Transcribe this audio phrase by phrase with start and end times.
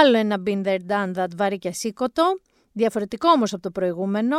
[0.00, 2.22] Άλλο ένα been there, done that βαρύ και σήκωτο.
[2.72, 4.36] Διαφορετικό όμως από το προηγούμενο.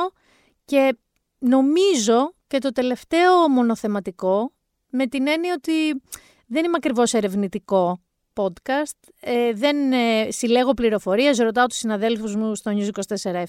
[0.65, 0.97] Και
[1.39, 4.53] νομίζω και το τελευταίο μονοθεματικό,
[4.89, 6.01] με την έννοια ότι
[6.47, 8.01] δεν είμαι ακριβώς ερευνητικό
[8.33, 9.09] podcast.
[9.19, 13.43] Ε, δεν ε, συλλέγω πληροφορίες, ρωτάω τους συναδέλφους μου στο News 24-7,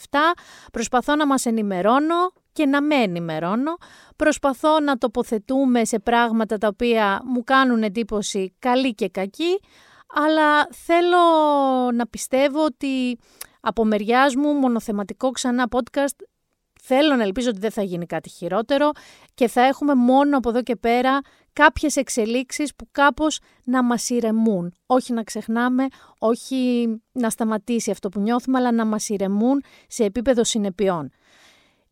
[0.72, 3.76] προσπαθώ να μας ενημερώνω και να με ενημερώνω.
[4.16, 9.60] Προσπαθώ να τοποθετούμε σε πράγματα τα οποία μου κάνουν εντύπωση καλή και κακή,
[10.26, 11.18] αλλά θέλω
[11.94, 13.18] να πιστεύω ότι
[13.60, 16.16] από μεριάς μου μονοθεματικό ξανά podcast
[16.82, 18.90] θέλω να ελπίζω ότι δεν θα γίνει κάτι χειρότερο
[19.34, 21.20] και θα έχουμε μόνο από εδώ και πέρα
[21.52, 24.74] κάποιες εξελίξεις που κάπως να μας ηρεμούν.
[24.86, 25.86] Όχι να ξεχνάμε,
[26.18, 31.10] όχι να σταματήσει αυτό που νιώθουμε, αλλά να μας ηρεμούν σε επίπεδο συνεπειών.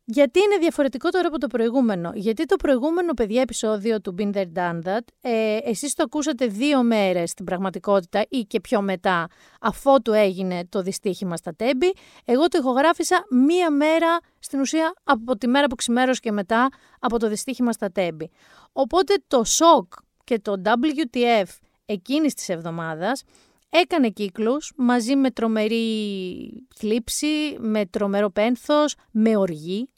[0.08, 2.10] Γιατί είναι διαφορετικό τώρα από το προηγούμενο.
[2.14, 6.82] Γιατί το προηγούμενο, παιδιά, επεισόδιο του Been There Done That, ε, εσείς το ακούσατε δύο
[6.82, 9.26] μέρες στην πραγματικότητα ή και πιο μετά,
[9.60, 11.92] αφότου έγινε το δυστύχημα στα τέμπη.
[12.24, 16.68] Εγώ το ηχογράφησα μία μέρα, στην ουσία από τη μέρα που ξημέρωσε και μετά,
[17.00, 18.30] από το δυστύχημα στα τέμπη.
[18.72, 19.92] Οπότε το σοκ
[20.24, 21.46] και το WTF
[21.86, 23.22] εκείνης της εβδομάδας
[23.68, 29.88] έκανε κύκλους μαζί με τρομερή θλίψη, με τρομερό πένθος, με οργή,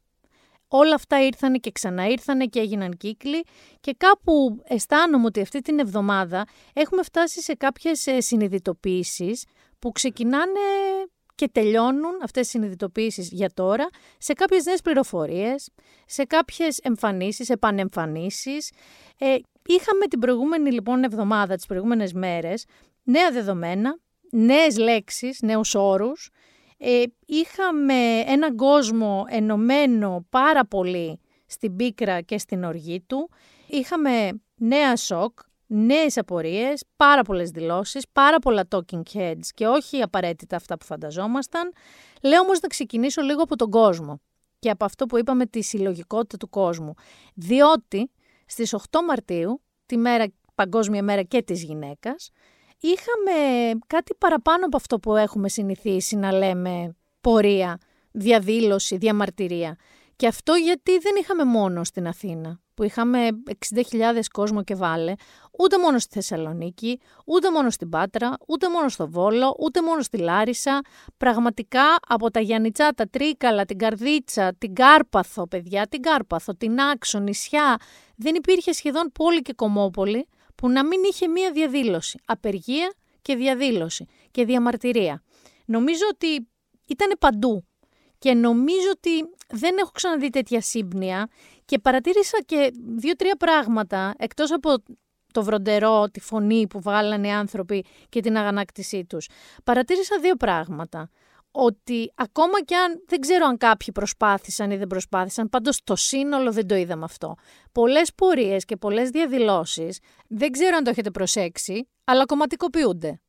[0.68, 3.44] όλα αυτά ήρθαν και ξαναήρθανε και έγιναν κύκλοι
[3.80, 9.44] και κάπου αισθάνομαι ότι αυτή την εβδομάδα έχουμε φτάσει σε κάποιες ε, συνειδητοποίησεις
[9.78, 10.60] που ξεκινάνε
[11.34, 15.70] και τελειώνουν αυτές οι συνειδητοποίησεις για τώρα σε κάποιες νέες πληροφορίες,
[16.06, 18.72] σε κάποιες εμφανίσεις, επανεμφανίσεις.
[19.18, 19.36] Ε,
[19.66, 22.64] είχαμε την προηγούμενη λοιπόν εβδομάδα, τις προηγούμενες μέρες,
[23.02, 23.98] νέα δεδομένα,
[24.30, 26.30] νέες λέξεις, νέους όρους,
[26.78, 33.30] ε, είχαμε έναν κόσμο ενωμένο πάρα πολύ στην πίκρα και στην οργή του.
[33.66, 40.56] Είχαμε νέα σοκ, νέες απορίες, πάρα πολλές δηλώσεις, πάρα πολλά talking heads και όχι απαραίτητα
[40.56, 41.72] αυτά που φανταζόμασταν.
[42.22, 44.20] Λέω όμως να ξεκινήσω λίγο από τον κόσμο
[44.58, 46.94] και από αυτό που είπαμε τη συλλογικότητα του κόσμου.
[47.34, 48.10] Διότι
[48.46, 50.24] στις 8 Μαρτίου, τη μέρα,
[50.54, 52.30] Παγκόσμια Μέρα και της Γυναίκας,
[52.80, 53.32] είχαμε
[53.86, 57.78] κάτι παραπάνω από αυτό που έχουμε συνηθίσει να λέμε πορεία,
[58.10, 59.76] διαδήλωση, διαμαρτυρία.
[60.16, 63.28] Και αυτό γιατί δεν είχαμε μόνο στην Αθήνα, που είχαμε
[63.74, 63.82] 60.000
[64.32, 65.12] κόσμο και βάλε,
[65.58, 70.18] ούτε μόνο στη Θεσσαλονίκη, ούτε μόνο στην Πάτρα, ούτε μόνο στο Βόλο, ούτε μόνο στη
[70.18, 70.80] Λάρισα.
[71.16, 77.18] Πραγματικά από τα Γιαννιτσά, τα Τρίκαλα, την Καρδίτσα, την Κάρπαθο, παιδιά, την Κάρπαθο, την Άξο,
[77.18, 77.76] νησιά,
[78.16, 80.28] δεν υπήρχε σχεδόν πόλη και κομμόπολη
[80.58, 82.20] που να μην είχε μία διαδήλωση.
[82.24, 82.92] Απεργία
[83.22, 85.22] και διαδήλωση και διαμαρτυρία.
[85.64, 86.48] Νομίζω ότι
[86.86, 87.66] ήταν παντού
[88.18, 89.10] και νομίζω ότι
[89.48, 91.28] δεν έχω ξαναδεί τέτοια σύμπνοια
[91.64, 94.74] και παρατήρησα και δύο-τρία πράγματα εκτός από
[95.32, 99.28] το βροντερό, τη φωνή που βγάλανε οι άνθρωποι και την αγανάκτησή τους.
[99.64, 101.10] Παρατήρησα δύο πράγματα
[101.60, 106.52] ότι ακόμα κι αν δεν ξέρω αν κάποιοι προσπάθησαν ή δεν προσπάθησαν, πάντως το σύνολο
[106.52, 107.34] δεν το είδαμε αυτό.
[107.72, 109.98] Πολλές πορείες και πολλές διαδηλώσεις,
[110.28, 113.20] δεν ξέρω αν το έχετε προσέξει, αλλά κομματικοποιούνται.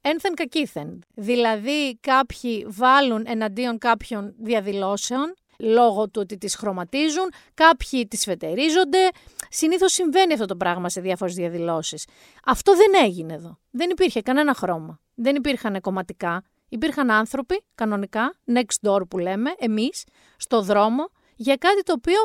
[0.00, 1.02] Ένθεν κακήθεν.
[1.14, 9.08] Δηλαδή κάποιοι βάλουν εναντίον κάποιων διαδηλώσεων, λόγω του ότι τις χρωματίζουν, κάποιοι τις φετερίζονται.
[9.48, 12.06] Συνήθως συμβαίνει αυτό το πράγμα σε διάφορες διαδηλώσεις.
[12.44, 13.58] Αυτό δεν έγινε εδώ.
[13.70, 15.00] Δεν υπήρχε κανένα χρώμα.
[15.14, 16.42] Δεν υπήρχαν κομματικά.
[16.68, 20.04] Υπήρχαν άνθρωποι, κανονικά, next door που λέμε, εμείς,
[20.36, 22.18] στο δρόμο, για κάτι το οποίο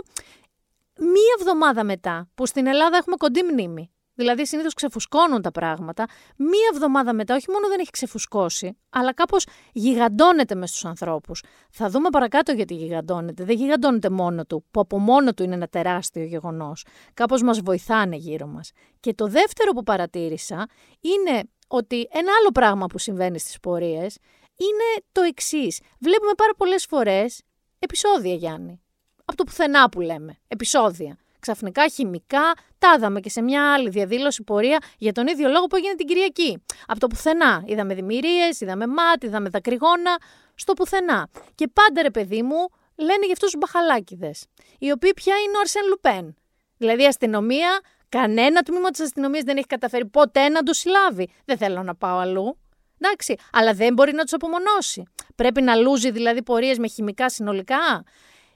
[0.98, 6.06] μία εβδομάδα μετά, που στην Ελλάδα έχουμε κοντή μνήμη, δηλαδή συνήθως ξεφουσκώνουν τα πράγματα,
[6.38, 11.44] μία εβδομάδα μετά όχι μόνο δεν έχει ξεφουσκώσει, αλλά κάπως γιγαντώνεται μες στους ανθρώπους.
[11.70, 13.44] Θα δούμε παρακάτω γιατί γιγαντώνεται.
[13.44, 16.86] Δεν γιγαντώνεται μόνο του, που από μόνο του είναι ένα τεράστιο γεγονός.
[17.14, 18.72] Κάπως μας βοηθάνε γύρω μας.
[19.00, 20.66] Και το δεύτερο που παρατήρησα
[21.00, 21.44] είναι
[21.76, 24.18] ότι ένα άλλο πράγμα που συμβαίνει στις πορείες
[24.58, 25.80] είναι το εξής.
[26.00, 27.42] Βλέπουμε πάρα πολλές φορές
[27.80, 28.82] επεισόδια, Γιάννη.
[29.26, 30.38] Από το πουθενά που λέμε.
[30.48, 31.18] Επεισόδια.
[31.40, 35.76] Ξαφνικά χημικά, τα είδαμε και σε μια άλλη διαδήλωση πορεία για τον ίδιο λόγο που
[35.76, 36.64] έγινε την Κυριακή.
[36.88, 37.64] Από το πουθενά.
[37.66, 40.18] Είδαμε δημιουργίες, είδαμε μάτ, είδαμε δακρυγόνα.
[40.56, 41.30] Στο πουθενά.
[41.56, 44.32] Και πάντα ρε παιδί μου, λένε για αυτούς τους μπαχαλάκιδε.
[44.80, 46.36] Οι οποίοι πια είναι ο Αρσέν Λουπέν.
[46.78, 47.82] Δηλαδή η αστυνομία
[48.20, 51.30] Κανένα τμήμα της αστυνομίας δεν έχει καταφέρει ποτέ να του συλλάβει.
[51.46, 52.58] Δεν θέλω να πάω αλλού.
[53.00, 55.04] Εντάξει, αλλά δεν μπορεί να τους απομονώσει.
[55.36, 58.04] Πρέπει να λούζει δηλαδή πορείες με χημικά συνολικά.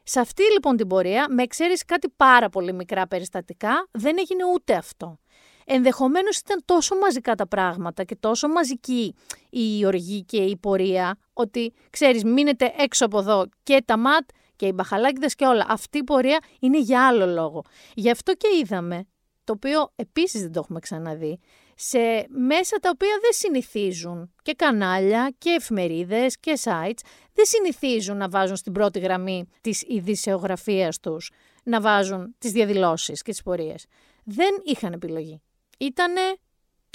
[0.03, 4.73] Σε αυτή λοιπόν την πορεία, με εξαίρεση κάτι πάρα πολύ μικρά περιστατικά, δεν έγινε ούτε
[4.73, 5.19] αυτό.
[5.65, 9.15] Ενδεχομένως ήταν τόσο μαζικά τα πράγματα και τόσο μαζική
[9.49, 14.65] η οργή και η πορεία, ότι ξέρεις, μείνετε έξω από εδώ και τα ματ και
[14.65, 15.65] οι μπαχαλάκιδες και όλα.
[15.67, 17.63] Αυτή η πορεία είναι για άλλο λόγο.
[17.93, 19.07] Γι' αυτό και είδαμε,
[19.47, 21.39] το οποίο επίσης δεν το έχουμε ξαναδεί,
[21.75, 26.99] σε μέσα τα οποία δεν συνηθίζουν και κανάλια και εφημερίδες και sites
[27.33, 31.31] δεν συνηθίζουν να βάζουν στην πρώτη γραμμή της ειδησεογραφίας τους
[31.63, 33.85] να βάζουν τις διαδηλώσεις και τις πορείες.
[34.23, 35.41] Δεν είχαν επιλογή.
[35.77, 36.21] Ήτανε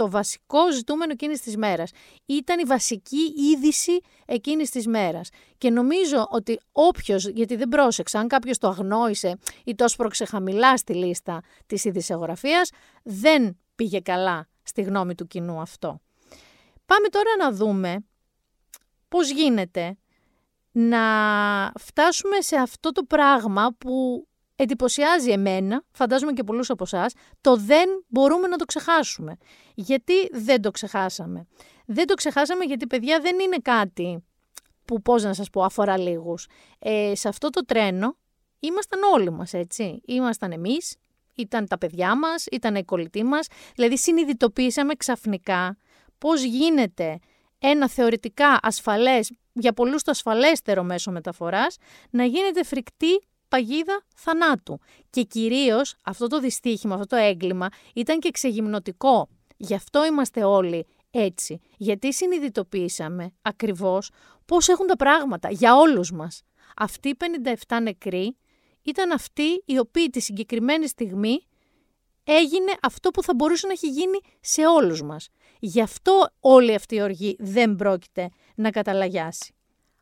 [0.03, 1.91] το βασικό ζητούμενο εκείνης της μέρας.
[2.27, 5.29] Ήταν η βασική είδηση εκείνης της μέρας.
[5.59, 10.77] Και νομίζω ότι όποιος, γιατί δεν πρόσεξα, αν κάποιος το αγνόησε ή το σπρώξε χαμηλά
[10.77, 12.71] στη λίστα της ειδησεογραφίας,
[13.03, 16.01] δεν πήγε καλά στη γνώμη του κοινού αυτό.
[16.87, 18.05] Πάμε τώρα να δούμε
[19.09, 19.97] πώς γίνεται
[20.73, 21.03] να
[21.79, 24.27] φτάσουμε σε αυτό το πράγμα που
[24.63, 29.37] εντυπωσιάζει εμένα, φαντάζομαι και πολλούς από εσάς, το δεν μπορούμε να το ξεχάσουμε.
[29.75, 31.47] Γιατί δεν το ξεχάσαμε;
[31.87, 34.25] Δεν το ξεχάσαμε γιατί, παιδιά, δεν είναι κάτι
[34.85, 36.47] που, πώς να σας πω, αφορά λίγους.
[36.79, 38.17] Ε, σε αυτό το τρένο
[38.61, 40.01] ήμασταν όλοι μας, έτσι.
[40.07, 40.97] Ήμασταν εμείς,
[41.35, 43.47] ήταν τα παιδιά μας, ήταν οι κολλητοί μας.
[43.75, 45.77] Δηλαδή, συνειδητοποίησαμε ξαφνικά
[46.19, 47.19] πώς γίνεται
[47.59, 51.77] ένα θεωρητικά ασφαλές, για πολλούς το ασφαλέστερο μέσο μεταφοράς,
[52.11, 54.79] να γίνεται φρικτή παγίδα θανάτου.
[55.11, 59.29] Και κυρίως αυτό το δυστύχημα, αυτό το έγκλημα ήταν και ξεγυμνωτικό.
[59.57, 61.61] Γι' αυτό είμαστε όλοι έτσι.
[61.77, 64.11] Γιατί συνειδητοποίησαμε ακριβώς
[64.45, 66.43] πώς έχουν τα πράγματα για όλους μας.
[66.77, 67.17] Αυτοί οι
[67.67, 68.37] 57 νεκροί
[68.83, 71.47] ήταν αυτοί οι οποίοι τη συγκεκριμένη στιγμή
[72.25, 75.29] έγινε αυτό που θα μπορούσε να έχει γίνει σε όλους μας.
[75.59, 79.55] Γι' αυτό όλη αυτή η οργή δεν πρόκειται να καταλαγιάσει.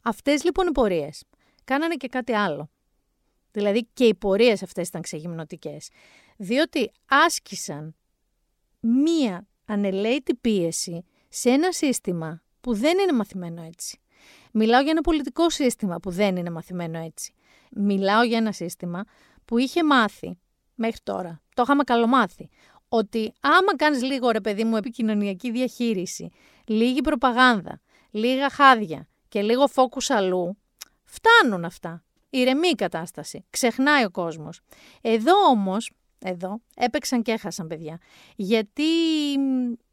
[0.02, 1.24] Αυτές λοιπόν οι πορείες
[1.64, 2.70] κάνανε και κάτι άλλο.
[3.52, 5.88] Δηλαδή και οι πορείες αυτές ήταν ξεγυμνωτικές.
[6.36, 7.94] Διότι άσκησαν
[8.80, 14.00] μία ανελαίτη πίεση σε ένα σύστημα που δεν είναι μαθημένο έτσι.
[14.52, 17.32] Μιλάω για ένα πολιτικό σύστημα που δεν είναι μαθημένο έτσι.
[17.70, 19.04] Μιλάω για ένα σύστημα
[19.44, 20.38] που είχε μάθει
[20.74, 22.48] μέχρι τώρα, το είχαμε καλομάθει,
[22.88, 26.30] ότι άμα κάνεις λίγο ρε παιδί μου επικοινωνιακή διαχείριση,
[26.64, 27.80] λίγη προπαγάνδα,
[28.10, 30.58] λίγα χάδια και λίγο φόκους αλλού,
[31.04, 32.04] φτάνουν αυτά.
[32.30, 33.44] Ηρεμή η κατάσταση.
[33.50, 34.60] Ξεχνάει ο κόσμος.
[35.00, 37.98] Εδώ όμως, εδώ, έπαιξαν και έχασαν παιδιά.
[38.36, 38.82] Γιατί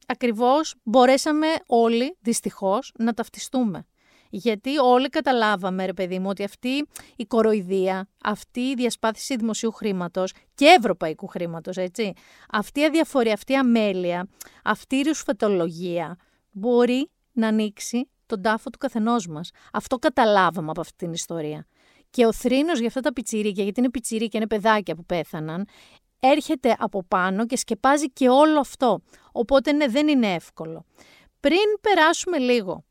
[0.08, 3.86] ακριβώς μπορέσαμε όλοι, δυστυχώς, να ταυτιστούμε.
[4.30, 10.34] Γιατί όλοι καταλάβαμε, ρε παιδί μου, ότι αυτή η κοροϊδία, αυτή η διασπάθηση δημοσίου χρήματος
[10.56, 12.14] και ευρωπαϊκού χρήματος, έτσι,
[12.52, 14.28] αυτή η αδιαφορία, αυτή η αμέλεια,
[14.64, 16.18] αυτή η ρουσφετολογία
[16.52, 19.50] μπορεί να ανοίξει τον τάφο του καθενός μας.
[19.74, 21.68] Αυτό καταλάβαμε από αυτή την ιστορία.
[22.10, 25.68] Και ο θρήνος για αυτά τα πιτσίρικια, γιατί είναι πιτσίρικια, είναι παιδάκια που πέθαναν,
[26.20, 29.02] έρχεται από πάνω και σκεπάζει και όλο αυτό.
[29.32, 30.86] Οπότε ναι, δεν είναι εύκολο.
[31.40, 32.84] Πριν περάσουμε λίγο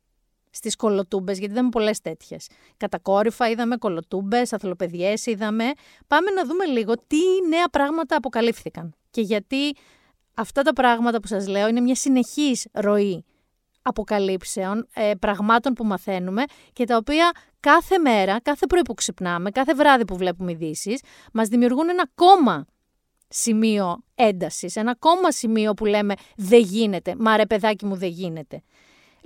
[0.51, 2.49] στις κολοτούμπες, γιατί είδαμε πολλές τέτοιες.
[2.77, 5.65] Κατακόρυφα είδαμε κολοτούμπες, αθλοπαιδιές είδαμε.
[6.07, 7.19] Πάμε να δούμε λίγο τι
[7.49, 8.95] νέα πράγματα αποκαλύφθηκαν.
[9.11, 9.75] Και γιατί
[10.35, 13.25] αυτά τα πράγματα που σας λέω είναι μια συνεχής ροή
[13.87, 16.43] αποκαλύψεων, ε, πραγμάτων που μαθαίνουμε
[16.73, 21.01] και τα οποία κάθε μέρα, κάθε πρωί που ξυπνάμε, κάθε βράδυ που βλέπουμε ειδήσεις,
[21.33, 22.67] μας δημιουργούν ένα ακόμα
[23.29, 28.63] σημείο έντασης, ένα ακόμα σημείο που λέμε δεν γίνεται, μα ρε παιδάκι μου δεν γίνεται.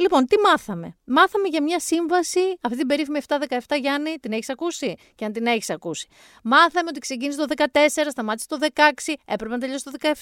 [0.01, 3.37] Λοιπόν, τι μάθαμε; Μάθαμε για μια σύμβαση, αυτή την περίφημη 7-17
[3.81, 6.09] Γιάννη, την έχεις ακούσει; Και αν την έχεις ακούσει.
[6.43, 10.13] Μάθαμε ότι ξεκίνησε το 14, σταμάτησε το 16, έπρεπε να τελειώσει το 17,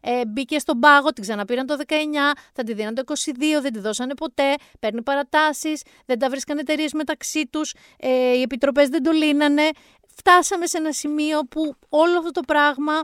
[0.00, 3.78] ε, μπήκε στον πάγο, την ξαναπήραν το 19, θα τη δίναν το 22, δεν τη
[3.78, 9.10] δώσανε ποτέ, παίρνει παρατάσεις, δεν τα βρίσκαν εταιρείες μεταξύ τους, ε, οι επιτροπές δεν το
[9.10, 9.68] λύνανε.
[10.16, 13.00] Φτάσαμε σε ένα σημείο που όλο αυτό το πράγμα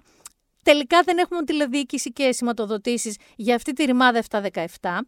[0.62, 5.00] τελικά δεν έχουμε τηλεδιοίκηση και σηματοδοτήσεις για αυτή τη ρημάδα 7-17.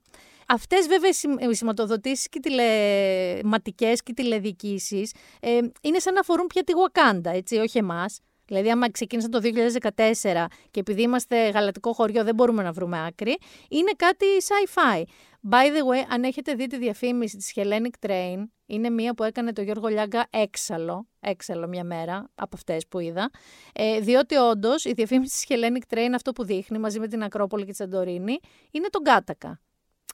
[0.50, 1.10] Αυτές βέβαια
[1.50, 7.56] οι σηματοδοτήσεις και τηλεματικές και τηλεδιοικήσεις ε, είναι σαν να αφορούν πια τη Γουακάντα, έτσι,
[7.56, 8.20] όχι εμάς.
[8.46, 13.38] Δηλαδή, άμα ξεκίνησε το 2014 και επειδή είμαστε γαλατικό χωριό δεν μπορούμε να βρούμε άκρη,
[13.68, 15.02] είναι κάτι sci-fi.
[15.50, 18.36] By the way, αν έχετε δει τη διαφήμιση της Hellenic Train,
[18.66, 23.30] είναι μία που έκανε το Γιώργο Λιάγκα έξαλλο, έξαλλο μια μέρα από αυτές που είδα,
[23.72, 27.64] ε, διότι όντως η διαφήμιση της Hellenic Train αυτό που δείχνει μαζί με την Ακρόπολη
[27.64, 28.38] και τη Σαντορίνη
[28.70, 29.60] είναι τον Κάτακα.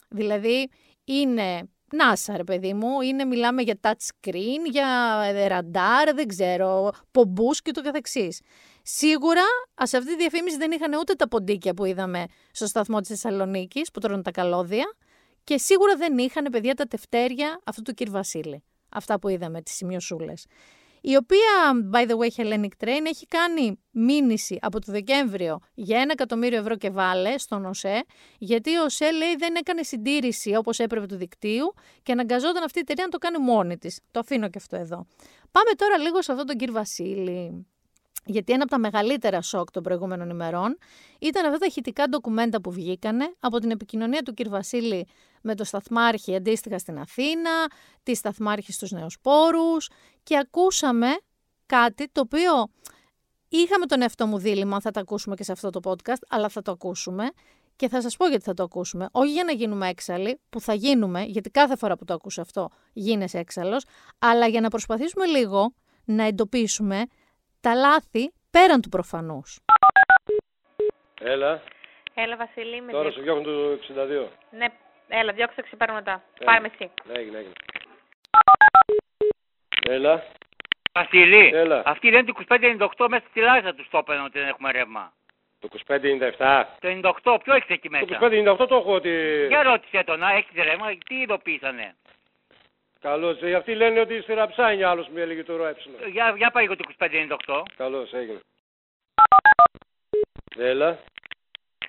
[0.09, 0.69] Δηλαδή
[1.05, 7.63] είναι NASA, ρε παιδί μου, είναι, μιλάμε για touch screen, για ραντάρ, δεν ξέρω, πομπούς
[7.63, 8.41] και το καθεξής.
[8.83, 9.43] Σίγουρα,
[9.83, 13.91] σε αυτή τη διαφήμιση δεν είχαν ούτε τα ποντίκια που είδαμε στο σταθμό της Θεσσαλονίκης,
[13.91, 14.95] που τρώνε τα καλώδια,
[15.45, 18.63] και σίγουρα δεν είχαν παιδιά τα τευτέρια αυτού του κύρ Βασίλη.
[18.89, 20.47] Αυτά που είδαμε, τις σημειωσούλες
[21.07, 26.13] η οποία, by the way, Hellenic Train έχει κάνει μήνυση από το Δεκέμβριο για ένα
[26.13, 28.05] εκατομμύριο ευρώ και βάλε στον ΟΣΕ,
[28.39, 32.81] γιατί ο ΟΣΕ λέει δεν έκανε συντήρηση όπως έπρεπε του δικτύου και αναγκαζόταν αυτή η
[32.81, 34.01] εταιρεία να το κάνει μόνη της.
[34.11, 35.07] Το αφήνω και αυτό εδώ.
[35.51, 37.67] Πάμε τώρα λίγο σε αυτόν τον κύριο Βασίλη.
[38.25, 40.79] Γιατί ένα από τα μεγαλύτερα σοκ των προηγούμενων ημερών
[41.19, 44.49] ήταν αυτά τα ηχητικά ντοκουμέντα που βγήκανε από την επικοινωνία του κ.
[44.49, 45.07] Βασίλη
[45.43, 47.51] με το σταθμάρχη αντίστοιχα στην Αθήνα,
[48.03, 49.91] τη σταθμάρχη στους Νεοσπόρους
[50.23, 51.09] και ακούσαμε
[51.67, 52.69] κάτι το οποίο
[53.49, 56.63] είχαμε τον εαυτό μου δίλημα, θα το ακούσουμε και σε αυτό το podcast, αλλά θα
[56.63, 57.31] το ακούσουμε
[57.77, 59.09] και θα σας πω γιατί θα το ακούσουμε.
[59.13, 62.71] Όχι για να γίνουμε έξαλλοι, που θα γίνουμε, γιατί κάθε φορά που το ακούσω αυτό
[62.93, 63.85] γίνεσαι έξαλλος,
[64.19, 67.05] αλλά για να προσπαθήσουμε λίγο να εντοπίσουμε
[67.67, 69.61] τα λάθη πέραν του προφανούς.
[71.21, 71.63] Έλα.
[72.15, 72.81] Έλα, Βασίλη.
[72.81, 74.29] Με Τώρα σου διώχνουν το 62.
[74.51, 74.67] Ναι,
[75.09, 76.23] έλα, διώξτε το ξεπάρω μετά.
[76.45, 76.91] Πάμε εσύ.
[77.09, 77.53] Έγινε, έγινε.
[79.89, 80.23] Έλα.
[80.93, 81.83] Βασίλη, Έλα.
[81.85, 82.33] αυτοί λένε το
[82.97, 85.13] 25-98 μέσα στη Λάρισα τους το έπαιρναν ότι δεν έχουμε ρεύμα.
[85.61, 86.65] Το 2597.
[86.81, 86.89] Το
[87.23, 89.45] 98, ποιο έχεις εκεί μέσα; Το 2598 το έχω ότι.
[89.49, 91.97] Για ρώτησε τον, να έχεις ρεύμα, τι ειδοποίησανε;
[93.09, 93.43] Καλώς.
[93.43, 95.95] Ε, αυτοί λένε ότι στη ραψάνια άλλος μου έλεγε το ροέψιλο.
[96.13, 96.85] Για, για πάει εγώ το
[97.47, 97.63] 25-98.
[97.77, 98.41] Καλώς, έγινε.
[100.59, 100.99] Έλα.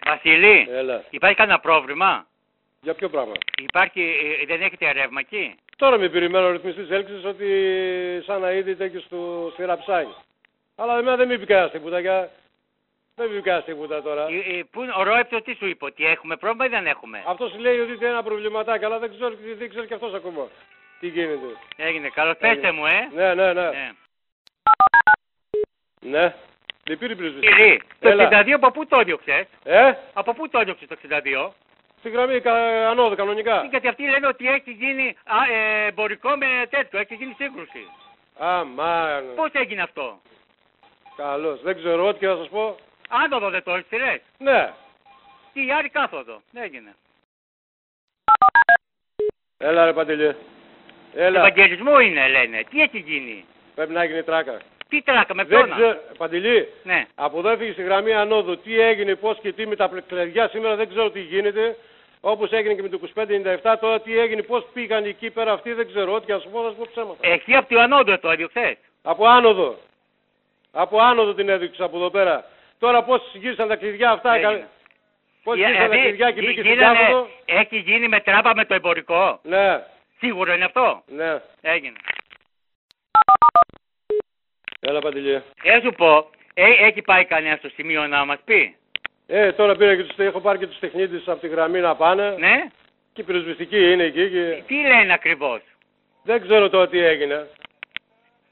[0.06, 1.04] Βασίλη, Έλα.
[1.10, 2.28] υπάρχει κανένα πρόβλημα;
[2.82, 4.02] Για ποιο πράγμα; Υπάρχει,
[4.42, 7.48] ε, δεν έχετε ρεύμα εκεί; Τώρα με περιμένω ο ρυθμιστής έλξης ότι
[8.26, 10.16] σαν να είδε τέτοιο στο, στη ραψάνια.
[10.76, 12.00] Αλλά εμένα δεν με είπε κανένας τίποτα.
[12.00, 12.32] Για...
[13.16, 14.28] Δεν με είπε κανένας τίποτα τώρα.
[14.28, 17.58] Ε, ε, πού, ο Ρόεπτο τι σου είπε, ότι έχουμε πρόβλημα ή δεν έχουμε; Αυτός
[17.58, 20.48] λέει ότι είναι ένα προβληματάκι, αλλά δεν ξέρω, δεν ξέρω και αυτός ακόμα.
[21.06, 22.54] Τι γίνεται; Έγινε, καλώς Έγινε.
[22.54, 23.10] πέστε μου, ε.
[23.14, 23.70] Ναι, ναι, ναι.
[23.70, 23.92] Ναι.
[26.00, 26.36] Ναι.
[26.84, 27.48] Δεν πήρε πρεσβευτή.
[27.50, 28.30] Βασίλη, το Έλα.
[28.44, 29.48] 62 από πού το έδιωξε.
[29.64, 31.52] Ε, Από πού το έδιωξε το 62.
[32.00, 32.54] στη γραμμή κα,
[32.90, 33.68] ανώδου κανονικά.
[33.70, 37.88] Γιατί αυτοί λένε ότι έχει γίνει α, ε, εμπορικό με τέτοιο, έχει γίνει σύγκρουση.
[38.38, 39.26] Αμάν.
[39.36, 40.22] Πώς έγινε αυτό;
[41.16, 41.62] Καλώς.
[41.62, 42.76] Δεν ξέρω ό,τι και να σας πω.
[43.10, 44.22] Άνοδο δεν το έχεις, ρε.
[44.38, 44.74] Ναι.
[45.54, 46.42] Τι άλλη κάθοδο.
[46.52, 46.96] Δεν έγινε.
[49.58, 50.36] Έλα ρε Παντελή.
[51.16, 51.40] Έλα.
[51.40, 52.64] Ευαγγελισμό είναι, λένε.
[52.70, 53.46] Τι έχει γίνει;
[53.76, 54.58] Πρέπει να γίνει τράκα.
[54.90, 55.76] Τι τράκα με Δεν ποιον.
[55.78, 56.00] ξέρω.
[56.18, 56.68] Παντελή.
[56.84, 57.06] Ναι.
[57.16, 58.58] Από εδώ έφυγε στη γραμμή ανώδου.
[58.60, 61.78] Τι έγινε, πώς και τι με τα κλειδιά σήμερα δεν ξέρω τι γίνεται.
[62.22, 63.00] Όπως έγινε και με το
[63.64, 66.14] 2597 τώρα τι έγινε, πώς πήγαν εκεί πέρα αυτοί δεν ξέρω.
[66.14, 67.18] Ό,τι και να σου πω θα σου πω ψέματα.
[67.34, 68.78] Εκεί από το ανώδο το έδιωξε.
[69.04, 69.78] Από άνοδο.
[70.72, 72.46] Από άνοδο την έδειξα από εδώ πέρα.
[72.80, 74.36] Τώρα πώς γύρισαν τα κλειδιά αυτά.
[74.36, 74.68] Έγινε.
[75.44, 77.28] Πώς Ε, γύρισαν τα δηλαδή, κλειδιά και γι- μπήκε στην γίνανε- κάθοδο.
[77.46, 79.40] Έχει γίνει με τράπα με το εμπορικό.
[79.44, 79.84] Ναι,
[80.18, 81.42] Σίγουρο είναι αυτό; ναι.
[81.62, 81.98] Έγινε.
[84.80, 85.42] Έλα Παντελή.
[85.64, 88.76] Ε, σου πω, ε, έχει πάει κανένα στο σημείο να μας πει;
[89.28, 92.36] Ε, τώρα πήρα και τους, έχω πάρει και τους τεχνίτες από τη γραμμή να πάνε.
[92.40, 92.66] Ναι.
[93.14, 95.62] Και η πυροσβεστική είναι εκεί και Τι λένε ακριβώς;
[96.24, 97.48] δεν ξέρω τώρα τι έγινε.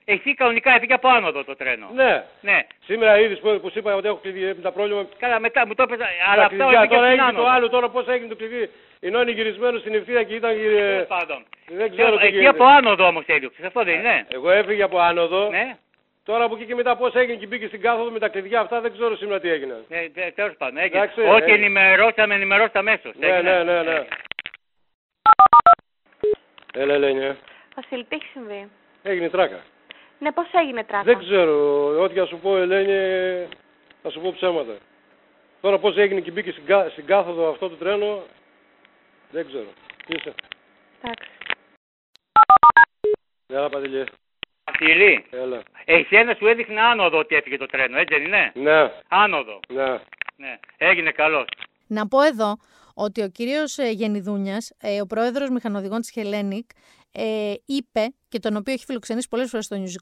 [0.06, 1.90] Εσύ κανονικά έφυγε από άνοδο το τρένο.
[1.94, 2.66] Ναι, Ναι.
[2.86, 5.06] σήμερα είδες που, που σου είπα ότι έχω κλειδί με τα πρόβλημα.
[5.18, 6.04] Καλά, μετά μου το έπαιζα.
[6.06, 6.80] τα Αλλά αυτό κλειδιά.
[6.82, 7.50] έφυγε τώρα στην έγινε το άνοδο.
[7.56, 8.70] άλλο, τώρα πώς έγινε το κλειδί.
[9.06, 10.52] Ενώ είναι γυρισμένος στην ευθεία και ήταν.
[10.52, 11.46] ε, Τέλος πάντων.
[11.68, 12.50] δεν ξέρω τι Εκεί γίνεται.
[12.50, 13.66] από άνοδο όμως έδιωξε.
[13.66, 14.26] Αυτό δεν είναι.
[14.30, 15.50] Εγώ έφυγε από άνοδο.
[15.50, 15.78] Ναι.
[16.26, 18.82] Τώρα από εκεί και μετά πώς έγινε και μπήκε στην κάθοδο με τα κλειδιά αυτά
[18.82, 19.74] δεν ξέρω σήμερα τι έγινε.
[19.90, 20.78] Ε, Τέλος πάντων.
[20.78, 20.98] Έγινε.
[21.02, 21.54] Εντάξει, Ό,τι ε.
[21.54, 23.14] ενημερώσαμε, ενημερώστε αμέσως.
[23.16, 24.06] Ναι, ναι, ναι, ναι.
[26.74, 27.38] Έλα, Ελένια.
[27.76, 28.70] Βασίλη, τι έχει συμβεί;
[29.04, 29.60] Έγινε τράκα.
[30.20, 31.56] Ναι, πώς έγινε τράκα; Δεν ξέρω.
[32.02, 33.48] Ό,τι να σου πω, Ελένη,
[34.04, 34.74] θα σου πω ψέματα.
[35.62, 38.24] Τώρα πώς έγινε και μπήκε στην, κα- στην κάθοδο αυτό το τρένο,
[39.34, 39.70] δεν ξέρω.
[40.06, 40.34] Τι είσαι;
[41.02, 41.30] Εντάξει.
[43.48, 44.04] Έλα, Παντελή.
[44.64, 45.64] Βασίλη, Έλα.
[45.86, 49.60] εσένα σου έδειχνε άνοδο ότι έφυγε το τρένο, έτσι δεν είναι; Ναι, Άνοδο.
[49.74, 50.00] ναι.
[50.36, 50.60] Ναι.
[50.78, 51.48] Έγινε καλός.
[51.88, 52.58] Να πω εδώ
[52.94, 56.66] ότι ο κύριος ε, Γενιδούνιας, ε, ο πρόεδρος μηχανοδηγών της Hellenic,
[57.12, 59.96] ε, είπε, και τον οποίο έχει φιλοξενήσει πολλές φορές στο News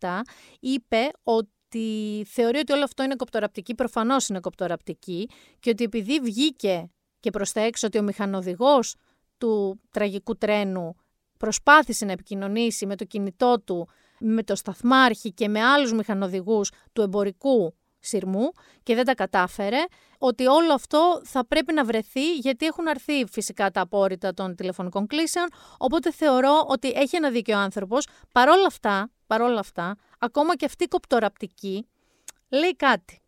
[0.00, 0.20] 24-7,
[0.60, 5.28] είπε ότι θεωρεί ότι όλο αυτό είναι κοπτοραπτική, προφανώς είναι κοπτοραπτική,
[5.60, 6.90] και ότι επειδή βγήκε
[7.24, 8.96] και προς τα έξω ότι ο μηχανοδηγός
[9.38, 10.96] του τραγικού τρένου
[11.38, 13.88] προσπάθησε να επικοινωνήσει με το κινητό του,
[14.18, 18.50] με το σταθμάρχη και με άλλους μηχανοδηγούς του εμπορικού σειρμού
[18.82, 19.84] και δεν τα κατάφερε,
[20.18, 25.06] ότι όλο αυτό θα πρέπει να βρεθεί γιατί έχουν αρθεί φυσικά τα απόρριτα των τηλεφωνικών
[25.06, 25.46] κλήσεων,
[25.78, 28.06] οπότε θεωρώ ότι έχει ένα δίκιο ο άνθρωπος.
[28.32, 31.86] Παρόλα αυτά, παρόλα αυτά, ακόμα και αυτή η κοπτοραπτική
[32.48, 33.22] λέει κάτι.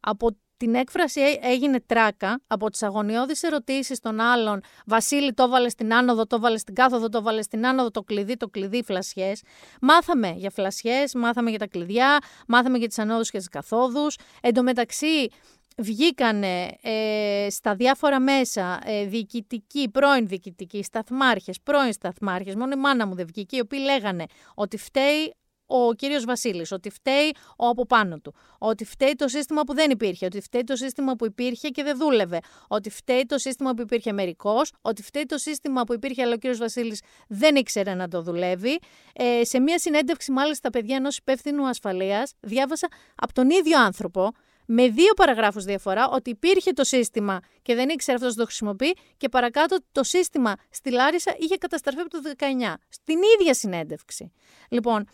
[0.00, 5.72] Από την έκφραση «έ- έγινε τράκα, από τις αγωνιώδεις ερωτήσεις των άλλων «Βασίλη το έβαλες
[5.72, 9.42] στην άνοδο, το έβαλες στην κάθοδο, το έβαλες στην άνοδο, το κλειδί, το κλειδί, φλασιές».
[9.80, 14.16] Μάθαμε για φλασιές, μάθαμε για τα κλειδιά, μάθαμε για τις ανόδους και τις καθόδους.
[14.40, 15.28] Εν τω μεταξύ,
[15.76, 23.06] βγήκανε ε, στα διάφορα μέσα ε, διοικητικοί, πρώην διοικητικοί, σταθμάρχες, πρώην σταθμάρχες, μόνο η μάνα
[23.06, 25.34] μου δεν βγήκε, οι οποίοι λέγανε ότι φταίει
[25.66, 29.90] ο κύριος Βασίλης, ότι φταίει ο από πάνω του, ότι φταίει το σύστημα που δεν
[29.90, 33.82] υπήρχε, ότι φταίει το σύστημα που υπήρχε και δεν δούλευε, ότι φταίει το σύστημα που
[33.82, 38.08] υπήρχε μερικός, ότι φταίει το σύστημα που υπήρχε αλλά ο κύριος Βασίλης δεν ήξερε να
[38.08, 38.78] το δουλεύει.
[39.14, 44.32] Ε, σε μια συνέντευξη μάλιστα παιδιά ενός υπεύθυνου ασφαλείας διάβασα από τον ίδιο άνθρωπο
[44.66, 48.96] με δύο παραγράφους διαφορά ότι υπήρχε το σύστημα και δεν ήξερε αυτός να το χρησιμοποιεί
[49.16, 52.74] και παρακάτω το σύστημα στη Λάρισα είχε καταστραφεί από το 19.
[52.88, 54.32] Στην ίδια συνέντευξη.
[54.68, 55.04] Λοιπόν,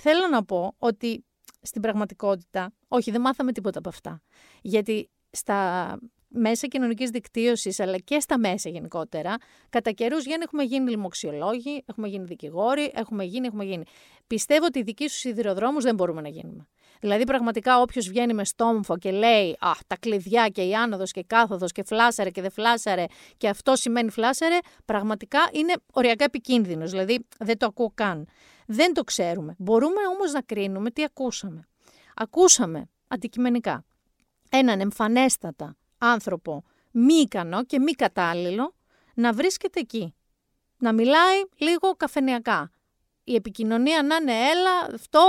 [0.00, 1.24] θέλω να πω ότι
[1.62, 4.22] στην πραγματικότητα, όχι δεν μάθαμε τίποτα από αυτά.
[4.62, 9.36] Γιατί στα μέσα κοινωνικής δικτύωσης, αλλά και στα μέσα γενικότερα,
[9.68, 13.84] κατά καιρούς Γιάννη έχουμε γίνει λοιμοξιολόγοι, έχουμε γίνει δικηγόροι, έχουμε γίνει, έχουμε γίνει.
[14.26, 16.66] Πιστεύω ότι οι δικοί σου σιδηροδρόμους δεν μπορούμε να γίνουμε.
[17.00, 21.22] Δηλαδή, πραγματικά, όποιος βγαίνει με στόμφο και λέει Α, τα κλειδιά και η άνοδος και
[21.26, 23.04] κάθοδος και φλάσαρε και δεν φλάσαρε
[23.36, 26.90] και αυτό σημαίνει φλάσαρε, πραγματικά είναι οριακά επικίνδυνος.
[26.90, 28.28] Δηλαδή, δεν το ακούω καν.
[28.72, 29.54] Δεν το ξέρουμε.
[29.58, 31.68] Μπορούμε όμως να κρίνουμε τι ακούσαμε.
[32.14, 33.84] Ακούσαμε αντικειμενικά
[34.50, 38.74] έναν εμφανέστατα άνθρωπο μη ικανό και μη κατάλληλο
[39.14, 40.14] να βρίσκεται εκεί.
[40.78, 42.70] Να μιλάει λίγο καφενιακά.
[43.24, 45.20] Η επικοινωνία να είναι έλα, αυτό,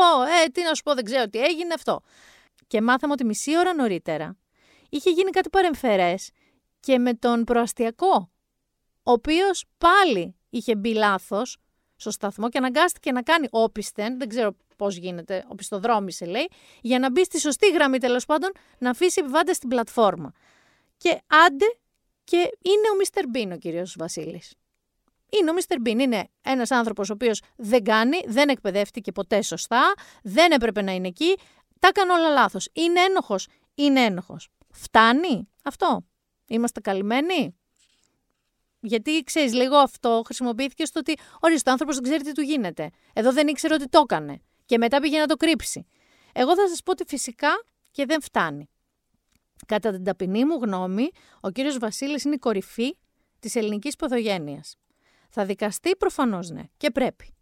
[0.43, 2.01] ε, τι να σου πω, δεν ξέρω τι έγινε, αυτό.
[2.67, 4.37] Και μάθαμε ότι μισή ώρα νωρίτερα
[4.89, 6.31] είχε γίνει κάτι παρεμφερές
[6.79, 8.31] και με τον προαστιακό,
[9.03, 11.57] ο οποίος πάλι είχε μπει λάθος
[12.01, 16.49] στο σταθμό και αναγκάστηκε να κάνει όπισθεν, δεν ξέρω πώς γίνεται, οπισθοδρόμησε λέει,
[16.81, 20.31] για να μπει στη σωστή γραμμή τέλος πάντων να αφήσει επιβάτες στην πλατφόρμα.
[20.97, 21.65] Και άντε
[22.23, 24.53] και είναι ο Μίστερ Μπίν ο κύριος Βασίλης.
[25.29, 29.93] Είναι ο Μίστερ Μπίν, είναι ένας άνθρωπος ο οποίος δεν κάνει, δεν εκπαιδεύτηκε ποτέ σωστά,
[30.23, 31.37] δεν έπρεπε να είναι εκεί,
[31.79, 32.69] τα έκανε όλα λάθος.
[32.73, 34.49] Είναι ένοχος, είναι ένοχος.
[34.71, 36.05] Φτάνει αυτό;
[36.47, 37.55] Είμαστε καλυμμένοι;
[38.81, 42.89] Γιατί ξέρεις, λίγο αυτό χρησιμοποιήθηκε στο ότι ορίστε, ο άνθρωπος δεν ξέρει τι του γίνεται.
[43.13, 44.41] Εδώ δεν ήξερε ότι το έκανε.
[44.65, 45.85] Και μετά πήγε να το κρύψει.
[46.33, 48.69] Εγώ θα σας πω ότι φυσικά και δεν φτάνει.
[49.65, 51.09] Κατά την ταπεινή μου γνώμη,
[51.41, 52.97] ο κύριος Βασίλης είναι η κορυφή
[53.39, 54.75] της ελληνικής ποδογένειας.
[55.29, 57.35] Θα δικαστεί προφανώς ναι και πρέπει.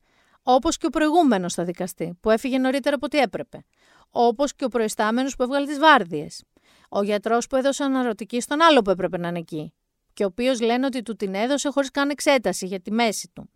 [0.44, 3.66] Όπως και ο προηγούμενος θα δικαστεί, που έφυγε νωρίτερα από ό,τι έπρεπε.
[4.10, 6.44] Όπως και ο προϊστάμενος που έβγαλε τις βάρδιες.
[6.90, 9.74] Ο γιατρός που έδωσε αναρωτική στον άλλο που έπρεπε να είναι εκεί.
[10.20, 13.50] Και ο οποίος λένε ότι του την έδωσε χωρίς καν εξέταση για τη μέση του.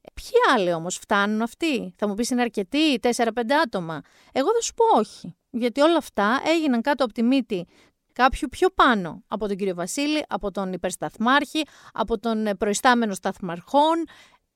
[0.00, 4.00] Ε, ποιοι άλλοι όμως φτάνουν αυτοί, θα μου πεις είναι αρκετοί, 4-5 άτομα.
[4.32, 5.36] Εγώ θα σου πω όχι.
[5.50, 7.66] Γιατί όλα αυτά έγιναν κάτω από τη μύτη
[8.12, 14.04] κάποιου πιο πάνω από τον κύριο Βασίλη, από τον υπερσταθμάρχη, από τον ε, προϊστάμενο σταθμαρχών,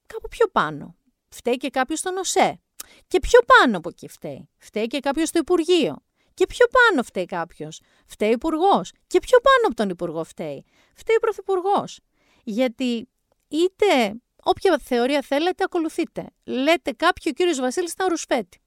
[0.06, 0.96] κάπου πιο πάνω.
[1.28, 2.60] Φταίει και κάποιος στον ΟΣΕ.
[3.06, 4.48] Και πιο πάνω από εκεί φταίει.
[4.58, 5.96] Φταίει και κάποιος στο Υπουργείο.
[6.34, 7.80] Και πιο πάνω φταίει κάποιος.
[8.06, 8.92] Φταίει ο Υπουργός.
[9.06, 10.64] Και πιο πάνω από τον Υπουργό φταίει.
[10.94, 12.00] Φταίει ο Πρωθυπουργός.
[12.44, 13.08] Γιατί
[13.48, 16.26] είτε όποια θεωρία θέλετε, ακολουθείτε.
[16.44, 18.58] Λέτε κάποιο ο κύριος Βασίλης ήταν ρουσφέτη.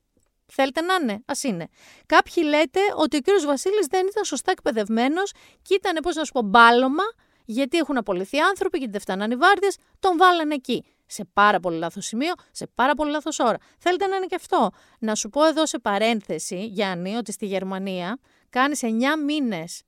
[0.46, 1.68] Θέλετε να είναι, ας είναι.
[2.06, 6.32] Κάποιοι λέτε ότι ο κύριος Βασίλης δεν ήταν σωστά εκπαιδευμένος και ήταν, πώς να σου
[6.32, 7.04] πω, μπάλωμα,
[7.46, 10.86] γιατί έχουν απολυθεί άνθρωποι, γιατί δεν φτάνανε οι βάρδιε, τον βάλανε εκεί.
[11.08, 13.58] Σε πάρα πολύ λάθος σημείο, σε πάρα πολύ λάθος ώρα.
[13.78, 14.70] Θέλετε να είναι και αυτό.
[15.00, 18.18] Να σου πω εδώ σε παρένθεση, Γιάννη, ότι στη Γερμανία
[18.50, 18.88] κάνεις 9
[19.26, 19.82] μήνες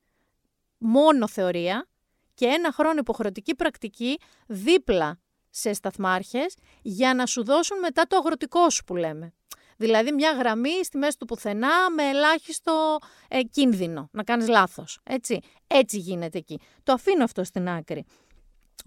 [0.77, 1.87] μόνο θεωρία
[2.33, 8.69] και ένα χρόνο υποχρεωτική πρακτική δίπλα σε σταθμάρχες για να σου δώσουν μετά το αγροτικό
[8.69, 9.33] σου που λέμε.
[9.77, 14.99] Δηλαδή μια γραμμή στη μέση του πουθενά με ελάχιστο ε, κίνδυνο να κάνεις λάθος.
[15.03, 15.39] Έτσι.
[15.67, 16.59] έτσι γίνεται εκεί.
[16.83, 18.05] Το αφήνω αυτό στην άκρη.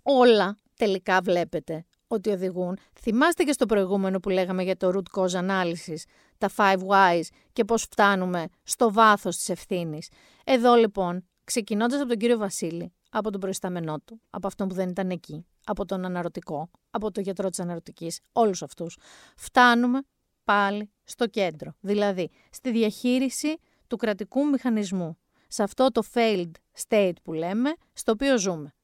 [0.03, 2.79] Όλα τελικά βλέπετε ότι οδηγούν.
[3.01, 6.03] Θυμάστε και στο προηγούμενο που λέγαμε για το root cause analysis,
[6.39, 7.23] τα five whys
[7.53, 10.09] και πώς φτάνουμε στο βάθος της ευθύνης.
[10.45, 14.89] Εδώ λοιπόν, ξεκινώντας από τον κύριο Βασίλη, από τον προϊστάμενό του, από αυτόν που δεν
[14.89, 18.99] ήταν εκεί, από τον αναρωτικό, από τον γιατρό της αναρωτικής, όλους αυτούς,
[19.37, 20.01] φτάνουμε
[20.45, 26.51] πάλι στο κέντρο, δηλαδή στη διαχείριση του κρατικού μηχανισμού, σε αυτό το failed
[26.89, 28.75] state που λέμε, στο οποίο ζούμε.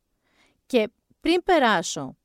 [0.67, 0.89] Και
[1.21, 2.17] πριν περάσω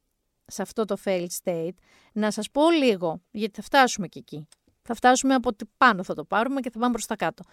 [0.45, 1.75] σε αυτό το failed state,
[2.13, 4.47] να σας πω λίγο, γιατί θα φτάσουμε και εκεί.
[4.81, 7.43] Θα φτάσουμε από πάνω θα το πάρουμε και θα πάμε προς τα κάτω.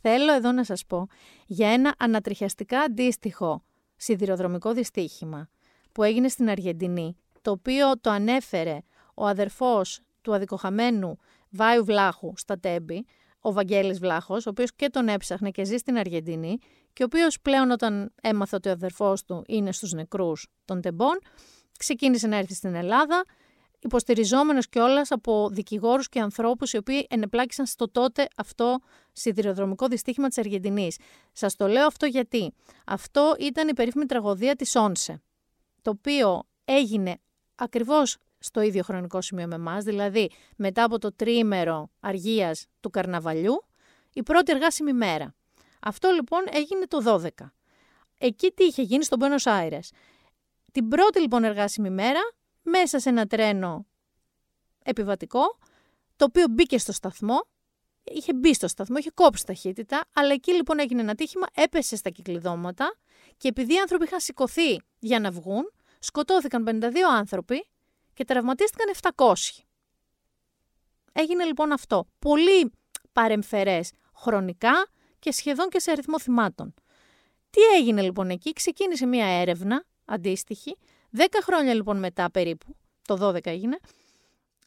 [0.00, 1.06] Θέλω εδώ να σας πω
[1.46, 3.62] για ένα ανατριχιαστικά αντίστοιχο
[3.96, 5.48] σιδηροδρομικό δυστύχημα
[5.92, 8.78] που έγινε στην Αργεντινή, το οποίο το ανέφερε
[9.14, 11.18] ο αδερφός του αδικοχαμένου
[11.50, 13.04] Βάιου Βλάχου στα Τέμπη,
[13.40, 16.58] ο Βαγγέλης Βλάχος, ο οποίος και τον έψαχνε και ζει στην Αργεντινή
[16.92, 21.18] και ο οποίος πλέον όταν έμαθε ότι ο αδερφός του είναι στους νεκρούς των Τεμπών,
[21.78, 23.24] ξεκίνησε να έρθει στην Ελλάδα,
[23.78, 28.78] υποστηριζόμενος κιόλας από δικηγόρους και ανθρώπους οι οποίοι ενεπλάκησαν στο τότε αυτό
[29.12, 30.98] σιδηροδρομικό δυστύχημα της Αργεντινής.
[31.32, 32.52] Σας το λέω αυτό γιατί.
[32.86, 35.22] Αυτό ήταν η περίφημη τραγωδία της Όνσε,
[35.82, 37.18] το οποίο έγινε
[37.54, 43.64] ακριβώς στο ίδιο χρονικό σημείο με εμάς, δηλαδή μετά από το τρίμερο αργίας του καρναβαλιού,
[44.12, 45.34] η πρώτη εργάσιμη μέρα.
[45.80, 47.28] Αυτό λοιπόν έγινε το 12.
[48.18, 49.90] Εκεί τι είχε γίνει στον Πένος Άιρες.
[50.72, 52.20] Την πρώτη λοιπόν εργάσιμη μέρα,
[52.62, 53.86] μέσα σε ένα τρένο
[54.82, 55.58] επιβατικό,
[56.16, 57.46] το οποίο μπήκε στο σταθμό,
[58.04, 62.10] είχε μπει στο σταθμό, είχε κόψει ταχύτητα, αλλά εκεί λοιπόν έγινε ένα τύχημα, έπεσε στα
[62.10, 62.96] κυκλειδώματα
[63.36, 67.66] και επειδή οι άνθρωποι είχαν σηκωθεί για να βγουν, σκοτώθηκαν 52 άνθρωποι
[68.14, 69.32] και τραυματίστηκαν 700.
[71.12, 72.06] Έγινε λοιπόν αυτό.
[72.18, 72.72] Πολύ
[73.12, 74.86] παρεμφερές χρονικά
[75.18, 76.74] και σχεδόν και σε αριθμό θυμάτων.
[77.50, 80.76] Τι έγινε λοιπόν εκεί, ξεκίνησε μια έρευνα αντίστοιχη,
[81.16, 83.78] 10 χρόνια λοιπόν μετά περίπου, το 12 έγινε,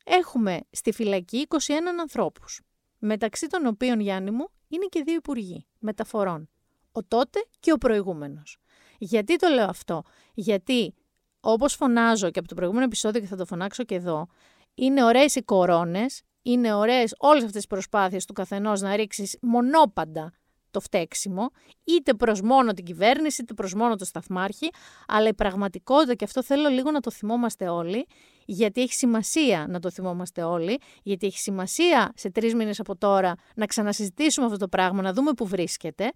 [0.03, 1.57] έχουμε στη φυλακή 21
[1.99, 2.61] ανθρώπους,
[2.99, 6.49] μεταξύ των οποίων Γιάννη μου είναι και δύο υπουργοί μεταφορών,
[6.91, 8.57] ο τότε και ο προηγούμενος.
[8.97, 10.03] Γιατί το λέω αυτό,
[10.33, 10.93] γιατί
[11.39, 14.27] όπως φωνάζω και από το προηγούμενο επεισόδιο και θα το φωνάξω και εδώ,
[14.75, 20.33] είναι ωραίες οι κορώνες, είναι ωραίες όλες αυτές τις προσπάθειες του καθενός να ρίξεις μονόπαντα
[20.75, 21.49] το φταίξιμο,
[21.83, 24.69] είτε προς μόνο την κυβέρνηση, είτε προς μόνο το σταθμάρχη,
[25.07, 28.05] αλλά η πραγματικότητα, και αυτό θέλω λίγο να το θυμόμαστε όλοι,
[28.45, 33.35] γιατί έχει σημασία να το θυμόμαστε όλοι, γιατί έχει σημασία σε τρεις μήνες από τώρα
[33.55, 36.11] να ξανασυζητήσουμε αυτό το πράγμα, να δούμε που βρίσκεται,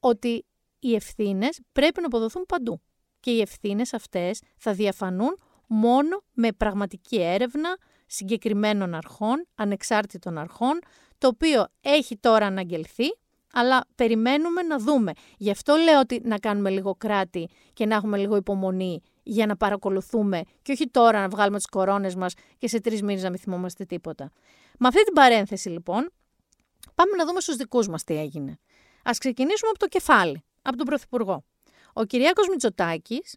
[0.00, 0.44] ότι
[0.78, 2.80] οι ευθύνες πρέπει να αποδοθούν παντού.
[3.20, 10.78] Και οι ευθύνες αυτές θα διαφανούν μόνο με πραγματική έρευνα συγκεκριμένων αρχών, ανεξάρτητων αρχών,
[11.18, 13.04] το οποίο έχει τώρα αναγγελθεί,
[13.52, 15.12] αλλά περιμένουμε να δούμε.
[15.36, 19.56] Γι' αυτό λέω ότι να κάνουμε λίγο κράτη και να έχουμε λίγο υπομονή για να
[19.56, 23.38] παρακολουθούμε και όχι τώρα να βγάλουμε τις κορώνες μας και σε τρεις μήνες να μην
[23.38, 24.30] θυμόμαστε τίποτα.
[24.78, 26.10] Με αυτή την παρένθεση λοιπόν,
[26.94, 28.58] πάμε να δούμε στους δικούς μας τι έγινε.
[29.02, 31.44] Ας ξεκινήσουμε από το κεφάλι, από τον Πρωθυπουργό.
[31.92, 33.36] Ο Κυριάκος Μητσοτάκης,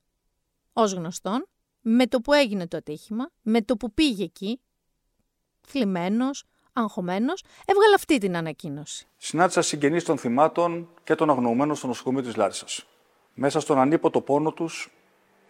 [0.74, 1.48] ως γνωστόν,
[1.82, 4.60] με το που έγινε το ατύχημα, με το που πήγε εκεί,
[5.68, 9.08] θλιμμένος, αγχωμένος, έβγαλε αυτή την ανακοίνωση.
[9.18, 12.86] Συνάντησα συγγενείς των θυμάτων και των αγνοωμένων στο νοσοκομείο της Λάρισας.
[13.34, 14.92] Μέσα στον ανίποτο πόνο τους,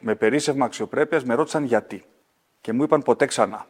[0.01, 2.03] με περίσευμα αξιοπρέπειας, με ρώτησαν γιατί.
[2.61, 3.67] Και μου είπαν ποτέ ξανά.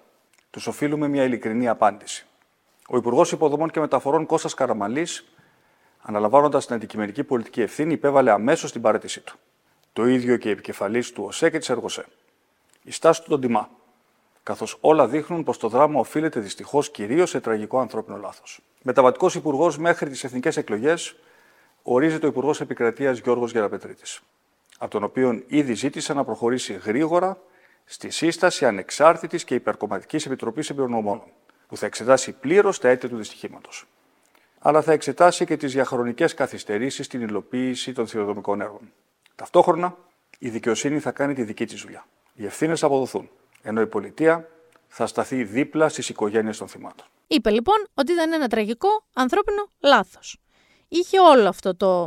[0.50, 2.26] Τους οφείλουμε μια ειλικρινή απάντηση.
[2.88, 5.26] Ο Υπουργός Υποδομών και Μεταφορών Κώστας Καραμαλής
[6.02, 9.38] αναλαμβάνοντας την αντικειμενική πολιτική ευθύνη, υπέβαλε αμέσως την παρέτησή του.
[9.94, 12.06] Το ίδιο και η επικεφαλής του ΟΣΕ και της ΕΡΓΟΣΕ.
[12.84, 13.70] Η στάση του τον τιμά,
[14.44, 18.60] καθώς όλα δείχνουν πως το δράμα οφείλεται δυστυχώς κυρίως σε τραγικό ανθρώπινο λάθος.
[18.82, 21.16] Μεταβατικός υπουργός μέχρι τις εθνικές εκλογές
[21.84, 24.22] ορίζεται ο Υπουργός Επικρατείας Γιώργος Γεραπετρίτης,
[24.78, 27.38] από τον οποίο ήδη ζήτησε να προχωρήσει γρήγορα
[27.86, 31.22] στη σύσταση ανεξάρτητης και υπερκομματικής επιτροπής εμπειρονομών,
[31.68, 33.86] που θα εξετάσει πλήρως τα αίτια του δυστυχήματος
[34.62, 38.92] αλλά θα εξετάσει και τις διαχρονικές καθυστερήσεις στην υλοποίηση των θηροδομικών έργων.
[39.36, 39.98] Ταυτόχρονα,
[40.40, 42.06] η δικαιοσύνη θα κάνει τη δική της δουλειά.
[42.34, 43.30] Οι ευθύνες θα αποδοθούν,
[43.62, 44.50] ενώ η πολιτεία
[44.88, 47.06] θα σταθεί δίπλα στις οικογένειες των θυμάτων.
[47.28, 50.38] Είπε λοιπόν ότι ήταν ένα τραγικό ανθρώπινο λάθος.
[50.88, 52.06] Είχε όλο αυτό το,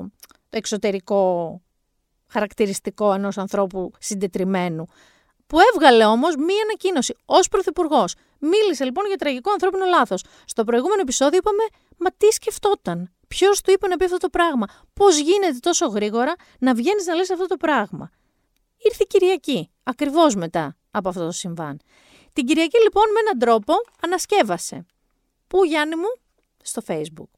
[0.51, 1.61] το εξωτερικό
[2.27, 4.87] χαρακτηριστικό ενός ανθρώπου συντετριμένου
[5.47, 8.15] που έβγαλε όμως μία ανακοίνωση ως πρωθυπουργός.
[8.39, 10.25] Μίλησε λοιπόν για τραγικό ανθρώπινο λάθος.
[10.45, 11.63] Στο προηγούμενο επεισόδιο είπαμε,
[11.97, 16.35] μα τι σκεφτόταν; Ποιος του είπε να πει αυτό το πράγμα; Πώς γίνεται τόσο γρήγορα
[16.59, 18.11] να βγαίνεις να λες αυτό το πράγμα;
[18.77, 21.81] Ήρθε η Κυριακή, ακριβώς μετά από αυτό το συμβάν.
[22.33, 24.87] Την Κυριακή λοιπόν με έναν τρόπο ανασκεύασε.
[25.47, 26.15] Πού Γιάννη μου,
[26.63, 27.31] στο Facebook.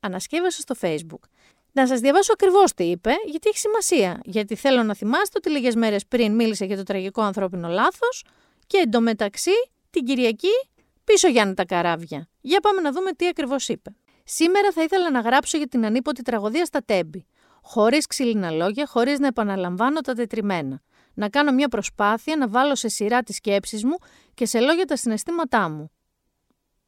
[0.00, 1.28] Ανασκεύασε στο Facebook.
[1.72, 4.20] Να σας διαβάσω ακριβώς τι είπε, γιατί έχει σημασία.
[4.24, 8.24] Γιατί θέλω να θυμάστε ότι λίγες μέρες πριν μίλησε για το τραγικό ανθρώπινο λάθος
[8.66, 10.68] και εντωμεταξύ την Κυριακή
[11.04, 12.28] πίσω Γιάννη τα καράβια.
[12.40, 13.90] Για πάμε να δούμε τι ακριβώς είπε.
[14.24, 17.26] Σήμερα θα ήθελα να γράψω για την ανίποτη τραγωδία στα Τέμπη.
[17.62, 20.82] Χωρίς ξύλινα λόγια, χωρίς να επαναλαμβάνω τα τετριμένα.
[21.18, 23.96] Να κάνω μια προσπάθεια να βάλω σε σειρά τις σκέψεις μου
[24.34, 25.90] και σε λόγια τα συναισθήματά μου.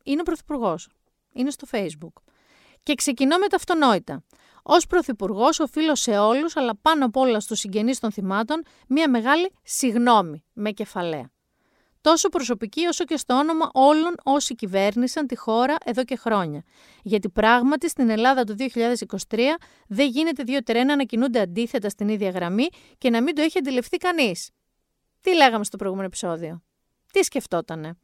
[0.04, 0.88] Είναι ο Πρωθυπουργός.
[1.32, 2.22] Είναι στο Facebook.
[2.82, 4.24] Και ξεκινώ με τα αυτονόητα.
[4.62, 9.52] Ω Πρωθυπουργός, οφείλω σε όλους, αλλά πάνω απ' όλα στους συγγενείς των θυμάτων, μια μεγάλη
[9.62, 11.30] συγνώμη με κεφαλαία.
[12.00, 16.62] Τόσο προσωπική όσο και στο όνομα όλων όσοι κυβέρνησαν τη χώρα εδώ και χρόνια.
[17.02, 18.54] Γιατί πράγματι στην Ελλάδα το
[19.28, 19.38] 2023
[19.88, 22.66] δεν γίνεται δύο τρένα να κινούνται αντίθετα στην ίδια γραμμή
[22.98, 24.50] και να μην το έχει αντιληφθεί κανείς.
[25.20, 26.62] Τι λέγαμε στο προηγούμενο επεισόδιο;
[27.12, 27.98] Τι σκεφτότανε;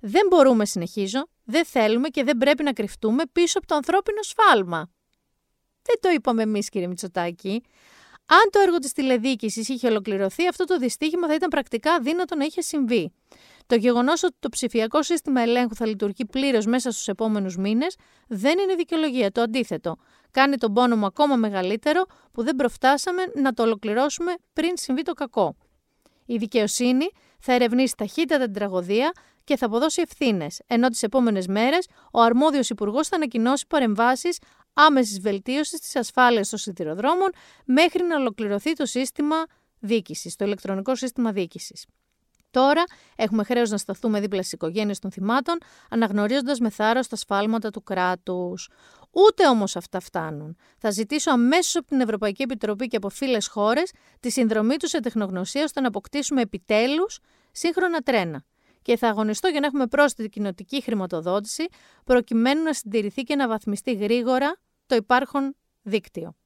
[0.00, 4.90] Δεν μπορούμε, συνεχίζω, δεν θέλουμε και δεν πρέπει να κρυφτούμε πίσω από το ανθρώπινο σφάλμα.
[5.82, 7.62] Δεν το είπαμε εμείς, κύριε Μητσοτάκη.
[8.30, 12.44] Αν το έργο της τηλεδίκηση είχε ολοκληρωθεί, αυτό το δυστύχημα θα ήταν πρακτικά δύνατο να
[12.44, 13.12] είχε συμβεί.
[13.66, 17.96] Το γεγονός ότι το ψηφιακό σύστημα ελέγχου θα λειτουργεί πλήρως μέσα στους επόμενους μήνες
[18.28, 19.30] δεν είναι δικαιολογία.
[19.30, 19.96] Το αντίθετο.
[20.30, 25.12] Κάνει τον πόνο μου ακόμα μεγαλύτερο που δεν προφτάσαμε να το ολοκληρώσουμε πριν συμβεί το
[25.12, 25.56] κακό.
[26.26, 29.12] Η δικαιοσύνη θα ερευνήσει ταχύτατα την τραγωδία
[29.44, 34.38] και θα αποδώσει ευθύνες, ενώ τις επόμενες μέρες ο αρμόδιος υπουργός θα ανακοινώσει παρεμβάσεις
[34.78, 37.30] άμεσης βελτίωσης της ασφάλειας των σιδηροδρόμων
[37.64, 39.36] μέχρι να ολοκληρωθεί το σύστημα
[39.78, 41.86] διοίκησης, το ηλεκτρονικό σύστημα διοίκησης.
[42.50, 42.84] Τώρα
[43.16, 45.58] έχουμε χρέος να σταθούμε δίπλα στις οικογένειες των θυμάτων,
[45.90, 48.68] αναγνωρίζοντας με θάρρος τα σφάλματα του κράτους.
[49.10, 50.56] Ούτε όμως αυτά φτάνουν.
[50.78, 55.00] Θα ζητήσω αμέσως από την Ευρωπαϊκή Επιτροπή και από φίλες χώρες τη συνδρομή τους σε
[55.00, 57.18] τεχνογνωσία ώστε να αποκτήσουμε επιτέλους
[57.52, 58.44] σύγχρονα τρένα.
[58.82, 61.66] Και θα αγωνιστώ για να έχουμε πρόσθετη κοινοτική χρηματοδότηση,
[62.04, 64.56] προκειμένου να συντηρηθεί και να βαθμιστεί γρήγορα
[64.88, 66.36] το υπάρχον δίκτυο.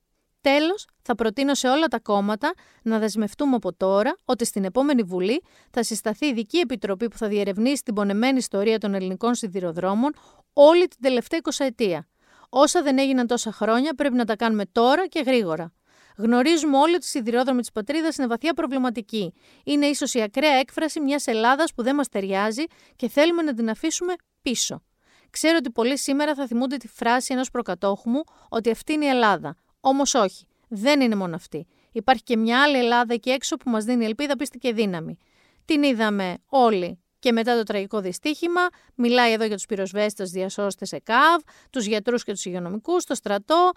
[0.40, 2.52] Τέλος, θα προτείνω σε όλα τα κόμματα
[2.82, 7.82] να δεσμευτούμε από τώρα ότι στην επόμενη Βουλή θα συσταθεί ειδική επιτροπή που θα διερευνήσει
[7.82, 10.12] την πονεμένη ιστορία των ελληνικών σιδηροδρόμων
[10.52, 12.08] όλη την τελευταία 20 ετία.
[12.48, 15.72] Όσα δεν έγιναν τόσα χρόνια πρέπει να τα κάνουμε τώρα και γρήγορα.
[16.16, 19.32] Γνωρίζουμε όλοι ότι η σιδηρόδρομη της πατρίδας είναι βαθιά προβληματική.
[19.64, 22.64] Είναι ίσως η ακραία έκφραση μιας Ελλάδας που δεν μας ταιριάζει
[22.96, 24.82] και θέλουμε να την αφήσουμε πίσω.
[25.32, 29.08] Ξέρω ότι πολλοί σήμερα θα θυμούνται τη φράση ενός προκατόχου μου ότι αυτή είναι η
[29.08, 29.56] Ελλάδα.
[29.80, 31.66] Όμως όχι, δεν είναι μόνο αυτή.
[31.92, 35.18] Υπάρχει και μια άλλη Ελλάδα εκεί έξω που μας δίνει ελπίδα, πίστη και δύναμη.
[35.64, 38.60] Την είδαμε όλοι και μετά το τραγικό δυστύχημα,
[38.94, 43.70] μιλάει εδώ για τους πυροσβέστες, διασώστες ΕΚΑΒ, τους γιατρούς και τους υγειονομικούς, το στρατό,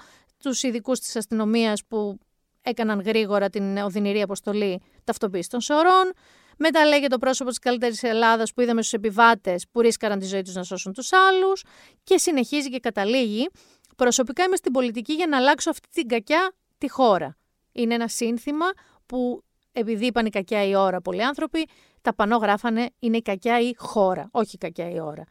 [0.43, 2.19] τους ειδικούς της αστυνομίας που
[2.61, 6.13] έκαναν γρήγορα την οδυνηρή αποστολή ταυτοποίηση των σωρών.
[6.57, 10.41] Μετά λέγεται το πρόσωπος της καλύτερης Ελλάδας που είδαμε στους επιβάτες που ρίσκαραν τη ζωή
[10.41, 11.63] τους να σώσουν τους άλλους.
[12.03, 13.49] Και συνεχίζει και καταλήγει.
[13.95, 17.37] Προσωπικά είμαι στην πολιτική για να αλλάξω αυτή την κακιά τη χώρα.
[17.71, 18.65] Είναι ένα σύνθημα
[19.05, 21.67] που επειδή είπαν η κακιά η ώρα πολλοί άνθρωποι,
[22.01, 25.23] τα πανό γράφανε είναι η κακιά η χώρα, όχι η κακιά η ώρα.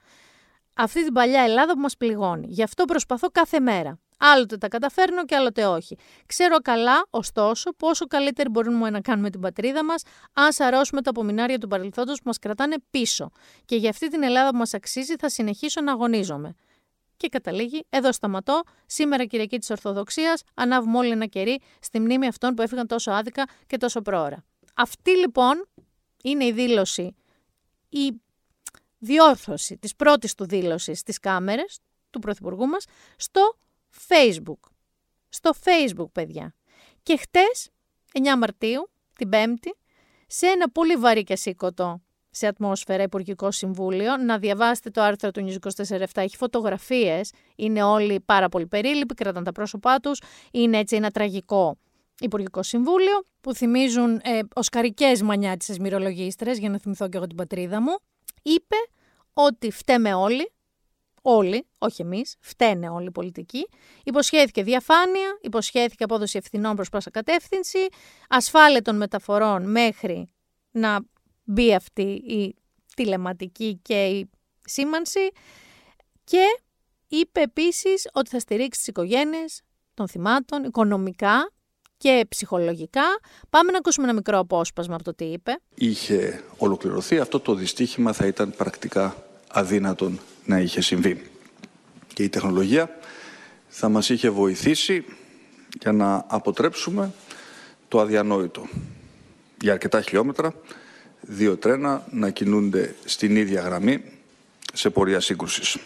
[0.74, 2.46] Αυτή την παλιά Ελλάδα που μας πληγώνει.
[2.50, 3.98] Γι' αυτό προσπαθώ κάθε μέρα.
[4.18, 5.98] Άλλοτε τα καταφέρνω και άλλοτε όχι.
[6.26, 11.58] Ξέρω καλά, ωστόσο, πόσο καλύτερη μπορούμε να κάνουμε την πατρίδα μας, αν σαρώσουμε τα απομεινάρια
[11.58, 13.30] του παρελθόντος που μας κρατάνε πίσω.
[13.64, 16.54] Και για αυτή την Ελλάδα που μας αξίζει θα συνεχίσω να αγωνίζομαι.
[17.16, 18.62] Και καταλήγει, εδώ σταματώ.
[18.86, 23.44] Σήμερα, Κυριακή της Ορθοδοξίας, ανάβουμε όλοι ένα κερί στη μνήμη αυτών που έφυγαν τόσο άδικα
[23.66, 24.44] και τόσο πρόωρα.
[24.74, 25.66] Αυτή λοιπόν
[26.22, 27.14] είναι η δήλωση,
[27.88, 28.20] η
[28.98, 31.78] διόρθωση της πρώτης του δήλωσης στις κάμερες
[32.10, 32.84] του Πρωθυπουργού μας
[33.16, 33.56] στο
[34.08, 34.70] Facebook.
[35.28, 36.54] Στο Facebook, παιδιά.
[37.02, 37.70] Και χτες,
[38.12, 39.76] 9 Μαρτίου, την Πέμπτη,
[40.26, 45.46] σε ένα πολύ βαρύ και σήκωτο σε ατμόσφαιρα Υπουργικό Συμβούλιο, να διαβάσετε το άρθρο του
[45.46, 50.96] News 24 Έχει φωτογραφίες, είναι όλοι πάρα πολύ περίληποι, κρατάνε τα πρόσωπά τους, είναι έτσι
[50.96, 51.76] ένα τραγικό
[52.20, 57.80] Υπουργικό Συμβούλιο, που θυμίζουν ε, οσκαρικές μανιάτισες μυρολογίστρες, για να θυμηθώ και εγώ την πατρίδα
[57.80, 57.96] μου,
[58.42, 58.76] είπε
[59.32, 60.52] ότι φταίμε όλοι,
[61.26, 63.68] όλοι, όχι εμείς, φταίνε όλοι οι πολιτικοί,
[64.04, 67.78] υποσχέθηκε διαφάνεια, υποσχέθηκε απόδοση ευθυνών προς πάσα κατεύθυνση,
[68.28, 70.28] ασφάλεια των μεταφορών μέχρι
[70.70, 70.98] να
[71.44, 72.54] μπει αυτή η
[72.94, 74.30] τηλεματική και η
[74.64, 75.30] σήμανση
[76.24, 76.44] και
[77.08, 79.62] είπε επίσης ότι θα στηρίξει τις οικογένειες
[79.94, 81.50] των θυμάτων οικονομικά
[81.96, 83.04] και ψυχολογικά.
[83.50, 85.58] Πάμε να ακούσουμε ένα μικρό απόσπασμα από το τι είπε.
[85.74, 91.22] Είχε ολοκληρωθεί, αυτό το δυστύχημα θα ήταν πρακτικά αδύνατον να είχε συμβεί.
[92.12, 92.98] Και η τεχνολογία
[93.68, 95.04] θα μας είχε βοηθήσει
[95.80, 97.12] για να αποτρέψουμε
[97.88, 98.66] το αδιανόητο.
[99.60, 100.54] Για αρκετά χιλιόμετρα,
[101.20, 104.02] δύο τρένα να κινούνται στην ίδια γραμμή
[104.72, 105.76] σε πορεία σύγκρουσης.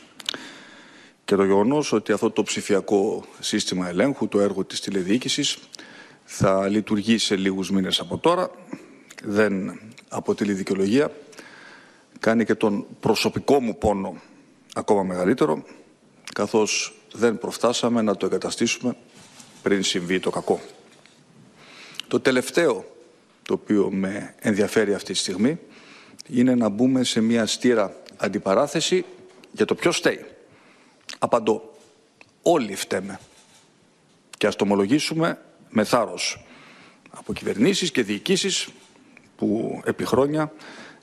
[1.24, 5.58] Και το γεγονός ότι αυτό το ψηφιακό σύστημα ελέγχου, το έργο της τηλεδιοίκησης,
[6.24, 8.50] θα λειτουργήσει σε λίγους μήνες από τώρα.
[9.24, 11.10] Δεν αποτελεί δικαιολογία.
[12.20, 14.20] Κάνει και τον προσωπικό μου πόνο
[14.74, 15.64] ακόμα μεγαλύτερο,
[16.34, 18.96] καθώς δεν προφτάσαμε να το εγκαταστήσουμε
[19.62, 20.60] πριν συμβεί το κακό.
[22.08, 22.96] Το τελευταίο
[23.42, 25.58] το οποίο με ενδιαφέρει αυτή τη στιγμή
[26.28, 29.04] είναι να μπούμε σε μια στήρα αντιπαράθεση
[29.52, 30.24] για το ποιος φταίει.
[31.18, 31.72] Απαντώ.
[32.42, 33.20] Όλοι φταίμε.
[34.38, 36.46] Και ας το ομολογήσουμε με θάρρος
[37.10, 38.68] από κυβερνήσεις και διοικήσεις
[39.36, 40.52] που επί χρόνια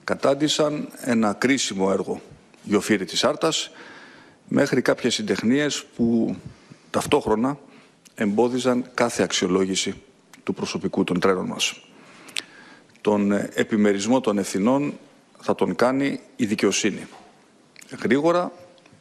[0.05, 2.21] κατάντησαν ένα κρίσιμο έργο
[2.63, 3.71] γιοφύρι της Άρτας
[4.47, 6.35] μέχρι κάποιες συντεχνίες που
[6.89, 7.57] ταυτόχρονα
[8.15, 10.01] εμπόδιζαν κάθε αξιολόγηση
[10.43, 11.79] του προσωπικού των τρένων μας.
[13.01, 14.97] Τον επιμερισμό των ευθυνών
[15.39, 17.07] θα τον κάνει η δικαιοσύνη.
[18.01, 18.51] Γρήγορα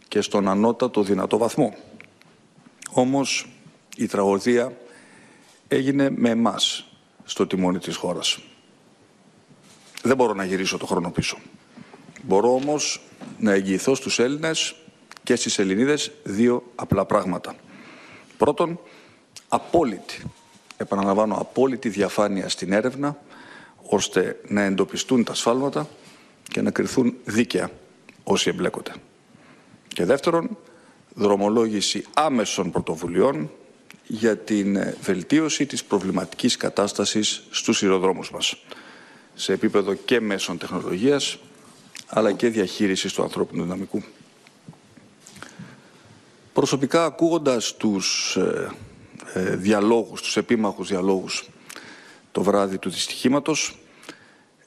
[0.09, 1.77] και στον ανώτατο δυνατό βαθμό.
[2.91, 3.49] Όμως
[3.97, 4.77] η τραγωδία
[5.69, 6.87] έγινε με εμάς
[7.25, 8.39] στο τιμόνι της χώρας.
[10.05, 11.39] Δεν μπορώ να γυρίσω το χρόνο πίσω.
[12.23, 13.01] Μπορώ όμως
[13.39, 14.75] να εγγυηθώ στους Έλληνες
[15.23, 17.55] και στις Ελληνίδες δύο απλά πράγματα.
[18.39, 18.81] Πρώτον,
[19.49, 20.23] απόλυτη,
[20.77, 23.19] επαναλαμβάνω, απόλυτη διαφάνεια στην έρευνα,
[23.83, 25.89] ώστε να εντοπιστούν τα σφάλματα
[26.43, 27.71] και να κρυθούν δίκαια
[28.25, 28.93] όσοι εμπλέκονται.
[29.89, 30.59] Και δεύτερον,
[31.15, 33.51] δρομολόγηση άμεσων πρωτοβουλειών
[34.07, 38.57] για την βελτίωση της προβληματικής κατάστασης στους ηροδρόμους μας,
[39.35, 41.39] σε επίπεδο και μέσων τεχνολογίας,
[42.07, 44.03] αλλά και διαχείρισης του ανθρώπινου δυναμικού.
[46.53, 48.71] Προσωπικά ακούγοντας τους ε,
[49.35, 51.49] ε, διαλόγους, τους επίμαχους διαλόγους
[52.33, 53.79] το βράδυ του δυστυχήματος,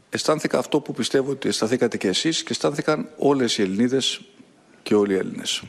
[0.10, 4.22] αισθάνθηκα αυτό που πιστεύω ότι αισθανθήκατε και εσείς και αισθάνθηκαν όλες οι Ελληνίδες
[4.84, 5.64] και όλοι οι Έλληνες.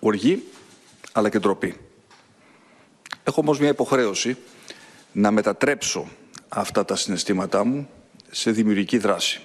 [0.00, 0.44] Οργή,
[1.12, 1.76] αλλά και ντροπή.
[3.24, 4.36] Έχω όμως μια υποχρέωση
[5.12, 6.08] να μετατρέψω
[6.48, 7.88] αυτά τα συναισθήματά μου
[8.30, 9.40] σε δημιουργική δράση.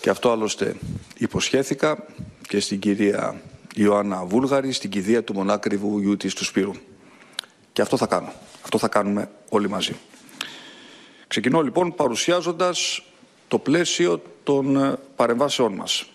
[0.00, 0.76] Και αυτό άλλωστε
[1.18, 2.06] υποσχέθηκα
[2.48, 3.40] και στην κυρία
[3.74, 6.72] Ιωάννα Βούλγαρη, στην κηδεία του μονάκριβου γιού της του Σπύρου.
[7.72, 8.32] Και αυτό θα κάνω.
[8.62, 9.94] Αυτό θα κάνουμε όλοι μαζί.
[11.26, 13.02] Ξεκινώ λοιπόν παρουσιάζοντας
[13.48, 16.06] το πλαίσιο των ε, παρεμβάσεών μας.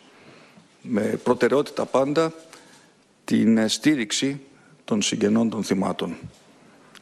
[0.82, 2.34] Με προτεραιότητα πάντα
[3.26, 4.42] την ε, στήριξη
[4.86, 6.18] των συγγενών των θυμάτων.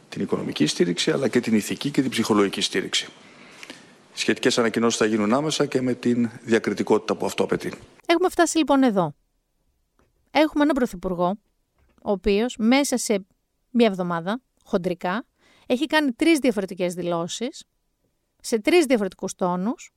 [0.10, 3.08] Την οικονομική στήριξη αλλά και την ηθική και την ψυχολογική στήριξη.
[4.18, 7.74] Σχετικές ανακοινώσεις θα γίνουν άμεσα και με την διακριτικότητα που αυτό απαιτεί.
[8.06, 9.16] Έχουμε φτάσει λοιπόν εδώ.
[10.32, 11.38] Έχουμε έναν πρωθυπουργό,
[12.02, 13.26] ο οποίος μέσα σε
[13.70, 15.26] μία εβδομάδα, χοντρικά,
[15.66, 17.64] έχει κάνει τρεις διαφορετικές δηλώσεις,
[18.42, 19.92] σε τρεις διαφορετικούς τόνους,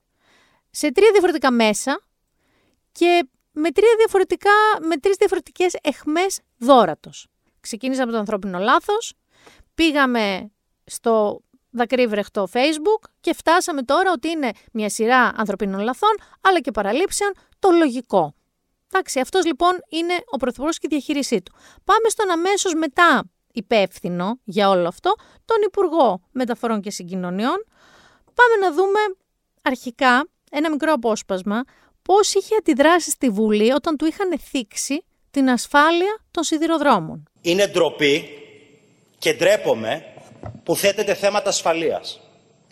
[0.70, 2.00] σε τρία διαφορετικά μέσα
[2.92, 4.50] και με, τρία διαφορετικά,
[4.88, 7.26] με τρεις διαφορετικές εχμές δόρατος.
[7.60, 9.14] Ξεκίνησα από το ανθρώπινο λάθος,
[9.74, 10.50] πήγαμε
[10.84, 11.40] στο
[11.78, 17.70] δακρύβρεχτο facebook και φτάσαμε τώρα ότι είναι μια σειρά ανθρωπίνων λαθών αλλά και παραλήψεων το
[17.70, 18.34] λογικό.
[18.92, 21.52] Εντάξει, αυτός λοιπόν είναι ο Πρωθυπουργός και η διαχείρισή του.
[21.84, 25.14] Πάμε στον αμέσως μετά υπεύθυνο για όλο αυτό,
[25.44, 27.66] τον Υπουργό Μεταφορών και Συγκοινωνιών.
[28.34, 28.98] Πάμε να δούμε
[29.62, 31.62] αρχικά ένα μικρό απόσπασμα
[32.02, 37.28] πώς είχε αντιδράσει στη Βουλή όταν του είχαν θίξει την ασφάλεια των σιδηροδρόμων.
[37.40, 38.28] Είναι ντροπή
[39.18, 40.04] και ντρέπομαι
[40.62, 42.20] που θέτεται θέματα ασφαλείας.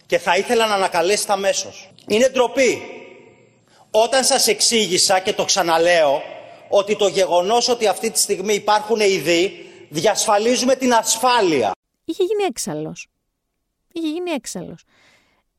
[0.07, 1.91] Και θα ήθελα να ανακαλέσετε αμέσως.
[2.07, 2.83] Είναι ντροπή
[3.91, 6.23] όταν σας εξήγησα και το ξαναλέω
[6.69, 11.71] ότι το γεγονός ότι αυτή τη στιγμή υπάρχουν ειδοί διασφαλίζουμε την ασφάλεια.
[12.05, 13.07] Είχε γίνει έξαλλος.
[13.93, 14.85] Είχε γίνει έξαλλος.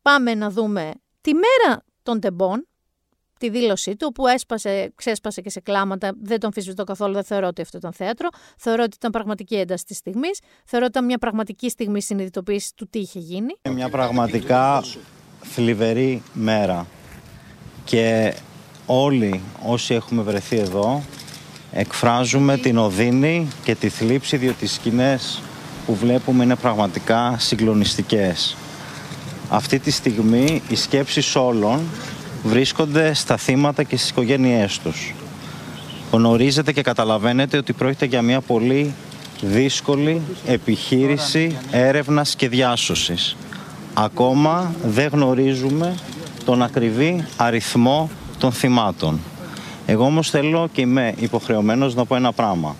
[0.02, 0.92] Πάμε να δούμε
[1.22, 2.68] τη μέρα των τεμπών,
[3.38, 6.12] τη δήλωσή του, που έσπασε, ξέσπασε και σε κλάματα.
[6.22, 8.30] Δεν τον φυσβητώ καθόλου, δεν θεωρώ ότι αυτό ήταν θέατρο.
[8.58, 10.40] Θεωρώ ότι ήταν πραγματική ένταση της στιγμής.
[10.66, 13.54] Θεωρώ ότι ήταν μια πραγματική στιγμή συνειδητοποίησης του τι είχε γίνει.
[13.70, 14.84] Μια πραγματικά
[15.42, 16.88] θλιβερή μέρα
[17.84, 18.36] και
[18.86, 21.04] όλοι όσοι έχουμε βρεθεί εδώ
[21.72, 25.42] εκφράζουμε την οδύνη και τη θλίψη διότι οι σκηνές
[25.86, 28.56] που βλέπουμε είναι πραγματικά συγκλονιστικές.
[29.50, 31.80] Αυτή τη στιγμή οι σκέψεις όλων
[32.48, 35.14] βρίσκονται στα θύματα και στις οικογένειές τους.
[36.12, 38.94] Γνωρίζετε και καταλαβαίνετε ότι πρόκειται για μια πολύ
[39.42, 43.36] δύσκολη επιχείρηση έρευνας και διάσωσης.
[43.94, 45.96] Ακόμα δεν γνωρίζουμε
[46.46, 49.20] τον ακριβή αριθμό των θυμάτων.
[49.86, 52.76] Εγώ όμως θέλω και είμαι υποχρεωμένος να πω ένα πράγμα.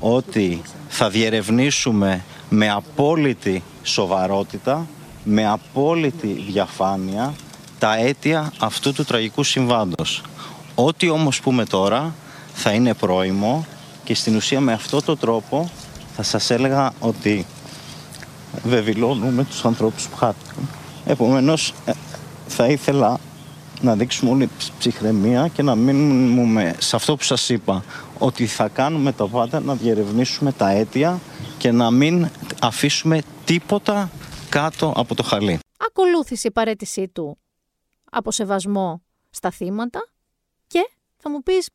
[0.00, 4.86] Ότι θα διερευνήσουμε με απόλυτη σοβαρότητα,
[5.24, 7.34] με απόλυτη διαφάνεια
[7.78, 10.22] τα αίτια αυτού του τραγικού συμβάντος.
[10.74, 12.14] Ό,τι όμως πούμε τώρα
[12.54, 13.66] θα είναι πρόημο
[14.04, 15.70] και στην ουσία με αυτό το τρόπο
[16.16, 17.46] θα σας έλεγα ότι
[18.64, 20.68] βεβηλώνουμε τους ανθρώπους που χάθηκαν.
[21.06, 21.92] Επομένως ε,
[22.46, 23.18] θα ήθελα
[23.80, 27.84] να δείξουμε όλη ψυχραιμία και να μείνουμε σε αυτό που σας είπα
[28.18, 31.20] ότι θα κάνουμε τα πάντα να διερευνήσουμε τα αίτια
[31.58, 32.28] και να μην
[32.60, 34.10] αφήσουμε τίποτα
[34.48, 35.58] κάτω από το χαλί.
[35.86, 37.38] Ακολούθησε η παρέτησή του
[38.10, 40.08] από σεβασμό στα θύματα
[40.66, 41.68] και θα μου πεις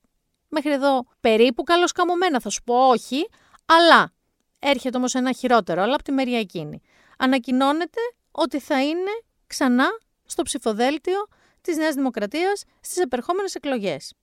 [0.48, 3.28] μέχρι εδώ περίπου καλώς καμωμένα θα σου πω όχι,
[3.66, 4.14] αλλά
[4.60, 6.82] έρχεται όμως ένα χειρότερο, αλλά από τη μεριά εκείνη.
[7.18, 8.00] Ανακοινώνεται
[8.32, 9.12] ότι θα είναι
[9.48, 9.88] ξανά
[10.26, 11.28] στο ψηφοδέλτιο
[11.62, 14.14] της Νέας Δημοκρατίας στις επερχόμενες εκλογές.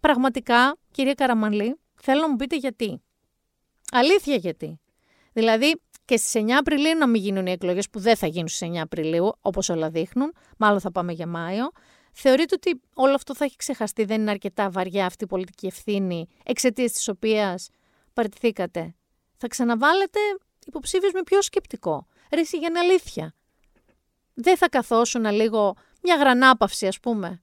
[0.00, 3.02] Πραγματικά, κυρία Καραμανλή, θέλω να μου πείτε γιατί.
[3.92, 4.80] Αλήθεια γιατί.
[5.32, 8.68] Δηλαδή, και στις 9 Απριλίου να μην γίνουν οι εκλογές που δεν θα γίνουν στις
[8.68, 11.70] 9 Απριλίου, όπως όλα δείχνουν, μάλλον θα πάμε για Μάιο.
[12.12, 16.28] Θεωρείτε ότι όλο αυτό θα έχει ξεχαστεί, δεν είναι αρκετά βαριά αυτή η πολιτική ευθύνη,
[16.44, 17.68] εξαιτίας της οποίας
[18.12, 18.94] παραιτηθήκατε;
[19.36, 20.18] Θα ξαναβάλετε
[20.66, 22.06] υποψήφιους με πιο σκεπτικό.
[22.34, 23.34] Ρε, για αλήθεια
[24.34, 27.42] δεν θα καθόσουν λίγο μια γρανάπαυση ας πούμε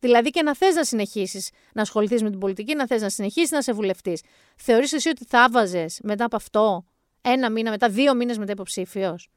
[0.00, 3.50] Δηλαδή και να θες να συνεχίσεις να ασχοληθείς με την πολιτική, να θες να συνεχίσεις
[3.50, 4.22] να σε βουλευτής.
[4.56, 6.84] Θεωρείς εσύ ότι θα βάζε μετά από αυτό
[7.24, 9.28] ένα μήνα μετά, δύο μήνες μετά υποψήφιος.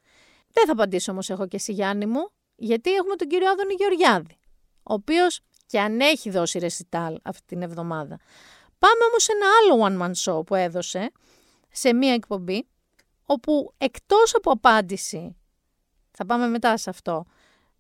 [0.52, 4.38] Δεν θα απαντήσω όμως εγώ και εσύ Γιάννη μου, γιατί έχουμε τον κύριο Άδωνη Γεωργιάδη,
[4.84, 8.20] ο οποίος και αν έχει δώσει ρεσιτάλ αυτή την εβδομάδα.
[8.80, 11.12] Πάμε όμως σε ένα άλλο one-man show που έδωσε
[11.72, 12.68] σε μία εκπομπή,
[13.26, 15.36] όπου εκτός από απάντηση,
[16.12, 17.26] θα πάμε μετά σε αυτό,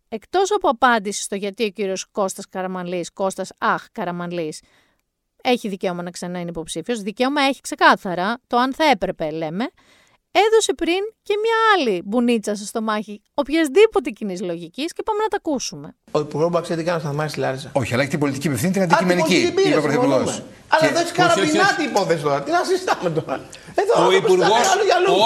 [0.09, 4.61] εκτός από απάντηση στο γιατί ο κύριος Κώστας Καραμανλής, Κώστας Αχ Καραμανλής,
[5.49, 9.69] έχει δικαίωμα να ξανά είναι υποψήφιος, δικαίωμα έχει ξεκάθαρα, το αν θα έπρεπε λέμε,
[10.45, 15.37] έδωσε πριν και μια άλλη μπουνίτσα στο στομάχι οποιασδήποτε κοινής λογικής και πάμε να τα
[15.37, 15.95] ακούσουμε.
[16.11, 17.69] Ο Υπουργός Μπαξέ τι κάνει, θα μάθει Λάρισα.
[17.73, 19.35] Όχι, αλλά έχει την πολιτική ευθύνη την αντικειμενική.
[19.35, 20.41] Είπε ο Πρωθυπουργός.
[20.67, 22.41] Αλλά εδώ έχει καραπινάτη υπόθεση τώρα.
[22.41, 23.41] Τι να συζητάμε τώρα.
[23.75, 24.65] Εδώ, ο Υπουργός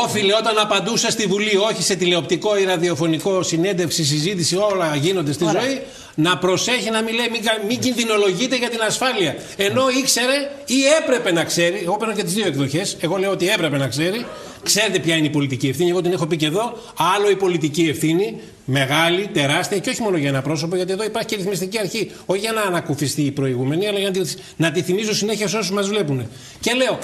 [0.03, 5.45] όφιλε όταν απαντούσε στη Βουλή, όχι σε τηλεοπτικό ή ραδιοφωνικό συνέντευξη, συζήτηση, όλα γίνονται στη
[5.47, 5.59] Άρα.
[5.61, 5.81] ζωή,
[6.15, 9.35] να προσέχει να μην λέει, μην, μην κινδυνολογείτε για την ασφάλεια.
[9.57, 13.49] Ενώ ήξερε ή έπρεπε να ξέρει, εγώ παίρνω και τις δύο εκδοχές, εγώ λέω ότι
[13.49, 14.25] έπρεπε να ξέρει,
[14.63, 15.89] Ξέρετε ποια είναι η πολιτική ευθύνη.
[15.89, 16.77] Εγώ την έχω πει και εδώ.
[17.15, 21.27] Άλλο η πολιτική ευθύνη, μεγάλη, τεράστια και όχι μόνο για ένα πρόσωπο, γιατί εδώ υπάρχει
[21.27, 22.11] και ρυθμιστική αρχή.
[22.25, 24.11] Όχι για να ανακουφιστεί η προηγούμενη, αλλά για
[24.55, 26.29] να τη θυμίζω συνέχεια σε όσους μας βλέπουν.
[26.59, 26.99] Και λέω,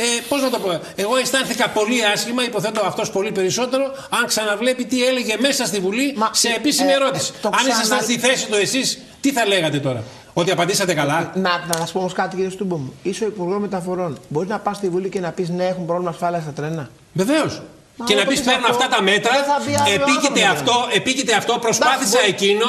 [0.00, 4.84] ε, Πώς να το πω, εγώ αισθάνθηκα πολύ άσχημα, υποθέτω αυτός πολύ περισσότερο, αν ξαναβλέπει
[4.84, 7.32] τι έλεγε μέσα στη Βουλή Μα, σε επίσημη ε, ερώτηση.
[7.44, 10.04] Ε, αν ήσασταν στη θέση του εσείς, τι θα λέγατε τώρα;
[10.40, 11.30] Ότι απαντήσατε καλά.
[11.34, 12.88] Να, να σας πω όμως κάτι, κύριε Στούμπομ.
[13.02, 14.18] Είσαι ο Υπουργός Μεταφορών.
[14.28, 16.90] Μπορείς να πας στη Βουλή και να πεις ναι, έχουν πρόβλημα ασφάλειας στα τρένα.
[17.12, 17.62] Βεβαίως.
[18.04, 19.30] Και να πεις παίρνω αυτά τα μέτρα,
[19.94, 22.64] επίκειται αυτό, επίκειται αυτό, προσπάθησα εκείνο.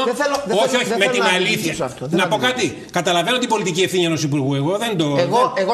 [0.64, 1.90] όχι, όχι, με την αλήθεια.
[2.10, 2.86] Να πω κάτι.
[2.92, 4.56] Καταλαβαίνω την πολιτική ευθύνη ενός υπουργού.
[4.56, 5.16] Εγώ δεν, το,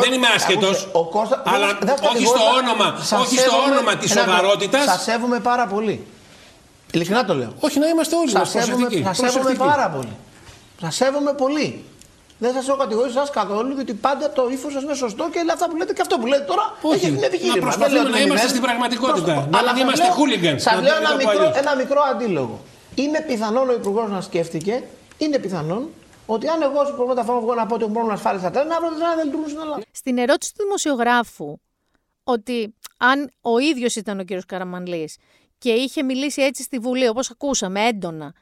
[0.01, 0.87] δεν είμαι άσχετος.
[1.43, 1.67] Αλλά
[2.13, 2.87] όχι στο όνομα,
[3.21, 4.83] όχι στο όνομα της σοβαρότητας.
[4.83, 6.05] Σας σέβομαι πάρα πολύ.
[6.91, 7.53] Ειλικρινά το λέω.
[7.59, 9.03] Όχι, να είμαστε όλοι μας προσεκτικοί.
[9.13, 10.09] Σας σέβομαι πάρα πολύ.
[10.85, 11.83] Σα σέβομαι πολύ.
[12.37, 15.69] Δεν σας έχω κατηγορήσει εσά καθόλου, διότι πάντα το ύφος σας είναι σωστό και αυτά
[15.69, 17.55] που λέτε και αυτό που λέτε τώρα Όχι, έχει επιχείρημα.
[17.55, 19.47] Να προσπαθούμε να είμαστε στην πραγματικότητα.
[19.51, 20.61] Να μην είμαστε χούλιγκανς.
[20.61, 22.59] Σας λέω ένα μικρό, ένα μικρό αντίλογο.
[22.95, 24.83] Είναι πιθανόν ο Υπουργός να σκέφτηκε,
[25.17, 25.89] είναι πιθανόν
[26.25, 28.89] ότι αν εγώ σου μεταφορών βγω να πω ότι έχω πρόβλημα ασφάλεια στα τρένα, αύριο
[28.89, 29.81] δεν δεν λειτουργούν στην Ελλάδα.
[29.91, 31.57] Στην ερώτηση του δημοσιογράφου
[32.23, 34.27] ότι αν ο ίδιος ήταν ο κ.
[34.47, 35.17] Καραμανλής
[35.57, 38.33] και είχε μιλήσει έτσι στη Βουλή, όπως ακούσαμε έντονα,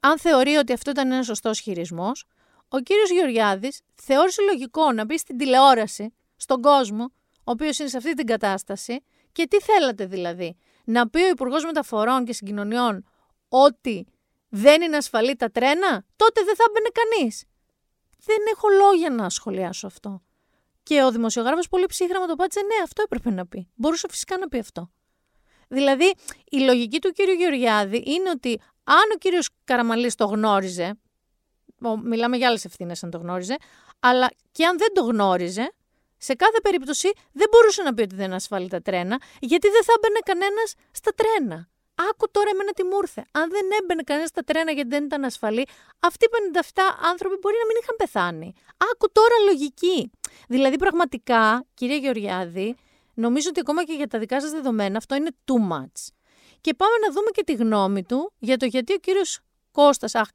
[0.00, 2.24] αν θεωρεί ότι αυτό ήταν ένας σωστός χειρισμός,
[2.68, 7.96] ο κύριος Γεωργιάδης θεώρησε λογικό να μπει στην τηλεόραση, στον κόσμο, ο οποίος είναι σε
[7.96, 13.04] αυτή την κατάσταση, και τι θέλατε δηλαδή, να πει ο Υπουργός Μεταφορών και Συγκοινωνιών
[13.48, 14.06] ότι
[14.48, 17.44] δεν είναι ασφαλή τα τρένα, τότε δεν θα μπαινε κανείς.
[18.24, 20.22] Δεν έχω λόγια να σχολιάσω αυτό.
[20.82, 23.70] Και ο δημοσιογράφος πολύ ψύχραμα το πάτησε, ναι, αυτό έπρεπε να πει.
[23.74, 24.90] Μπορούσε φυσικά να πει αυτό.
[25.68, 26.14] Δηλαδή,
[26.50, 28.60] η λογική του κύριου Γεωργιάδη είναι ότι
[28.92, 30.98] αν ο κύριος Καραμαλής το γνώριζε,
[32.04, 33.56] μιλάμε για άλλες ευθύνες αν το γνώριζε,
[34.00, 35.72] αλλά και αν δεν το γνώριζε,
[36.16, 39.84] σε κάθε περίπτωση δεν μπορούσε να πει ότι δεν είναι ασφαλή τα τρένα, γιατί δεν
[39.84, 41.68] θα έμπαινε κανένας στα τρένα.
[42.10, 43.24] Άκου τώρα εμένα τι μου ήρθε.
[43.30, 45.66] Αν δεν έμπαινε κανένας στα τρένα γιατί δεν ήταν ασφαλή,
[46.00, 46.28] αυτοί οι
[46.72, 48.52] 57 άνθρωποι μπορεί να μην είχαν πεθάνει.
[48.92, 50.10] Άκου τώρα λογική.
[50.48, 52.76] Δηλαδή, πραγματικά, κυρία Γεωργιάδη,
[53.14, 56.19] νομίζω ότι ακόμα και για τα δικά σας δεδομένα αυτό είναι too much.
[56.60, 59.40] Και πάμε να δούμε και τη γνώμη του για το γιατί ο κύριος
[59.72, 60.28] Κώστας Αχ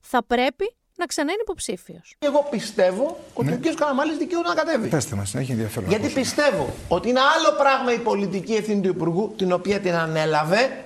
[0.00, 2.14] θα πρέπει να ξανά είναι υποψήφιος.
[2.18, 3.54] Εγώ πιστεύω ότι ναι.
[3.54, 3.74] ο κ.
[3.74, 4.88] Καραμαλής δικαιούται να κατέβει.
[4.88, 5.88] Πετε μας, έχει ενδιαφέρον.
[5.88, 10.84] Γιατί πιστεύω ότι είναι άλλο πράγμα η πολιτική ευθύνη του Υπουργού, την οποία την ανέλαβε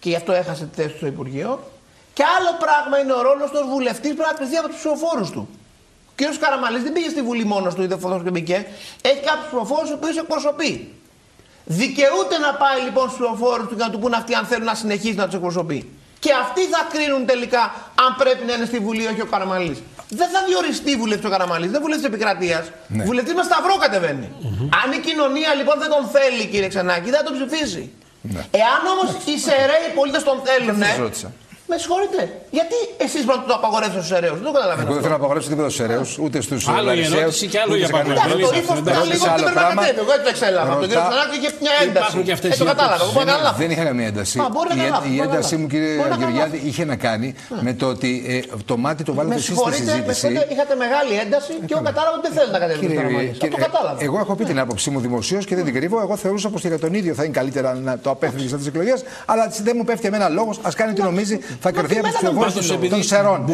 [0.00, 1.70] και γι' αυτό έχασε τη θέση του στο Υπουργείο.
[2.12, 5.48] Και άλλο πράγμα είναι ο ρόλος του βουλευτής που να κρυθεί από τους ψηφοφόρους του.
[6.08, 6.38] Ο κ.
[6.40, 8.66] Καραμαλής δεν πήγε στη Βουλή μόνος του, είδε φωτός και μπήκε.
[9.02, 10.94] Έχει κάποιους ψηφοφόρους που εκπροσωπεί.
[11.68, 14.74] Δικαιούται να πάει λοιπόν στους ψηφοφόρου του και να του πούν αυτοί αν θέλουν να
[14.74, 15.90] συνεχίσει να τους εκπροσωπεί.
[16.18, 17.62] Και αυτοί θα κρίνουν τελικά
[18.04, 19.78] αν πρέπει να είναι στη Βουλή όχι ο Καραμαλής.
[20.08, 22.64] Δεν θα διοριστεί βουλευτή ο Καραμαλής, δεν βουλευτή επικρατείας.
[22.88, 23.04] Ναι.
[23.04, 24.28] Βουλευτής με σταυρό κατεβαίνει.
[24.84, 27.92] Αν η κοινωνία λοιπόν δεν τον θέλει, κύριε Ξανάκη, δεν θα τον ψηφίσει.
[28.22, 28.42] Ναι.
[28.62, 30.78] Εάν όμως οι σεραίοι πολίτες τον θέλουν.
[31.70, 32.20] Με συγχωρείτε.
[32.58, 34.34] Γιατί εσείς πρώτα το απαγορεύσετε στους αιρέου.
[34.38, 34.86] Δεν το καταλαβαίνω.
[34.86, 37.74] Εγώ δεν θέλω να απαγορεύσω τίποτα στους αιρέου, ούτε στους Άλλο η ερώτηση και άλλο
[37.76, 38.28] η απαγορεύση.
[38.28, 39.98] Το ύφος ήταν λίγο δεν πρέπει να κατέβει.
[40.02, 40.72] Εγώ έτσι εξέλαβα.
[40.74, 42.16] Το κύριο Ξανάκη είχε μια ένταση.
[42.46, 43.04] Ε, το κατάλαβα.
[43.62, 44.36] Δεν είχα καμία ένταση.
[45.16, 49.14] Η έντασή μου, κύριε Γεωργιάδη, είχε να κάνει με το ότι ε, το μάτι το
[49.14, 50.28] βάλετε εσείς στη συζήτηση.
[50.52, 52.86] Είχατε μεγάλη ένταση και εγώ κατάλαβα ότι δεν θέλετε να κατέβει.
[53.50, 53.98] Το κατάλαβα.
[54.04, 56.00] Εγώ έχω πει την άποψή μου δημοσίως και δεν την κρύβω.
[56.00, 59.04] Εγώ θεωρούσα πως για τον ίδιο θα είναι καλύτερα να το απέφυγε τις εκλογές.
[59.26, 62.88] Αλλά δεν μου πέφτει εμένα λόγος, ας κάνει τι νομίζει, θα κερδίσει από του ψηφοφόρου
[62.88, 63.44] των Σερών.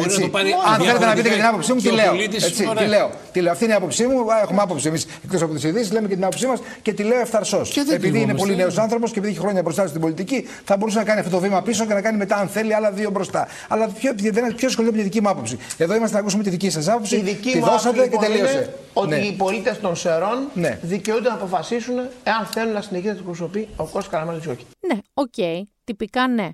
[0.73, 2.13] Αν θέλετε να πείτε και την άποψή μου, τι λέω.
[2.13, 3.09] Έτσι, τι λέω.
[3.31, 3.51] Τι λέω.
[3.51, 4.25] Αυτή είναι η άποψή μου.
[4.41, 7.19] Έχουμε άποψη εμείς εκτός από τις ειδήσεις, λέμε και την άποψή μας και τη λέω
[7.19, 7.61] ευθαρσώ.
[7.91, 11.03] Επειδή είναι πολύ νέος άνθρωπος και επειδή έχει χρόνια μπροστά στην πολιτική, θα μπορούσε να
[11.03, 13.47] κάνει αυτό το βήμα πίσω και να κάνει μετά, αν θέλει, άλλα δύο μπροστά.
[13.67, 15.57] Αλλά ποιο, δεν ποιο ασχολείται με τη δική μου άποψη.
[15.77, 17.15] Εδώ είμαστε να ακούσουμε τη δική σας άποψη.
[17.15, 18.73] Η δική τη δώσατε και λοιπόν τελείωσε.
[18.93, 19.15] Ότι ναι.
[19.15, 20.79] οι πολίτες των Σερών ναι.
[20.81, 24.65] δικαιούνται να αποφασίσουν εάν θέλουν να συνεχίσει να εκπροσωπεί ο Κώστας Καραμανλής ή όχι.
[24.87, 25.33] Ναι, OK.
[25.37, 25.61] Okay.
[25.83, 26.49] Τυπικά ναι.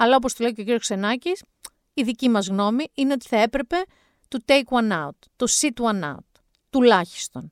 [0.00, 1.42] Αλλά όπως το λέει και ο κύριος Ξενάκης,
[1.94, 3.76] η δική μας γνώμη είναι ότι θα έπρεπε
[4.28, 6.40] to take one out, to sit one out,
[6.70, 7.50] τουλάχιστον.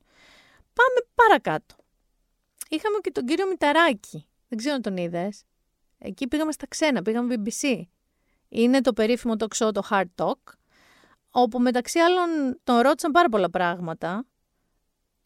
[0.73, 1.75] Πάμε παρακάτω.
[2.69, 4.27] Είχαμε και τον κύριο Μηταράκη.
[4.49, 5.43] Δεν ξέρω αν τον είδες.
[5.99, 7.83] Εκεί πήγαμε στα ξένα, πήγαμε BBC.
[8.49, 10.53] Είναι το περίφημο το show, το Hard Talk,
[11.31, 14.25] όπου μεταξύ άλλων τον ρώτησαν πάρα πολλά πράγματα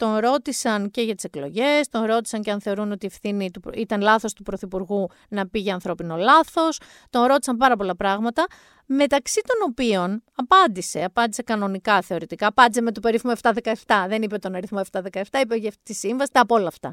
[0.01, 3.61] τον ρώτησαν και για τις εκλογές, τον ρώτησαν και αν θεωρούν ότι η ευθύνη του,
[3.75, 6.81] ήταν λάθος του Πρωθυπουργού να πήγε ανθρώπινο λάθος,
[7.11, 8.47] τον ρώτησαν πάρα πολλά πράγματα,
[8.87, 14.55] μεταξύ των οποίων απάντησε, απάντησε κανονικά θεωρητικά, απάντησε με το περίφημο 717, δεν είπε τον
[14.55, 16.93] αριθμό 717, είπε για αυτή τη σύμβαση, τα από όλα αυτά.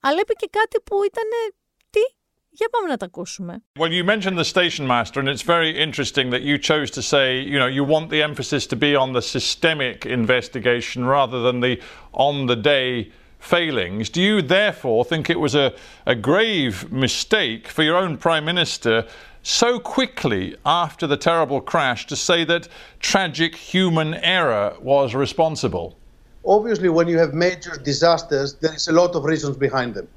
[0.00, 1.54] Αλλά είπε και κάτι που ήταν,
[1.90, 2.00] τι,
[2.57, 3.63] Για πάμε να τα ακούσουμε.
[3.79, 7.39] Well, you mentioned the station master, and it's very interesting that you chose to say,
[7.39, 11.73] you know, you want the emphasis to be on the systemic investigation rather than the
[12.11, 14.09] on the day failings.
[14.17, 15.67] Do you therefore think it was a,
[16.05, 16.73] a grave
[17.05, 18.95] mistake for your own Prime Minister
[19.61, 22.63] so quickly after the terrible crash to say that
[23.11, 25.87] tragic human error was responsible?
[26.45, 30.07] Obviously, when you have major disasters, there is a lot of reasons behind them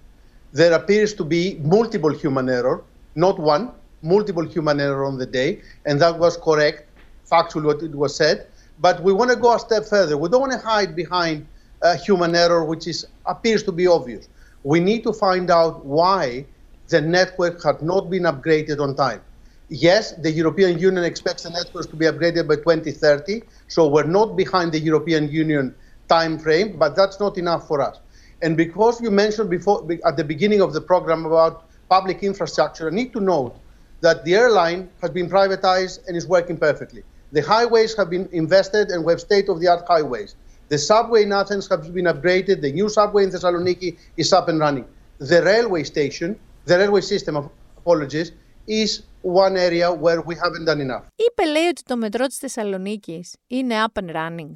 [0.54, 2.84] there appears to be multiple human error,
[3.16, 3.72] not one,
[4.02, 6.88] multiple human error on the day, and that was correct,
[7.30, 8.48] factually what it was said.
[8.80, 10.18] But we want to go a step further.
[10.18, 11.48] We don't want to hide behind
[11.82, 14.28] uh, human error, which is appears to be obvious.
[14.64, 16.46] We need to find out why
[16.90, 19.22] the network had not been upgraded on time.
[19.70, 24.36] Yes, the European Union expects the networks to be upgraded by 2030, so we're not
[24.36, 25.74] behind the European Union
[26.10, 28.00] time frame, but that's not enough for us.
[28.43, 31.55] And because you mentioned before at the beginning of the program about
[31.89, 33.55] public infrastructure, I need to note
[34.01, 37.03] that the airline has been privatized and is working perfectly.
[37.33, 40.37] The highways have been invested and we have state-of-the-art highways.
[40.69, 42.61] The subway in Athens has been upgraded.
[42.61, 44.87] The new subway in Thessaloniki is up and running.
[45.19, 48.33] The railway station, the railway system, of apologies,
[48.67, 51.05] is one area where we haven't done enough.
[51.17, 54.51] Είπε λέει ότι το μετρό της Θεσσαλονίκης είναι up and running.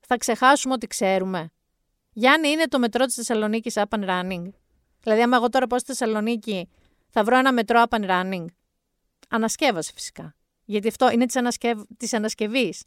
[0.00, 1.50] Θα ξεχάσουμε ότι ξέρουμε.
[2.13, 4.49] Γιάννη, είναι το μετρό της Θεσσαλονίκης up and running;
[5.01, 6.69] Δηλαδή, άμα εγώ τώρα πάω στη Θεσσαλονίκη,
[7.09, 8.45] θα βρω ένα μετρό up and running;
[9.29, 10.35] Ανασκεύασε φυσικά.
[10.65, 11.81] Γιατί αυτό είναι της ανασκευ...
[12.11, 12.83] ανασκευής.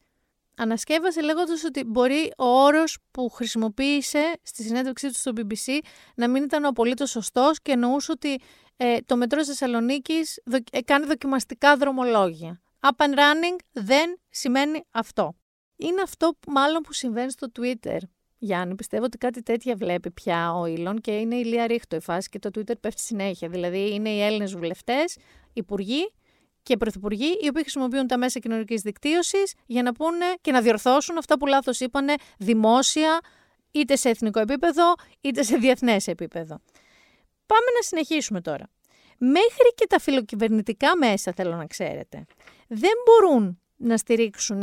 [0.57, 5.79] Ανασκεύασε λέγοντας ότι μπορεί ο όρος που χρησιμοποίησε στη συνέντευξή του στο BBC
[6.14, 8.41] να μην ήταν ο απολύτως σωστός και εννοούσε ότι
[8.77, 10.59] ε, το μετρό της Θεσσαλονίκης δο...
[10.72, 12.61] ε, κάνει δοκιμαστικά δρομολόγια.
[12.81, 15.35] Up and running δεν σημαίνει αυτό.
[15.77, 17.99] Είναι αυτό που, μάλλον που συμβαίνει στο Twitter.
[18.45, 22.01] Γιάννη, πιστεύω ότι κάτι τέτοια βλέπει πια ο Ήλον και είναι η Λία Ρίχτο η
[22.01, 23.49] φάση και το Twitter πέφτει συνέχεια.
[23.49, 25.17] Δηλαδή είναι οι Έλληνες βουλευτές,
[25.53, 26.13] υπουργοί
[26.63, 31.19] και πρωθυπουργοί οι οποίοι χρησιμοποιούν τα μέσα κοινωνικής δικτύωσης για να πούνε και να διορθώσουν
[31.19, 33.21] αυτά που λάθος είπανε δημόσια,
[33.71, 36.61] είτε σε εθνικό επίπεδο, είτε σε διεθνές επίπεδο.
[37.47, 38.71] Πάμε να συνεχίσουμε τώρα.
[39.19, 42.25] Μέχρι και τα φιλοκυβερνητικά μέσα, θέλω να ξέρετε,
[42.69, 44.62] δεν μπορούν να στηρίξουν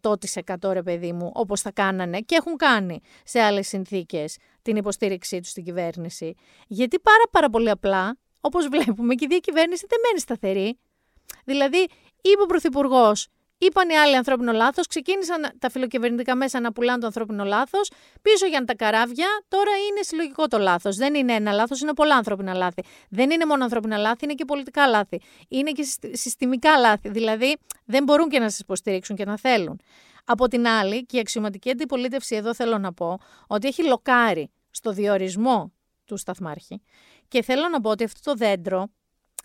[0.00, 5.40] 100% ρε παιδί μου, όπως θα κάνανε και έχουν κάνει σε άλλες συνθήκες την υποστήριξή
[5.40, 6.34] τους στην κυβέρνηση.
[6.66, 10.78] Γιατί πάρα πάρα πολύ απλά, όπως βλέπουμε και η διακυβέρνηση δεν μένει σταθερή.
[11.44, 11.86] Δηλαδή,
[12.20, 13.28] είπε ο Πρωθυπουργός
[13.62, 17.90] Είπαν οι άλλοι ανθρώπινο λάθος, ξεκίνησαν τα φιλοκυβερνητικά μέσα να πουλάνε το ανθρώπινο λάθος.
[18.22, 20.96] Πίσω για τα καράβια, τώρα είναι συλλογικό το λάθος.
[20.96, 22.82] Δεν είναι ένα λάθος, είναι πολλά ανθρώπινα λάθη.
[23.08, 25.20] Δεν είναι μόνο ανθρώπινα λάθη, είναι και πολιτικά λάθη.
[25.48, 27.08] Είναι και συστημικά λάθη.
[27.08, 29.80] Δηλαδή, δεν μπορούν και να σας υποστηρίξουν και να θέλουν.
[30.24, 34.92] Από την άλλη, και η αξιωματική αντιπολίτευση εδώ θέλω να πω ότι έχει λοκάρει στο
[34.92, 35.72] διορισμό
[36.04, 36.82] του σταθμάρχη.
[37.28, 38.86] Και θέλω να πω ότι αυτό το δέντρο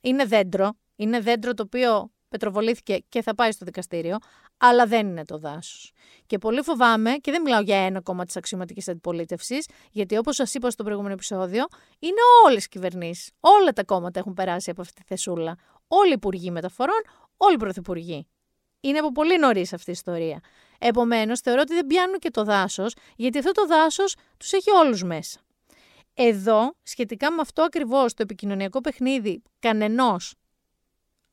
[0.01, 4.17] είναι δέντρο, είναι δέντρο το οποίο πετροβολήθηκε και θα πάει στο δικαστήριο,
[4.57, 5.91] αλλά δεν είναι το δάσος.
[6.25, 10.53] Και πολύ φοβάμαι, και δεν μιλάω για ένα κόμμα της αξιωματικής αντιπολίτευσης, γιατί όπως σας
[10.53, 11.65] είπα στο προηγούμενο επεισόδιο,
[11.99, 13.31] είναι όλες οι κυβερνήσεις.
[13.39, 15.57] Όλα τα κόμματα έχουν περάσει από αυτή τη θεσούλα.
[15.87, 17.01] Όλοι οι υπουργοί μεταφορών,
[17.37, 18.27] όλοι οι πρωθυπουργοί.
[18.81, 20.39] Είναι από πολύ νωρίς αυτή η ιστορία.
[20.79, 25.03] Επομένως, θεωρώ ότι δεν πιάνουν και το δάσος, γιατί αυτό το δάσος τους έχει όλους
[25.03, 25.39] μέσα.
[26.13, 30.35] Εδώ, σχετικά με αυτό ακριβώς το επικοινωνιακό παιχνίδι κανενός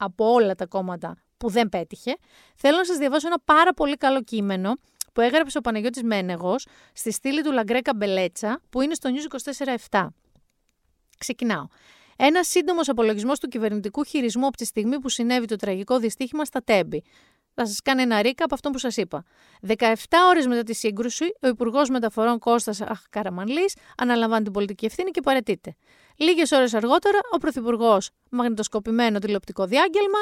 [0.04, 2.16] από όλα τα κόμματα που δεν πέτυχε,
[2.56, 4.76] θέλω να σας διαβάσω ένα πάρα πολύ καλό κείμενο
[5.12, 9.36] που έγραψε ο Παναγιώτης Μένεγος στη στήλη του Λαγκρέκα Μπελέτσα που είναι στο News
[9.90, 10.06] 24-7.
[11.18, 11.66] Ξεκινάω.
[12.16, 16.62] Ένα σύντομος απολογισμός του κυβερνητικού χειρισμού από τη στιγμή που συνέβη το τραγικό δυστύχημα στα
[16.64, 17.02] Τέμπη.
[17.54, 19.24] Θα σας κάνει ένα ρίκα από αυτό που σας είπα.
[19.66, 19.74] 17
[20.28, 25.76] ώρες μετά τη σύγκρουση, ο Υπουργός Μεταφορών Κώστας Καραμανλή αναλαμβάνει την πολιτική ευθύνη και παρετείται.
[26.16, 30.18] Λίγες ώρες αργότερα, ο Πρωθυπουργός, μαγνητοσκοπημένο τηλεοπτικό διάγγελμα,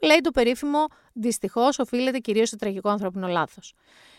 [0.00, 0.86] λέει το περίφημο
[1.20, 3.74] Δυστυχώς οφείλεται κυρίως στο τραγικό ανθρώπινο λάθος.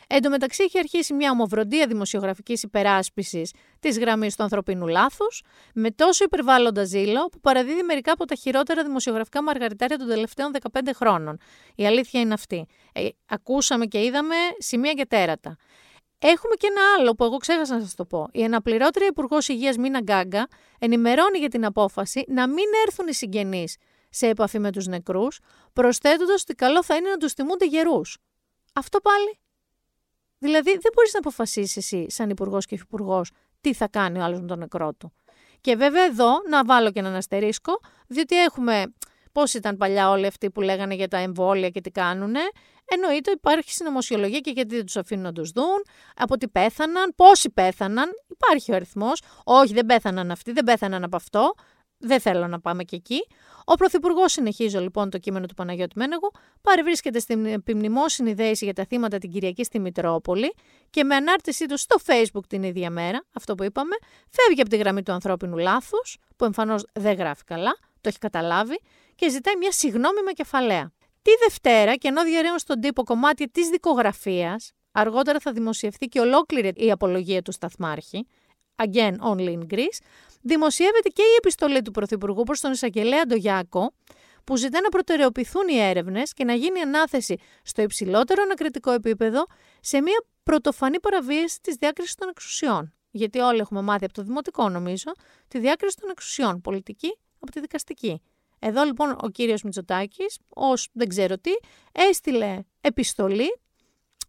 [0.07, 5.41] Εν τω μεταξύ, έχει αρχίσει μια ομοβροντία δημοσιογραφικής υπεράσπισης της γραμμής του ανθρωπίνου λάθους,
[5.73, 10.79] με τόσο υπερβάλλοντα ζήλο που παραδίδει μερικά από τα χειρότερα δημοσιογραφικά μαργαριτάρια των τελευταίων 15
[10.95, 11.37] χρόνων.
[11.75, 12.65] Η αλήθεια είναι αυτή.
[12.93, 15.57] Ε, ακούσαμε και είδαμε σημεία και τέρατα.
[16.19, 18.27] Έχουμε και ένα άλλο που εγώ ξέχασα να σας το πω.
[18.31, 20.47] Η αναπληρώτρια Υπουργός Υγείας Μίνα Γκάγκα
[20.79, 23.77] ενημερώνει για την απόφαση να μην έρθουν οι συγγενείς
[24.09, 25.39] σε επαφή με τους νεκρούς,
[25.73, 28.17] προσθέτοντας ότι καλό θα είναι να τους τιμούνται γερούς.
[28.73, 29.39] Αυτό πάλι
[30.39, 34.39] Δηλαδή, δεν μπορείς να αποφασίσεις εσύ, σαν υπουργός και υφυπουργός, τι θα κάνει ο άλλος
[34.39, 35.13] με τον νεκρό του.
[35.61, 38.93] Και βέβαια εδώ να βάλω και έναν αστερίσκο, διότι έχουμε.
[39.31, 42.39] Πώς ήταν παλιά όλοι αυτοί που λέγανε για τα εμβόλια και τι κάνουνε.
[42.91, 45.85] Εννοείται υπάρχει συνωμοσιολογία και γιατί δεν τους αφήνουν να τους δουν,
[46.15, 48.09] από τι πέθαναν, πόσοι πέθαναν.
[48.27, 49.21] Υπάρχει ο αριθμός.
[49.43, 51.53] Όχι, δεν πέθαναν αυτοί, δεν πέθαναν από αυτό.
[52.01, 53.19] Δεν θέλω να πάμε και εκεί.
[53.65, 56.31] Ο Πρωθυπουργός, συνεχίζω λοιπόν το κείμενο του Παναγιώτη Μένεγου,
[56.61, 60.53] παρευρίσκεται στην επιμνημόσυνη δέηση για τα θύματα την Κυριακή στη Μητρόπολη
[60.89, 63.95] και με ανάρτησή του στο Facebook την ίδια μέρα, αυτό που είπαμε,
[64.29, 68.79] φεύγει από τη γραμμή του ανθρώπινου λάθους, που εμφανώς δεν γράφει καλά, το έχει καταλάβει,
[69.15, 70.91] και ζητάει μια συγνώμη με κεφαλαία.
[71.21, 76.71] Τη Δευτέρα, και ενώ διαρρέουν στον τύπο κομμάτι της δικογραφίας, αργότερα θα δημοσιευθεί και ολόκληρη
[76.75, 78.27] η απολογία του Σταθμάρχη,
[78.75, 79.99] again only in Greece,
[80.41, 83.93] δημοσιεύεται και η επιστολή του Πρωθυπουργού προς τον εισαγγελέα Ντογιάκο,
[84.43, 89.45] που ζητά να προτεραιοποιηθούν οι έρευνες και να γίνει ανάθεση στο υψηλότερο ανακριτικό επίπεδο
[89.81, 92.93] σε μια πρωτοφανή παραβίαση της διάκρισης των εξουσιών.
[93.11, 95.11] Γιατί όλοι έχουμε μάθει από το δημοτικό, νομίζω,
[95.47, 98.21] τη διάκριση των εξουσιών, πολιτική από τη δικαστική.
[98.59, 101.51] Εδώ λοιπόν ο κύριος Μητσοτάκης, ως δεν ξέρω τι,
[101.91, 103.59] έστειλε επιστολή,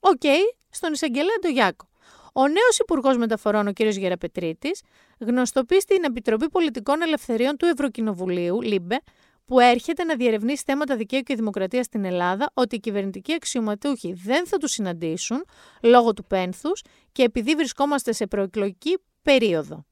[0.01, 0.23] οκ,
[0.71, 1.89] στον εισαγγελέα Ντογιάκο.
[2.33, 3.83] Ο νέος Υπουργός Μεταφορών, ο κ.
[3.83, 4.83] Γεραπετρίτης,
[5.19, 9.01] γνωστοποιεί στην Επιτροπή Πολιτικών Ελευθεριών του Ευρωκοινοβουλίου, LIBE,
[9.45, 14.47] που έρχεται να διερευνήσει θέματα δικαίου και δημοκρατίας στην Ελλάδα, ότι οι κυβερνητικοί αξιωματούχοι δεν
[14.47, 15.45] θα τους συναντήσουν
[15.83, 19.85] λόγω του πένθους και επειδή βρισκόμαστε σε προεκλογική περίοδο.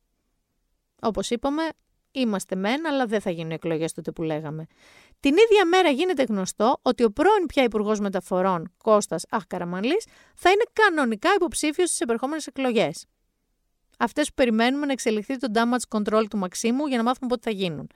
[1.02, 1.62] Όπως είπαμε,
[2.20, 4.66] είμαστε μεν, αλλά δεν θα γίνουν εκλογές τότε που λέγαμε.
[5.20, 10.64] Την ίδια μέρα γίνεται γνωστό ότι ο πρώην πια Υπουργός Μεταφορών Κώστας Αχκαραμανλής θα είναι
[10.72, 13.06] κανονικά υποψήφιος στις επερχόμενες εκλογές.
[13.98, 17.56] Αυτές που περιμένουμε να εξελιχθεί το damage control του Μαξίμου για να μάθουμε πότε θα
[17.56, 17.90] γίνουν.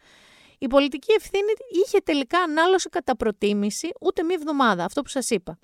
[0.59, 1.53] Η πολιτική ευθύνη
[1.85, 5.59] είχε τελικά ανάλωση κατά προτίμηση ούτε μία εβδομάδα, αυτό που σας είπα.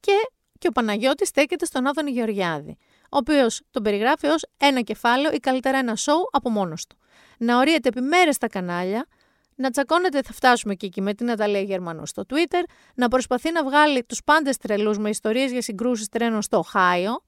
[0.00, 0.12] Και,
[0.58, 5.38] και ο Παναγιώτης στέκεται στον Άδωνη Γεωργιάδη, ο οποίος τον περιγράφει ως ένα κεφάλαιο ή
[5.38, 6.96] καλύτερα ένα σοου από μόνος του.
[7.38, 9.06] Να ορίεται επί μέρε στα κανάλια,
[9.54, 12.64] να τσακώνεται, θα φτάσουμε και εκεί με την Ναταλία Γερμανού στο Twitter,
[12.94, 17.24] να προσπαθεί να βγάλει τους πάντες τρελούς με ιστορίες για συγκρούσεις τρένων στο Οχάιο,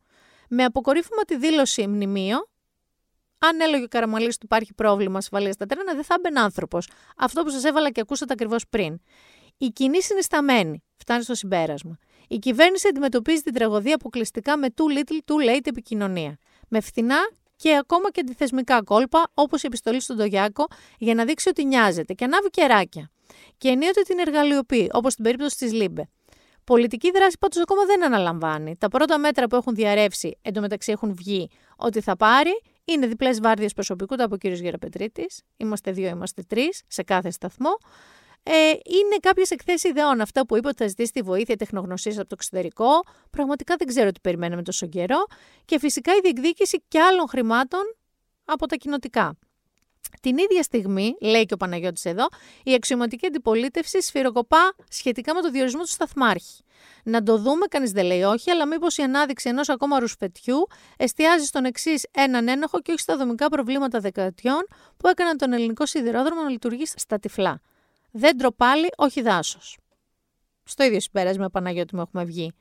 [0.49, 2.49] με αποκορύφωμα τη δήλωση μνημείο.
[3.39, 6.89] Αν έλεγε ο Καραμαλής του υπάρχει πρόβλημα ασφαλεία στα τρένα, δεν θα έμπαινε άνθρωπος.
[7.17, 9.01] Αυτό που σας έβαλα και ακούσατε ακριβώς πριν.
[9.57, 11.99] Η κοινή συνισταμένη, φτάνει στο συμπέρασμα.
[12.29, 16.39] Η κυβέρνηση αντιμετωπίζει την τραγωδία αποκλειστικά με too little, too late επικοινωνία.
[16.69, 17.19] Με φθηνά
[17.59, 20.67] και ακόμα και αντιθεσμικά κόλπα, όπως η επιστολή στον Ντογιάκο,
[20.99, 23.11] για να δείξει ότι νοιάζεται και ανάβει κεράκια.
[23.59, 26.09] Και ενίοτε την εργαλειοποιεί, όπως στην περίπτωση της LIBE.
[26.65, 28.77] Πολιτική δράση πάντως ακόμα δεν αναλαμβάνει.
[28.77, 33.73] Τα πρώτα μέτρα που έχουν διαρρεύσει, εντωμεταξύ έχουν βγει ότι θα πάρει, είναι διπλές βάρδιες
[33.73, 34.47] προσωπικού, το από ο κ.
[34.47, 35.27] Γεραπετρίτη.
[35.57, 37.71] Είμαστε δύο, είμαστε τρεις σε κάθε σταθμό.
[38.51, 40.21] Ε, είναι κάποιες εκθέσεις ιδεών.
[40.21, 42.89] Αυτά που είπε ότι θα ζητήσει τη βοήθεια τεχνογνωσίας από το εξωτερικό.
[43.31, 45.27] Πραγματικά δεν ξέρω τι περιμένουμε τόσο καιρό.
[45.65, 47.81] Και φυσικά η διεκδίκηση και άλλων χρημάτων
[48.45, 49.39] από τα κοινοτικά.
[50.23, 52.27] Την ίδια στιγμή, λέει και ο Παναγιώτης εδώ,
[52.63, 56.63] η αξιωματική αντιπολίτευση σφυροκοπά σχετικά με το διορισμό του σταθμάρχη.
[57.05, 61.45] Να το δούμε, κανείς δεν λέει όχι, αλλά μήπως η ανάδειξη ενός ακόμα ρουσφετιού εστιάζει
[61.45, 66.43] στον εξής έναν ένοχο και όχι στα δομικά προβλήματα δεκαετιών που έκαναν τον ελληνικό σιδηρόδρομο
[66.43, 67.61] να λειτουργεί στα τυφλά.
[68.19, 69.79] Δέντρο πάλι, όχι δάσος.
[70.65, 72.53] Στο ίδιο συμπέρασμα, Παναγιώτη μου, έχουμε βγει.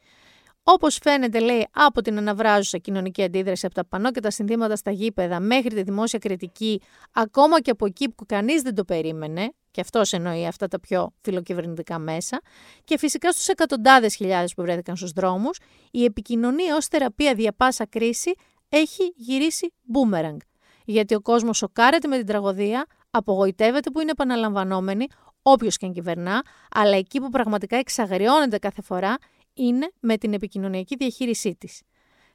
[0.64, 4.92] Όπως φαίνεται, λέει, από την αναβράζουσα κοινωνική αντίδραση από τα πανό και τα συνθήματα στα
[4.92, 6.82] γήπεδα μέχρι τη δημόσια κριτική,
[7.12, 11.14] ακόμα και από εκεί που κανείς δεν το περίμενε, και αυτός εννοεί αυτά τα πιο
[11.22, 12.42] φιλοκυβερνητικά μέσα,
[12.84, 15.60] και φυσικά στους εκατοντάδες χιλιάδες που βρέθηκαν στους δρόμους,
[15.92, 18.34] η επικοινωνία ως θεραπεία δια πάσα κρίση
[18.70, 20.38] έχει γυρίσει μπούμεραγκ.
[20.86, 25.08] Γιατί ο κόσμος σοκάρεται με την τραγωδία, απογοητεύεται που είναι επαναλαμβανόμενη,
[25.52, 29.18] όποιος και αν κυβερνά, αλλά εκεί που πραγματικά εξαγριώνεται κάθε φορά
[29.54, 31.82] είναι με την επικοινωνιακή διαχείρισή της.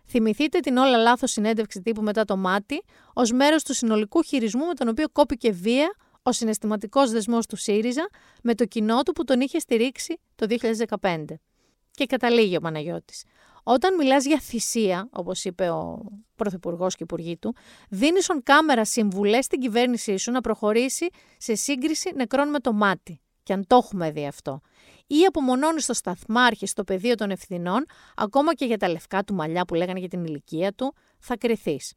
[0.06, 2.82] Θυμηθείτε την όλα λάθος συνέντευξη τύπου μετά το μάτι,
[3.12, 8.08] ως μέρος του συνολικού χειρισμού με τον οποίο κόπηκε βία ο συναισθηματικός δεσμός του ΣΥΡΙΖΑ
[8.42, 10.46] με το κοινό του που τον είχε στηρίξει το
[11.00, 11.24] 2015.
[11.90, 13.24] Και καταλήγει ο Παναγιώτης.
[13.62, 16.02] Όταν μιλάς για θυσία, όπως είπε ο
[16.42, 17.54] Πρωθυπουργός και Υπουργοί του,
[17.88, 23.20] δίνεις on κάμερα συμβουλές στην κυβέρνησή σου να προχωρήσει σε σύγκριση νεκρών με το μάτι.
[23.42, 24.60] Και αν το έχουμε δει αυτό.
[25.06, 27.84] Ή απομονώνεις το σταθμάρχη στο πεδίο των ευθυνών,
[28.16, 31.94] ακόμα και για τα λευκά του μαλλιά που λέγανε για την ηλικία του, θα κρυθείς.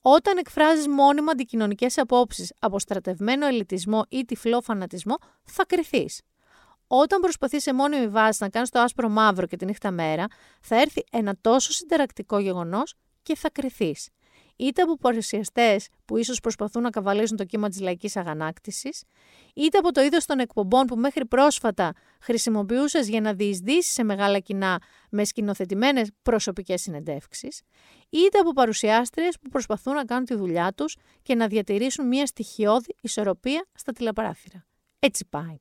[0.00, 6.20] Όταν εκφράζεις μόνιμα αντικοινωνικές απόψεις από στρατευμένο ελιτισμό ή τυφλό φανατισμό, θα κρυθείς.
[6.86, 10.26] Όταν προσπαθείς σε μόνιμη βάση να κάνεις το άσπρο μαύρο και τη νύχτα μέρα,
[10.60, 14.08] θα έρθει ένα τόσο συνταρακτικό γεγονός και θα κρυθείς.
[14.56, 19.02] Είτε από παρουσιαστές που ίσως προσπαθούν να καβαλήσουν το κύμα της λαϊκής αγανάκτησης,
[19.54, 24.38] είτε από το είδος των εκπομπών που μέχρι πρόσφατα χρησιμοποιούσες για να διεισδύσεις σε μεγάλα
[24.38, 24.78] κοινά
[25.10, 27.62] με σκηνοθετημένες προσωπικές συνεντεύξεις,
[28.10, 32.96] είτε από παρουσιάστριες που προσπαθούν να κάνουν τη δουλειά τους και να διατηρήσουν μια στοιχειώδη
[33.00, 34.66] ισορροπία στα τηλεπαράθυρα.
[34.98, 35.56] Έτσι πάει.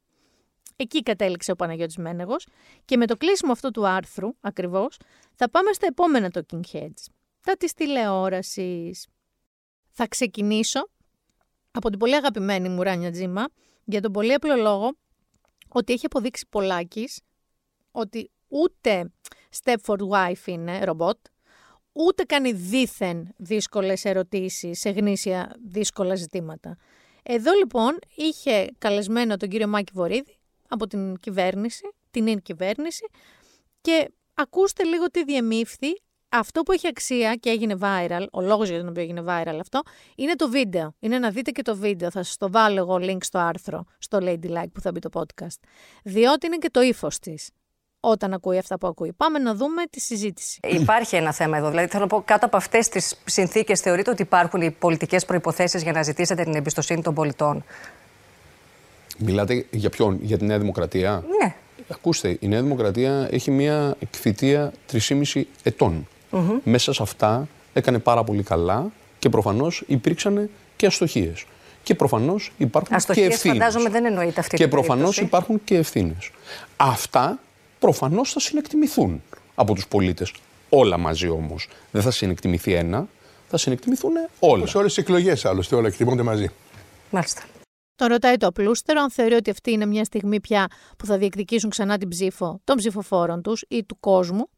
[0.75, 2.47] Εκεί κατέληξε ο Παναγιώτης Μένεγος
[2.85, 4.97] και με το κλείσιμο αυτού του άρθρου, ακριβώς,
[5.35, 7.05] θα πάμε στα επόμενα talking heads,
[7.41, 9.07] τα της τηλεόρασης.
[9.89, 10.89] Θα ξεκινήσω
[11.71, 13.45] από την πολύ αγαπημένη μου Ράνια Τζίμα,
[13.85, 14.91] για τον πολύ απλό λόγο
[15.67, 17.21] ότι έχει αποδείξει πολλάκις
[17.91, 19.11] ότι ούτε
[19.63, 21.17] Stepford Wife είναι ρομπότ,
[21.91, 26.77] ούτε κάνει δίθεν δύσκολες ερωτήσεις σε γνήσια δύσκολα ζητήματα.
[27.23, 30.37] Εδώ λοιπόν είχε καλεσμένο τον κύριο Μάκη Βορύδη,
[30.67, 33.05] από την κυβέρνηση, την κυβέρνηση
[33.81, 36.01] και ακούστε λίγο τι διεμήφθη.
[36.33, 39.81] Αυτό που έχει αξία και έγινε viral, ο λόγος για τον οποίο έγινε viral αυτό,
[40.15, 40.93] είναι το βίντεο.
[40.99, 42.11] Είναι να δείτε και το βίντεο.
[42.11, 45.57] Θα σας το βάλω εγώ link στο άρθρο, στο Ladylike που θα μπει το podcast.
[46.03, 47.49] Διότι είναι και το ύφος της
[47.99, 49.13] όταν ακούει αυτά που ακούει.
[49.13, 50.59] Πάμε να δούμε τη συζήτηση.
[50.63, 51.69] Υπάρχει ένα θέμα εδώ.
[51.69, 55.77] Δηλαδή, θέλω να πω, κάτω από αυτές τις συνθήκες, θεωρείτε ότι υπάρχουν οι πολιτικές προποθέσει
[55.77, 57.63] για να ζητήσετε την εμπιστοσύνη των πολιτών;
[59.17, 61.55] Μιλάτε για ποιον, για τη Νέα Δημοκρατία; Ναι.
[61.89, 66.07] Ακούστε, η Νέα Δημοκρατία έχει μια εκθητεία 3,5 ετών.
[66.63, 71.45] Μέσα σε αυτά έκανε πάρα πολύ καλά και προφανώς υπήρξαν και αστοχίες.
[71.83, 73.57] Και προφανώς υπάρχουν Αστοχίες, και ευθύνες.
[73.57, 76.31] φαντάζομαι δεν εννοείται αυτή Και προφανώς υπάρχουν και ευθύνες.
[76.77, 77.39] Αυτά
[77.79, 79.21] προφανώς θα συνεκτιμηθούν
[79.55, 80.33] από τους πολίτες.
[80.69, 81.67] Όλα μαζί όμως.
[81.91, 83.07] Δεν θα συνεκτιμηθεί ένα,
[83.49, 84.67] θα συνεκτιμηθούν όλα.
[84.67, 86.49] Σε όλες τις εκλογές άλλωστε, όλα εκτιμούνται μαζί.
[87.09, 87.41] Μάλιστα.
[87.95, 90.67] Τον ρωτάει το απλούστερο αν θεωρεί ότι αυτή είναι μια στιγμή πια
[90.97, 94.49] που θα διεκδικήσουν ξανά την ψήφο των ψηφοφόρων τους ή του κόσμου,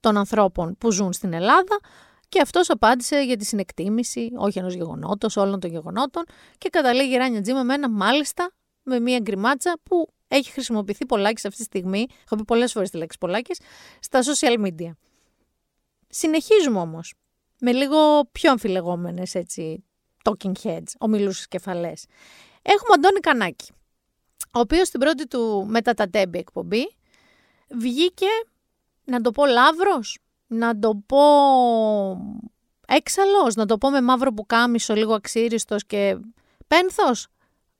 [0.00, 1.80] των ανθρώπων που ζουν στην Ελλάδα.
[2.28, 6.24] Και αυτός απάντησε για τη συνεκτίμηση, όχι ενός γεγονότος, όλων των γεγονότων.
[6.58, 11.46] Και καταλήγει η Ράνια Τζίμα με ένα μάλιστα με μια γκριμάτσα που έχει χρησιμοποιηθεί πολλάκι
[11.46, 12.06] αυτή τη στιγμή.
[12.24, 13.54] Έχω πει πολλές φορές τη λέξη πολλάκι
[14.00, 14.90] στα social media.
[16.08, 17.14] Συνεχίζουμε όμως
[17.60, 19.84] με λίγο πιο αμφιλεγόμενες έτσι
[20.22, 22.06] talking heads, ομιλούσες κεφαλές.
[22.62, 23.72] Έχουμε Αντώνη Κανάκη,
[24.54, 26.96] ο οποίος στην πρώτη του μετά τα τέμπη εκπομπή
[27.78, 28.26] βγήκε,
[29.10, 31.18] να το πω λαύρος, να το πω
[32.86, 36.16] έξαλλος, να το πω με μαύρο πουκάμισο, λίγο αξίριστος και
[36.66, 37.26] πένθος.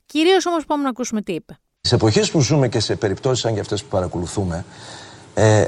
[0.07, 1.59] Κυρίως όμως πάμε να ακούσουμε τι είπε.
[1.81, 4.65] Σε εποχές που ζούμε και σε περιπτώσεις σαν και αυτές που παρακολουθούμε,
[5.35, 5.67] ε,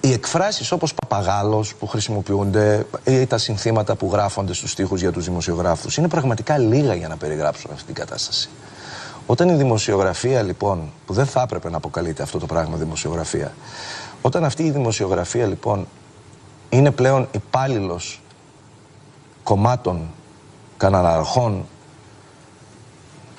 [0.00, 5.24] οι εκφράσεις όπως παπαγάλος που χρησιμοποιούνται ή τα συνθήματα που γράφονται στους στίχους για τους
[5.24, 8.48] δημοσιογράφους είναι πραγματικά λίγα για να περιγράψουν αυτή την κατάσταση.
[9.26, 13.52] Όταν η δημοσιογραφία λοιπόν, που δεν θα έπρεπε να αποκαλείται αυτό το πράγμα δημοσιογραφία,
[14.22, 15.86] όταν αυτή η δημοσιογραφία λοιπόν
[16.68, 18.20] είναι πλέον υπάλληλος
[19.42, 20.10] κομμάτων,
[20.76, 21.66] καναναρχών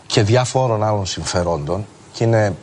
[0.07, 2.55] και διάφορων άλλων συμφερόντων και είναι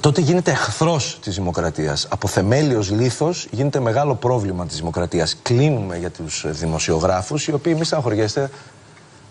[0.00, 2.06] τότε γίνεται εχθρός της δημοκρατίας.
[2.10, 5.36] Από θεμέλιος λήθο γίνεται μεγάλο πρόβλημα της δημοκρατίας.
[5.42, 8.50] Κλείνουμε για τους δημοσιογράφους, οι οποίοι, μη στεναχωριέστε,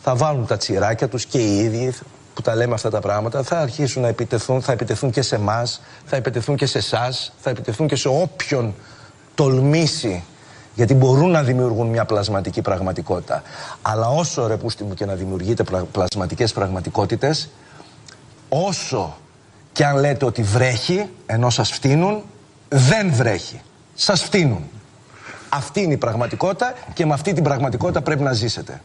[0.01, 1.93] θα βάλουν τα τσιράκια τους και οι ίδιοι
[2.33, 5.81] που τα λέμε αυτά τα πράγματα, θα αρχίσουν να επιτεθούν, θα επιτεθούν και σε εμάς,
[6.05, 8.75] θα επιτεθούν και σε εσάς, θα επιτεθούν και σε όποιον
[9.35, 10.23] τολμήσει
[10.75, 13.41] γιατί μπορούν να δημιουργούν μια πλασματική πραγματικότητα.
[13.81, 17.49] Αλλά όσο ρε πούστη μου και να δημιουργείτε πλασματικές πραγματικότητες,
[18.49, 19.17] όσο
[19.71, 22.23] και αν λέτε ότι βρέχει, ενώ σας φτύνουν,
[22.69, 23.61] δεν βρέχει.
[23.95, 24.69] Σας φτύνουν.
[25.49, 28.81] Αυτή είναι η πραγματικότητα και με αυτή την πραγματικότητα πρέπει να ζήσετε.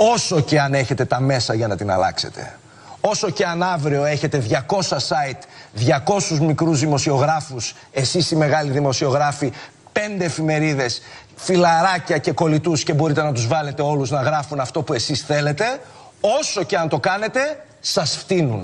[0.00, 2.58] Όσο και αν έχετε τα μέσα για να την αλλάξετε.
[3.00, 5.42] Όσο και αν αύριο έχετε 200 site,
[5.74, 9.52] 200 μικρούς δημοσιογράφους, εσείς οι μεγάλοι δημοσιογράφοι,
[9.92, 11.00] πέντε εφημερίδες,
[11.36, 15.80] φιλαράκια και κολλητούς και μπορείτε να τους βάλετε όλους να γράφουν αυτό που εσείς θέλετε,
[16.20, 18.60] όσο και αν το κάνετε, Σας φτύνουν.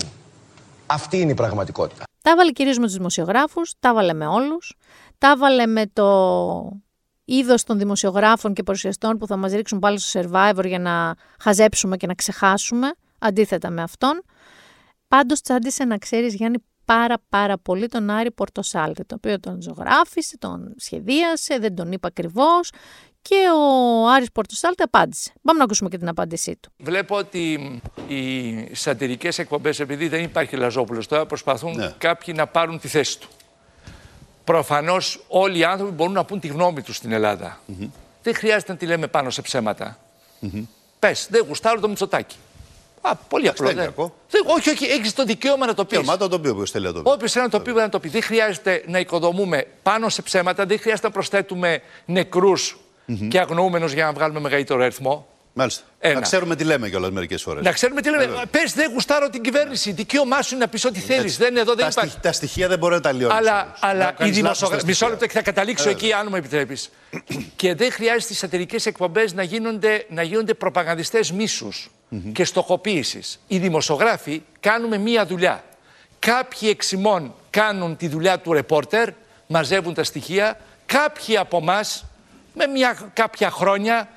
[0.85, 2.03] Αυτή είναι η πραγματικότητα.
[2.21, 4.75] Τα βάλε κυρίως με τους δημοσιογράφους, τα βάλε με όλους.
[5.17, 6.05] Τα βάλε με το
[7.25, 11.97] είδος των δημοσιογράφων και παρουσιαστών που θα μας ρίξουν πάλι στο Survivor για να χαζέψουμε
[11.97, 14.21] και να ξεχάσουμε, αντίθετα με αυτόν.
[15.07, 20.37] Πάντως τσάντισε να ξέρεις Γιάννη πάρα πάρα πολύ τον Άρη Πορτοσάλτε, το οποίο τον ζωγράφησε,
[20.37, 22.69] τον σχεδίασε, δεν τον είπα ακριβώς
[23.21, 25.33] και ο Άρης Πορτοσάλτε απάντησε.
[25.41, 26.71] Πάμε να ακούσουμε και την απάντησή του.
[26.77, 31.93] Βλέπω ότι οι σατυρικές εκπομπές, επειδή δεν υπάρχει Λαζόπουλος τώρα, προσπαθούν ναι.
[31.97, 33.27] κάποιοι να πάρουν τη θέση του.
[34.45, 37.59] Προφανώς όλοι οι άνθρωποι μπορούν να πούν τη γνώμη τους στην Ελλάδα.
[38.23, 39.97] Δεν χρειάζεται να τη λέμε πάνω σε ψέματα.
[40.41, 40.63] Mm-hmm.
[40.99, 42.35] Πες, δεν γουστάρω το Μητσοτάκι.
[43.01, 43.73] Α, πολύ απλό.
[43.73, 43.93] Δεν,
[44.45, 45.99] όχι, όχι, έχεις το δικαίωμα να το πεις.
[45.99, 47.09] Δικαίωμα το πει όποιος θέλει να το πει.
[47.09, 48.09] Όποιος θέλει να το πει, να το πει.
[48.09, 52.77] Δεν χρειάζεται να οικοδομούμε πάνω σε ψέματα, δεν χρειάζεται να προσθέτουμε νεκρούς
[53.07, 53.27] mm-hmm.
[53.29, 55.27] και αγνοούμενους για να βγάλουμε μεγαλύτερο αριθμό.
[55.57, 55.83] Μάλιστα.
[55.99, 56.13] Ένα.
[56.13, 57.63] Να ξέρουμε τι λέμε κιόλας μερικές φορές.
[57.63, 58.41] Να ξέρουμε τι λέμε.
[58.51, 59.91] Πες, δεν γουστάρω την κυβέρνηση.
[59.91, 61.37] Δικαίωμά σου είναι να πεις ό,τι θέλεις.
[61.37, 62.19] Δεν εδώ, δεν τα, υπάρχει.
[62.19, 63.37] τα στοιχεία δεν μπορεί να τα λιώνεις.
[63.37, 64.85] Αλλά, αλλά η δημοσιογραφία.
[64.87, 66.89] Μισό λεπτό και θα καταλήξω εκεί, αν μου επιτρέπεις.
[67.55, 71.91] και δεν χρειάζεται στις σατυρικές εκπομπές να γίνονται, να γίνονται προπαγανδιστές μίσους
[72.33, 73.39] και στοχοποίησης.
[73.47, 75.63] Οι δημοσιογράφοι κάνουμε μία δουλειά.
[76.19, 79.09] Κάποιοι εξημών κάνουν τη δουλειά του ρεπόρτερ,
[79.47, 80.59] μαζεύουν τα στοιχεία.
[80.85, 82.05] Κάποιοι από εμάς,
[82.53, 84.09] με μια κάποια χρόνια,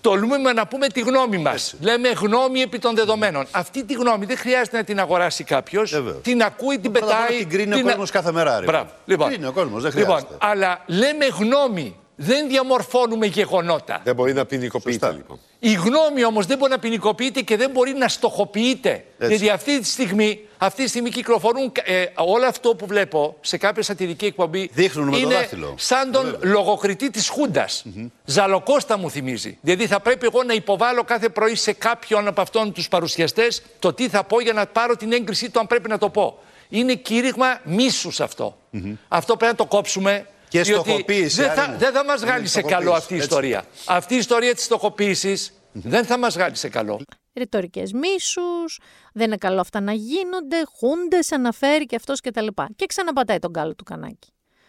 [0.00, 1.74] τολμούμε να πούμε τη γνώμη μας.
[1.80, 3.46] Λέμε γνώμη επί των δεδομένων.
[3.50, 6.02] Αυτή τη γνώμη δεν χρειάζεται να την αγοράσει κάποιος.
[6.22, 7.36] Την ακούει, την πετάει.
[7.38, 7.86] Την κρίνει την...
[7.86, 8.60] ο κόσμος κάθε μέρα.
[8.64, 8.90] Μπράβο.
[9.04, 10.32] Λοιπόν, κρίνει ο κόσμος, δεν λοιπόν, χρειάζεται.
[10.32, 11.96] Λοιπόν, αλλά λέμε γνώμη.
[12.22, 14.00] Δεν διαμορφώνουμε γεγονότα.
[14.04, 15.38] Δεν μπορεί να ποινικοποιείται λοιπόν.
[15.58, 19.04] Η γνώμη όμως δεν μπορεί να ποινικοποιείται και δεν μπορεί να στοχοποιείται.
[19.18, 19.34] Έτσι.
[19.34, 23.82] Γιατί αυτή τη στιγμή, αυτή τη στιγμή κυκλοφορούν ε, όλο αυτό που βλέπω σε κάποια
[23.82, 24.70] σατυρική εκπομπή.
[24.72, 26.52] Δείχνουν είναι το σαν τον Βέβαια.
[26.52, 27.84] λογοκριτή της Χούντας.
[27.86, 28.06] Mm-hmm.
[28.24, 29.58] Ζαλοκώστα μου θυμίζει.
[29.60, 33.92] Δηλαδή θα πρέπει εγώ να υποβάλω κάθε πρωί σε κάποιον από αυτόν τους παρουσιαστές το
[33.92, 36.38] τι θα πω για να πάρω την έγκρισή του αν πρέπει να το πω.
[36.68, 38.56] Είναι κήρυγμα μίσους αυτό.
[38.72, 38.96] Mm-hmm.
[39.08, 40.26] Αυτό πρέπει να το κόψουμε.
[40.50, 41.42] Και στοχοποίηση.
[41.42, 43.64] Δεν θα, δεν θα μας βγάλει σε καλό αυτή η ιστορία.
[43.86, 47.00] Αυτή η ιστορία της στοχοποίησης δεν θα μας βγάλει σε καλό.
[47.34, 48.80] Ρητορικές μίσους,
[49.12, 52.46] δεν είναι καλό αυτά να γίνονται, χούντες, αναφέρει και αυτός κτλ.
[52.46, 54.28] Και, και ξαναπατάει τον κάλο του κανάκι.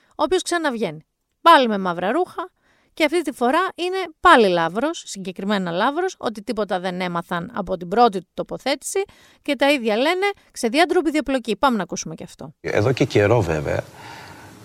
[0.10, 1.06] Ο οποίος ξαναβγαίνει.
[1.42, 2.52] Πάλι με μαύρα ρούχα,
[2.94, 7.88] και αυτή τη φορά είναι πάλι Λαύρος, συγκεκριμένα Λαύρος, ότι τίποτα δεν έμαθαν από την
[7.88, 9.04] πρώτη του τοποθέτηση
[9.42, 11.56] και τα ίδια λένε ξεδιάντροπη διαπλοκή.
[11.56, 12.54] Πάμε να ακούσουμε και αυτό.
[12.60, 13.84] Εδώ και καιρό βέβαια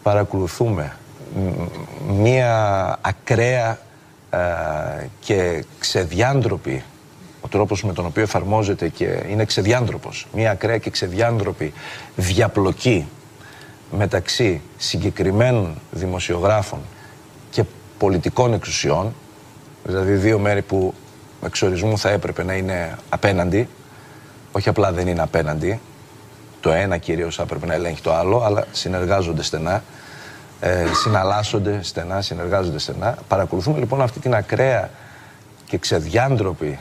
[0.02, 0.96] παρακολουθούμε
[2.08, 3.78] μία ακραία
[5.20, 6.82] και ξεδιάντροπη
[7.40, 11.72] ο τρόπος με τον οποίο εφαρμόζεται και είναι ξεδιάντροπος μία ακραία και ξεδιάντροπη
[12.16, 13.06] διαπλοκή
[13.90, 16.80] μεταξύ συγκεκριμένων δημοσιογράφων
[17.50, 17.64] και
[17.98, 19.14] πολιτικών εξουσιών
[19.84, 20.94] δηλαδή δύο μέρη που
[21.44, 23.68] εξορισμού θα έπρεπε να είναι απέναντι
[24.52, 25.80] όχι απλά δεν είναι απέναντι
[26.60, 29.82] το ένα κυρίως θα έπρεπε να ελέγχει το άλλο αλλά συνεργάζονται στενά
[30.60, 33.18] ε, συναλλάσσονται στενά, συνεργάζονται στενά.
[33.28, 34.90] Παρακολουθούμε λοιπόν αυτή την ακραία
[35.64, 36.78] και ξεδιάντροπη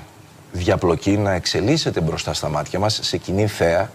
[0.51, 3.89] διαπλοκή να εξελίσσεται μπροστά στα μάτια μας σε κοινή θέα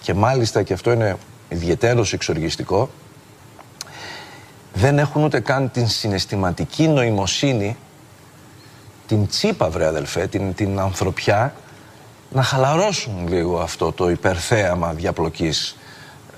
[0.00, 1.16] και μάλιστα και αυτό είναι
[1.48, 2.90] ιδιαίτερος εξοργιστικό
[4.72, 7.76] δεν έχουν ούτε καν την συναισθηματική νοημοσύνη
[9.06, 11.54] την τσίπα βρε αδελφέ, την, την ανθρωπιά
[12.32, 15.76] να χαλαρώσουν λίγο αυτό το υπερθέαμα διαπλοκής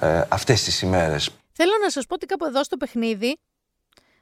[0.01, 1.31] ε, αυτές τις ημέρες.
[1.53, 3.39] Θέλω να σας πω ότι κάπου εδώ στο παιχνίδι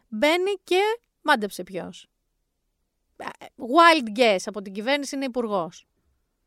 [0.09, 0.81] μπαίνει και
[1.23, 2.07] μάντεψε ποιος.
[3.57, 5.85] Wild guess από την κυβέρνηση είναι υπουργός.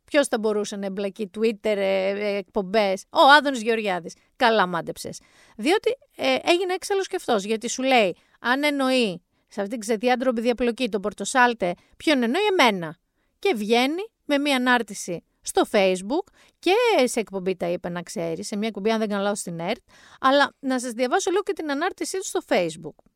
[0.05, 3.05] Ποιος θα μπορούσε να εμπλακεί Twitter, ε, ε, εκπομπές.
[3.09, 4.15] Ο Άδωνης Γεωργιάδης.
[4.35, 5.19] Καλά μάντεψες.
[5.57, 7.43] Διότι ε, έγινε έξαλλος και αυτός.
[7.43, 12.97] Γιατί σου λέει, αν εννοεί σε αυτήν την ξεδιάντροπη διαπλοκή τον Πορτοσάλτε, ποιον εννοεί εμένα.
[13.39, 16.73] Και βγαίνει με μία ανάρτηση στο Facebook και
[17.03, 19.81] σε εκπομπή τα είπε να ξέρεις, σε μια εκπομπή αν δεν κάνω λάθος στην ΕΡΤ,
[20.19, 23.11] αλλά να σας διαβάσω λίγο και την ανάρτησή του στο Facebook.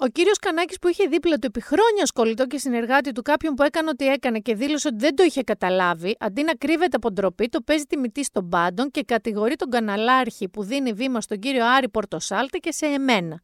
[0.00, 3.62] Ο κύριος Κανάκης που είχε δίπλα του επί χρόνια σκολητό και συνεργάτη του κάποιον που
[3.62, 7.48] έκανε ό,τι έκανε και δήλωσε ότι δεν το είχε καταλάβει, αντί να κρύβεται από ντροπή,
[7.48, 11.88] το παίζει τιμητή στον πάντων και κατηγορεί τον καναλάρχη που δίνει βήμα στον κύριο Άρη
[11.88, 13.40] Πορτοσάλτε και σε εμένα.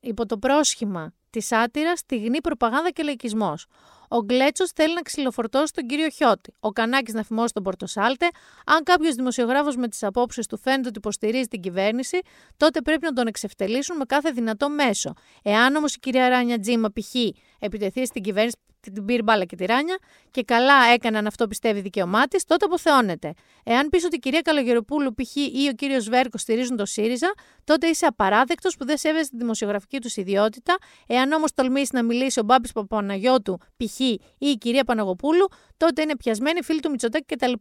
[0.00, 3.66] Υπό το πρόσχημα της άτυρας, στιγνή προπαγάνδα και λαϊκισμός.
[4.12, 6.54] Ο Γκλέτσος θέλει να ξυλοφορτώσει τον κύριο Χιώτη.
[6.60, 8.28] Ο Κανάκης να φημώσει τον Πορτοσάλτε.
[8.66, 12.18] Αν κάποιος δημοσιογράφος με τις απόψεις του φαίνεται ότι υποστηρίζει την κυβέρνηση,
[12.56, 15.12] τότε πρέπει να τον εξευτελίσουν με κάθε δυνατό μέσο.
[15.42, 17.14] Εάν όμως η κυρία Ράνια Τζίμα π.χ.
[17.58, 19.98] επιτεθεί στην κυβέρνηση, την πήρε μπάλα και τη ράνια
[20.30, 23.32] και καλά έκανε αν αυτό πιστεύει δικαίωμά της, τότε αποθεώνεται.
[23.64, 25.36] Εάν πεις ότι η κυρία Καλογεροπούλου π.χ.
[25.36, 27.34] ή ο κύριος Βέρκος στηρίζουν το ΣΥΡΙΖΑ,
[27.64, 30.76] τότε είσαι απαράδεκτος που δεν σέβεσαι τη δημοσιογραφική τους ιδιότητα.
[31.06, 33.99] Εάν όμως τολμήσεις να μιλήσει ο Μπάμπης Παπαναγιώτου π.χ.
[34.04, 37.52] ή η κυρία Παναγοπούλου, τότε είναι πιασμένοι φίλοι του Μητσοτάκη κτλ.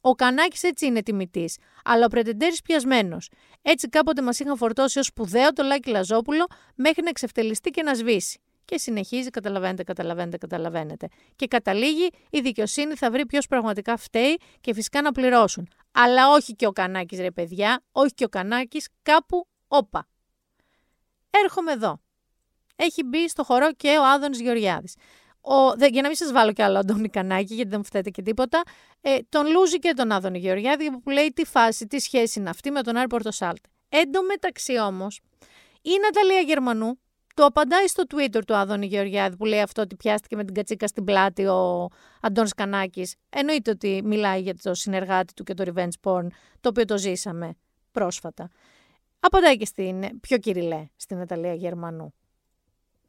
[0.00, 1.56] Ο Κανάκης έτσι είναι τιμητής.
[1.84, 3.30] Αλλά ο Πρετεντέρης πιασμένος.
[3.62, 7.94] Έτσι κάποτε μας είχαν φορτώσει ως σπουδαίο το Λάκη Λαζόπουλο μέχρι να εξευτελιστεί και να
[7.94, 8.40] σβήσει.
[8.64, 11.08] Και συνεχίζει, καταλαβαίνετε, καταλαβαίνετε, καταλαβαίνετε.
[11.36, 15.68] Και καταλήγει, η δικαιοσύνη θα βρει ποιος πραγματικά φταίει και φυσικά να πληρώσουν.
[15.92, 20.08] Αλλά όχι και ο Κανάκης, ρε παιδιά, όχι και ο Κανάκης, κάπου όπα.
[21.30, 22.00] Έρχομαι εδώ.
[22.76, 24.94] Έχει μπει στο χορό και ο Άδωνης Γεωργιάδης.
[25.40, 28.10] Ο, δε, για να μην σας βάλω κι άλλο Αντώνη Κανάκη, γιατί δεν μου φταίτε
[28.10, 28.62] και τίποτα,
[29.00, 32.70] ε, τον Λούζη και τον Άδωνη Γεωργιάδη που λέει τι φάση, τι σχέση είναι αυτή
[32.70, 33.68] με τον Άρη Πορτοσάλτε.
[33.88, 35.20] Εν τω μεταξύ όμως,
[35.82, 36.98] η Ναταλία Γερμανού
[37.34, 40.86] το απαντάει στο Twitter του Άδωνη Γεωργιάδη που λέει αυτό ότι πιάστηκε με την κατσίκα
[40.86, 41.88] στην πλάτη ο
[42.20, 43.14] Αντώνης Κανάκης.
[43.30, 46.26] Εννοείται ότι μιλάει για το συνεργάτη του και το revenge porn,
[46.60, 47.56] το οποίο το ζήσαμε
[47.92, 48.50] πρόσφατα.
[49.20, 52.14] Απαντάει και στην πιο κυριλέ, στην Ναταλία Γερμανού.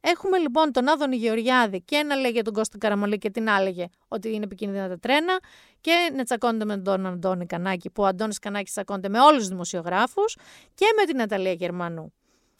[0.04, 4.34] Έχουμε λοιπόν τον Άδωνη Γεωργιάδη και ένα λέγε τον Κώστα Καραμαλή και την άλλεγε ότι
[4.34, 5.38] είναι επικίνδυνα τα τρένα
[5.80, 9.48] και να τσακώνεται με τον Αντώνη Κανάκη που ο Αντώνης Κανάκης τσακώνεται με όλους τους
[9.48, 10.36] δημοσιογράφους
[10.74, 12.12] και με την Ναταλία Γερμανού.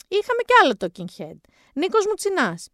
[0.09, 1.40] Είχαμε και άλλο talking head.
[1.74, 2.68] Νίκος Μουτσινάς.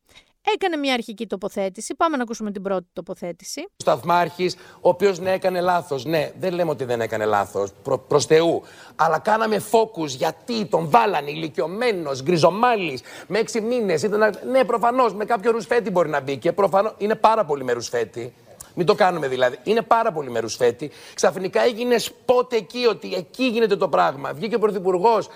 [0.55, 1.95] Έκανε μια αρχική τοποθέτηση.
[1.95, 3.61] Πάμε να ακούσουμε την πρώτη τοποθέτηση.
[3.61, 6.05] Ο Σταθμάρχης, ο οποίος ναι, έκανε λάθος.
[6.05, 7.73] Ναι, δεν λέμε ότι δεν έκανε λάθος.
[7.83, 8.63] Προ προς Θεού.
[8.97, 14.09] Αλλά κάναμε focus γιατί τον βάλανε ηλικιωμένος, γκριζομάλης, με έξι μήνες.
[14.51, 18.35] Ναι, προφανώς με κάποιο ρουσφέτη μπορεί να μπει και προφανώς είναι πάρα πολύ με ρουσφέτη.
[18.75, 19.59] Μην το κάνουμε δηλαδή.
[19.63, 20.91] Είναι πάρα πολύ μερουσφέτη.
[21.15, 24.33] Ξαφνικά έγινε σπότε εκεί ότι εκεί γίνεται το πράγμα.
[24.33, 25.29] Βγήκε ο Πρωθυπουργός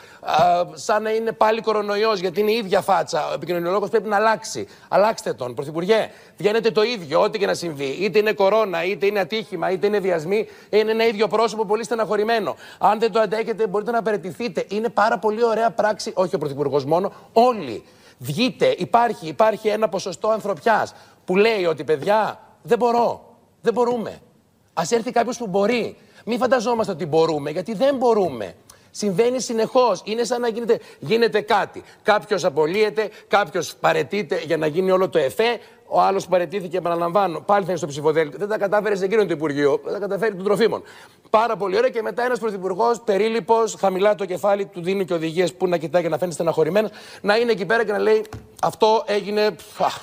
[0.75, 3.29] σαν να είναι πάλι κορονοϊός γιατί είναι η ίδια φάτσα.
[3.31, 4.69] Ο επικοινωνιολόγος πρέπει να αλλάξει.
[4.89, 5.55] Αλλάξτε τον.
[5.55, 7.97] Πρωθυπουργέ, βγαίνετε το ίδιο, ό,τι και να συμβεί.
[8.01, 10.49] Είτε είναι κορώνα, είτε είναι ατύχημα, είτε είναι βιασμοί.
[10.71, 12.57] Είναι ένα ίδιο πρόσωπο πολύ στεναχωρημένο.
[12.79, 14.65] Αν δεν το αντέχετε, μπορείτε να παραιτηθείτε.
[14.69, 17.85] Είναι πάρα πολύ ωραία πράξη, όχι ο Πρωθυπουργός μόνο, όλοι.
[18.19, 23.37] Βγείτε, υπάρχει, υπάρχει ένα ποσοστό ανθρωπιάς που λέει ότι παιδιά δεν μπορώ.
[23.61, 24.21] Δεν μπορούμε.
[24.75, 25.97] Α έρθει κάποιος που μπορεί.
[26.25, 28.55] Μην φανταζόμαστε ότι μπορούμε, γιατί δεν μπορούμε.
[28.91, 30.03] Συμβαίνει συνεχώς.
[30.05, 31.83] Είναι σαν να γίνεται, γίνεται κάτι.
[32.03, 35.59] Κάποιος απολύεται, κάποιος παρετείται για να γίνει όλο το εφέ.
[35.95, 38.39] Ο άλλος που παρετήθηκε, επαναλαμβάνω, πάλι θα είναι στο ψηφοδέλτιο.
[38.39, 40.83] Δεν τα κατάφερε σε εκείνον το Υπουργείο, δεν τα καταφέρει των τροφίμων.
[41.31, 45.55] Πάρα πολύ ωραία και μετά ένας πρωθυπουργός, περίληπο, χαμηλά το κεφάλι, του δίνει και οδηγίες
[45.55, 46.91] που να κοιτάει και να φαίνεται στεναχωρημένος,
[47.21, 48.25] να είναι εκεί πέρα και να λέει
[48.63, 49.55] Αυτό έγινε.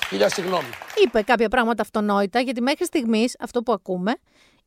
[0.08, 0.68] χιλιά συγγνώμη.
[1.04, 4.16] Είπε κάποια πράγματα αυτονόητα, γιατί μέχρι στιγμής αυτό που ακούμε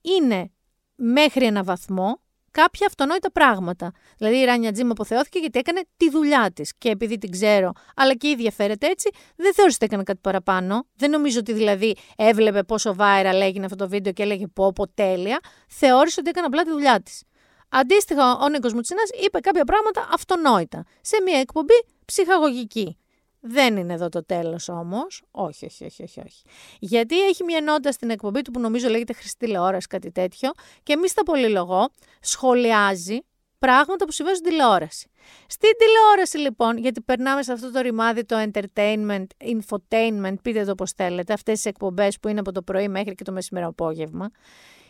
[0.02, 0.52] είναι
[0.96, 2.20] μέχρι ένα βαθμό
[2.54, 3.92] κάποια αυτονόητα πράγματα.
[4.18, 6.74] Δηλαδή η Ράνια Τζίμ αποθεώθηκε γιατί έκανε τη δουλειά της.
[6.78, 10.20] Και επειδή την ξέρω, αλλά και η ίδια φέρεται έτσι, δεν θεώρησε ότι έκανε κάτι
[10.24, 10.88] παραπάνω.
[10.96, 14.88] Δεν νομίζω ότι δηλαδή έβλεπε πόσο viral έγινε αυτό το βίντεο και έλεγε πω, πω
[14.88, 15.40] τέλεια.
[15.68, 17.24] Θεώρησε ότι έκανε απλά τη δουλειά της.
[17.70, 22.98] Αντίστοιχα, ο Νίκος Μουτσινάς είπε κάποια πράγματα αυτονόητα σε μια εκπομπή ψυχαγωγική.
[23.46, 25.24] Δεν είναι εδώ το τέλος όμως.
[25.32, 26.42] Όχι, όχι, όχι, όχι, όχι.
[26.80, 30.52] Γιατί έχει μια ενότητα στην εκπομπή του που νομίζω λέγεται Χρηστή τηλεόραση, κάτι τέτοιο,
[30.84, 31.90] και εμείς στα πολυλογώ
[32.20, 33.18] σχολιάζει
[33.60, 35.10] πράγματα που συμβαίνουν στην τηλεόραση.
[35.48, 40.92] Στην τηλεόραση λοιπόν, γιατί περνάμε σε αυτό το ρημάδι το entertainment, infotainment, πείτε το πώς
[40.92, 44.30] θέλετε, αυτές τις εκπομπές που είναι από το πρωί μέχρι και το μεσημέρι απόγευμα,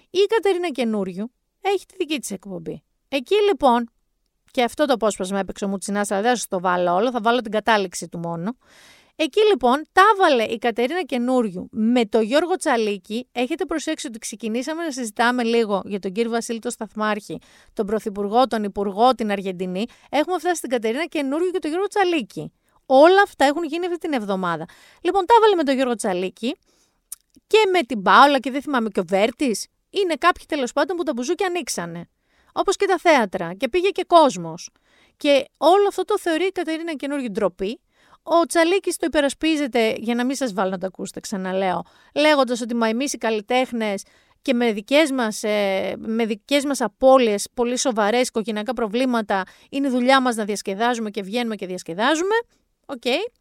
[0.10, 1.32] η Κατερίνα Καινούριου
[1.62, 2.84] έχει τη δική της εκπομπή.
[3.08, 3.90] Εκεί λοιπόν
[4.54, 7.42] και αυτό το απόσπασμα έπαιξε ο Μουτσινά, αλλά δεν θα το βάλω όλο, θα βάλω
[7.42, 8.58] την κατάληξη του μόνο.
[9.16, 13.28] Εκεί λοιπόν τα έβαλε η Κατερίνα Καινούριου με τον Γιώργο Τσαλίκη.
[13.32, 17.40] Έχετε προσέξει ότι ξεκινήσαμε να συζητάμε λίγο για τον κύριο Βασίλη το Σταθμάρχη,
[17.74, 19.86] τον Πρωθυπουργό, τον Υπουργό, την Αργεντινή.
[20.10, 22.52] Έχουμε φτάσει στην Κατερίνα Καινούριου και τον Γιώργο Τσαλίκη.
[22.86, 24.66] Όλα αυτά έχουν γίνει αυτή την εβδομάδα.
[25.02, 26.56] Λοιπόν, τα έβαλε με τον Γιώργο Τσαλίκη
[27.48, 29.68] και με την Πάολα και δεν θυμάμαι και ο Βέρτης.
[29.90, 32.08] Είναι κάποιοι τέλος πάντων που τα μπουζούκια ανοίξανε
[32.54, 34.70] όπως και τα θέατρα και πήγε και κόσμος.
[35.18, 37.80] Και όλο αυτό το θεωρεί η Κατερίνα καινούργια ντροπή.
[38.24, 41.84] Ο Τσαλίκης το υπερασπίζεται, για να μην σας βάλω να το ακούσετε, ξαναλέω,
[42.16, 44.04] λέγοντας ότι μα εμείς οι καλλιτέχνες
[44.42, 50.22] και με δικές μας, ε, με δικές μας απώλειες, πολύ σοβαρές οικογενειακά προβλήματα, είναι δουλειά
[50.22, 52.36] μας να διασκεδάζουμε και βγαίνουμε και διασκεδάζουμε.
[52.86, 53.02] OK.
[53.06, 53.32] Okay.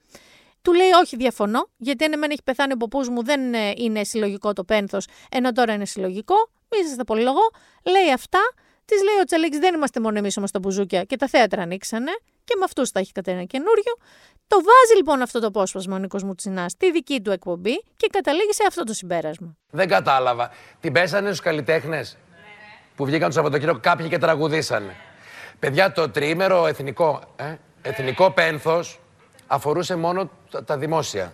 [0.63, 4.05] Του λέει όχι διαφωνώ, γιατί αν εμένα έχει πεθάνει ο παππούς μου δεν ε, είναι
[4.05, 6.35] συλλογικό το πένθος, ενώ τώρα είναι συλλογικό.
[6.71, 7.51] Μη σας τα πολυλογώ.
[7.83, 8.41] Λέει αυτά
[8.93, 12.11] Της λέει ο Τσαλίκης: Δεν είμαστε μόνο εμείς όμως τα μπουζούκια και τα θέατρα ανοίξανε
[12.45, 13.93] και με αυτούς θα έχει κατένα καινούριο.
[14.47, 18.53] Το βάζει λοιπόν αυτό το απόσπασμα ο Νίκος Μουτσινάς στη δική του εκπομπή και καταλήγει
[18.53, 19.57] σε αυτό το συμπέρασμα.
[19.71, 20.51] Δεν κατάλαβα.
[20.81, 22.17] Την πέσανε στους καλλιτέχνες
[22.97, 24.97] που βγήκαν το Σαββατοκύριακο κάποιοι και τραγουδήσανε.
[25.59, 29.01] Παιδιά, το τριήμερο εθνικό, ε, εθνικό πένθος
[29.47, 30.31] αφορούσε μόνο
[30.65, 31.33] τα, δημόσια.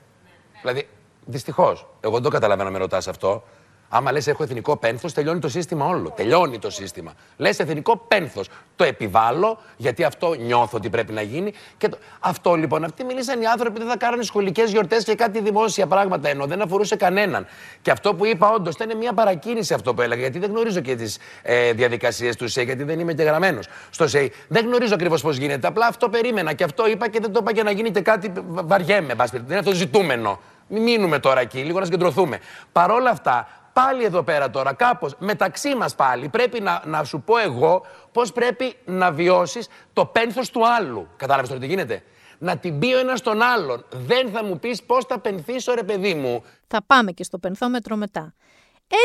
[0.60, 0.88] Δηλαδή,
[1.24, 3.44] δυστυχώς, εγώ δεν το καταλαβαίνω με ρωτάς αυτό,
[3.88, 6.10] Άμα λε, έχω εθνικό πένθο, τελειώνει το σύστημα όλο.
[6.10, 7.12] Τελειώνει το σύστημα.
[7.36, 8.42] Λε εθνικό πένθο.
[8.76, 11.52] Το επιβάλλω, γιατί αυτό νιώθω ότι πρέπει να γίνει.
[11.76, 11.98] Και το...
[12.20, 16.28] Αυτό λοιπόν, αυτοί μίλησαν οι άνθρωποι δεν θα κάνουν σχολικέ γιορτέ και κάτι δημόσια πράγματα,
[16.28, 17.46] ενώ δεν αφορούσε κανέναν.
[17.82, 20.96] Και αυτό που είπα, όντω, ήταν μια παρακίνηση αυτό που έλεγα, γιατί δεν γνωρίζω και
[20.96, 23.60] τι ε, διαδικασίε του ΣΕΙ, γιατί δεν είμαι και γραμμένο
[23.90, 24.32] στο ΣΕΙ.
[24.48, 25.66] Δεν γνωρίζω ακριβώ πώ γίνεται.
[25.66, 28.32] Απλά αυτό περίμενα και αυτό είπα και δεν το είπα για να γίνει και κάτι
[28.46, 29.14] βαριέμαι.
[29.14, 30.40] Δεν είναι αυτό ζητούμενο.
[30.68, 32.38] Μην μείνουμε τώρα εκεί, λίγο να συγκεντρωθούμε.
[32.72, 33.48] Παρ' όλα αυτά,
[33.82, 38.32] πάλι εδώ πέρα τώρα, κάπως μεταξύ μας πάλι, πρέπει να, να σου πω εγώ πώς
[38.32, 41.08] πρέπει να βιώσεις το πένθος του άλλου.
[41.16, 42.02] Κατάλαβες τώρα τι γίνεται;
[42.38, 43.84] Να την πει ο ένας τον άλλον.
[43.90, 46.44] Δεν θα μου πεις πώς θα πενθήσω ρε παιδί μου.
[46.66, 48.34] Θα πάμε και στο πενθόμετρο μετά.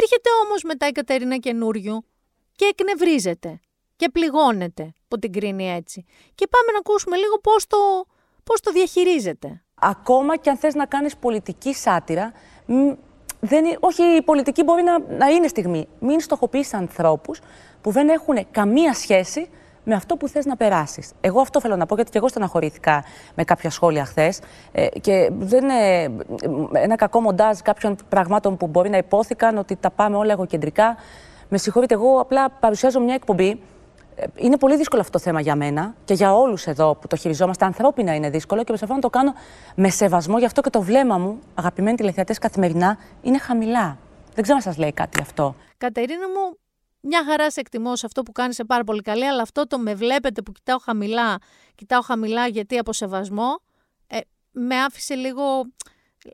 [0.02, 2.06] Έρχεται όμως μετά η Κατερίνα καινούριου
[2.56, 3.60] και εκνευρίζεται
[3.96, 6.06] και πληγώνεται που την κρίνει έτσι.
[6.36, 7.78] Και πάμε να ακούσουμε λίγο πώς το,
[8.44, 9.64] πώς το διαχειρίζεται.
[9.76, 12.32] Ακόμα και αν θες να κάνεις πολιτική σάτυρα,
[13.46, 15.88] δεν, όχι, η πολιτική μπορεί να, να είναι στιγμή.
[16.00, 17.42] Μην στοχοποιήσει ανθρώπους
[17.82, 19.50] που δεν έχουν καμία σχέση
[19.84, 21.12] με αυτό που θες να περάσεις.
[21.22, 23.04] Εγώ αυτό θέλω να πω, γιατί και εγώ στεναχωρήθηκα
[23.36, 24.40] με κάποια σχόλια χθες.
[24.72, 26.12] Ε, και δεν είναι
[26.74, 30.96] ένα κακό μοντάζ κάποιων πραγμάτων που μπορεί να υπόθηκαν ότι τα πάμε όλα εγωκεντρικά.
[31.50, 33.60] Με συγχωρείτε, εγώ απλά παρουσιάζω μια εκπομπή
[34.36, 37.66] είναι πολύ δύσκολο αυτό το θέμα για μένα και για όλους εδώ που το χειριζόμαστε.
[37.66, 39.34] Ανθρώπινα είναι δύσκολο και προσπαθώ να το κάνω
[39.76, 40.40] με σεβασμό.
[40.40, 43.98] Γι' αυτό και το βλέμμα μου, αγαπημένοι τηλεθεατές, καθημερινά είναι χαμηλά.
[44.34, 45.56] Δεν ξέρω αν σας λέει κάτι αυτό.
[45.78, 46.58] Κατερίνα μου,
[47.00, 49.80] μια χαρά σε εκτιμώ σε αυτό που κάνεις σε πάρα πολύ καλή, αλλά αυτό το
[49.80, 51.38] με βλέπετε που κοιτάω χαμηλά,
[51.76, 53.62] κοιτάω χαμηλά γιατί από σεβασμό,
[54.08, 54.18] ε,
[54.52, 55.44] με άφησε λίγο,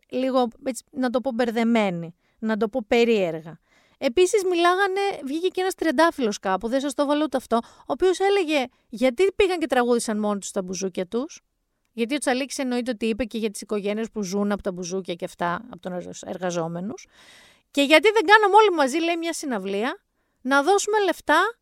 [0.10, 3.60] λίγο έτσι, να το πω μπερδεμένη, να το πω περίεργα.
[4.02, 8.20] Επίσης, μιλάγανε, βγήκε και ένας τριαντάφυλλος κάπου, δεν σας το βάλω ούτε αυτό, ο οποίος
[8.20, 11.42] έλεγε γιατί πήγαν και τραγούδισαν μόνοι τους τα μπουζούκια τους;
[11.92, 15.14] Γιατί ο Τσαλίκης εννοείται ότι είπε και για τις οικογένειες που ζουν από τα μπουζούκια
[15.14, 17.08] και αυτά, από του εργαζόμενους.
[17.72, 20.04] Και γιατί δεν κάναμε όλοι μαζί, λέει, μια συναυλία,
[20.42, 21.60] να δώσουμε λεφτά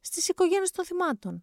[0.00, 1.42] στις οικογένειες των θυμάτων.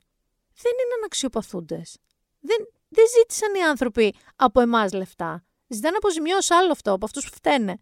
[0.62, 1.98] Δεν είναι αναξιοπαθούντες.
[2.40, 2.58] Δεν,
[2.90, 5.46] δεν ζήτησαν οι άνθρωποι από εμάς λεφτά.
[5.68, 7.82] Ζητάνε αποζημιώσεις άλλο αυτό από αυτούς που φταίνε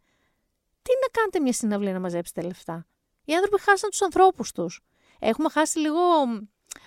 [0.86, 2.86] τι να κάνετε μια συναυλία να μαζέψετε λεφτά;
[3.26, 4.82] Οι άνθρωποι χάσαν τους ανθρώπους τους.
[5.20, 6.00] Έχουμε χάσει λίγο,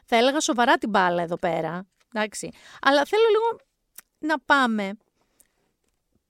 [0.05, 1.87] θα έλεγα σοβαρά την μπάλα εδώ πέρα.
[2.15, 2.51] Εντάξει.
[2.81, 3.61] Αλλά θέλω λίγο
[4.19, 4.97] να πάμε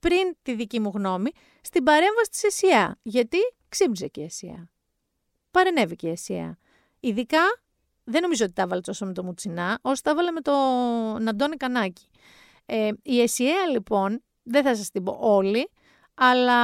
[0.01, 2.99] πριν τη δική μου γνώμη στην παρέμβαση της ΕΣΥΑ.
[3.03, 3.39] Γιατί
[3.69, 4.69] ξύπνησε και η ΕΣΥΑ.
[5.51, 6.59] Παρενέβηκε η ΕΣΥΑ.
[7.01, 7.41] Ειδικά
[8.05, 10.53] δεν νομίζω ότι τα έβαλε τόσο με το Μουτσινά, όσο τα έβαλε με το
[11.29, 12.11] Αντώνη Κανάκη.
[12.67, 15.71] Ε, η ΕΣΥΑ λοιπόν, δεν θα σας την πω όλη,
[16.15, 16.61] αλλά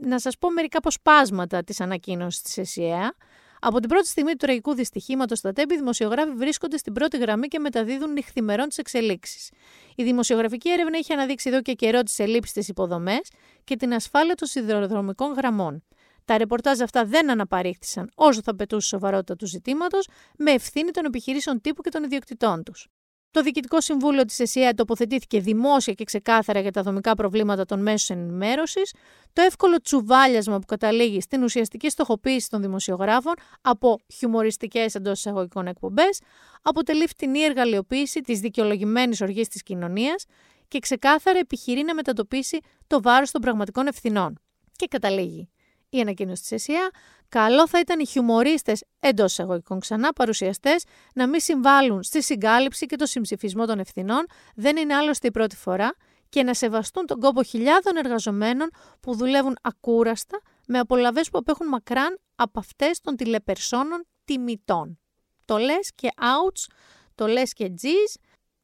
[0.00, 3.14] να σας πω μερικά αποσπάσματα της ανακοίνωσης της ΕΣΥΑ.
[3.60, 7.48] Από την πρώτη στιγμή του τραγικού δυστυχήματος στα τέμπη, οι δημοσιογράφοι βρίσκονται στην πρώτη γραμμή
[7.48, 9.50] και μεταδίδουν νυχθημερών τις εξελίξεις.
[9.96, 13.30] Η δημοσιογραφική έρευνα είχε αναδείξει εδώ και καιρό τις ελλείψεις στι υποδομές
[13.64, 15.84] και την ασφάλεια των σιδηροδρομικών γραμμών.
[16.24, 21.60] Τα ρεπορτάζ αυτά δεν αναπαρήχθησαν όσο θα πετούσε σοβαρότητα του ζητήματος, με ευθύνη των επιχειρήσεων
[21.60, 22.88] τύπου και των ιδιοκτητών τους.
[23.32, 28.18] Το Διοικητικό Συμβούλιο της ΕΣΥΑ τοποθετήθηκε δημόσια και ξεκάθαρα για τα δομικά προβλήματα των μέσων
[28.18, 28.94] ενημέρωσης,
[29.32, 36.20] το εύκολο τσουβάλιασμα που καταλήγει στην ουσιαστική στοχοποίηση των δημοσιογράφων από χιουμοριστικές εντός εισαγωγικών εκπομπές,
[36.62, 40.24] αποτελεί φτηνή εργαλειοποίηση της δικαιολογημένης οργής της κοινωνίας
[40.68, 44.38] και ξεκάθαρα επιχειρεί να μετατοπίσει το βάρος των πραγματικών ευθυνών.
[44.76, 45.48] Και καταλήγει
[45.90, 46.90] η ανακοίνωση της ΕΣΥΑ,
[47.30, 52.96] καλό θα ήταν οι χιουμορίστες εντός εισαγωγικών ξανά παρουσιαστές να μην συμβάλλουν στη συγκάλυψη και
[52.96, 55.94] το συμψηφισμό των ευθυνών, δεν είναι άλλωστε η πρώτη φορά,
[56.30, 58.70] και να σεβαστούν τον κόπο χιλιάδων εργαζομένων
[59.00, 64.98] που δουλεύουν ακούραστα με απολαβές που απέχουν μακράν από αυτές των τηλεπερσόνων τιμητών.
[65.44, 66.72] Το λες και outs,
[67.14, 68.16] το λες και τζις,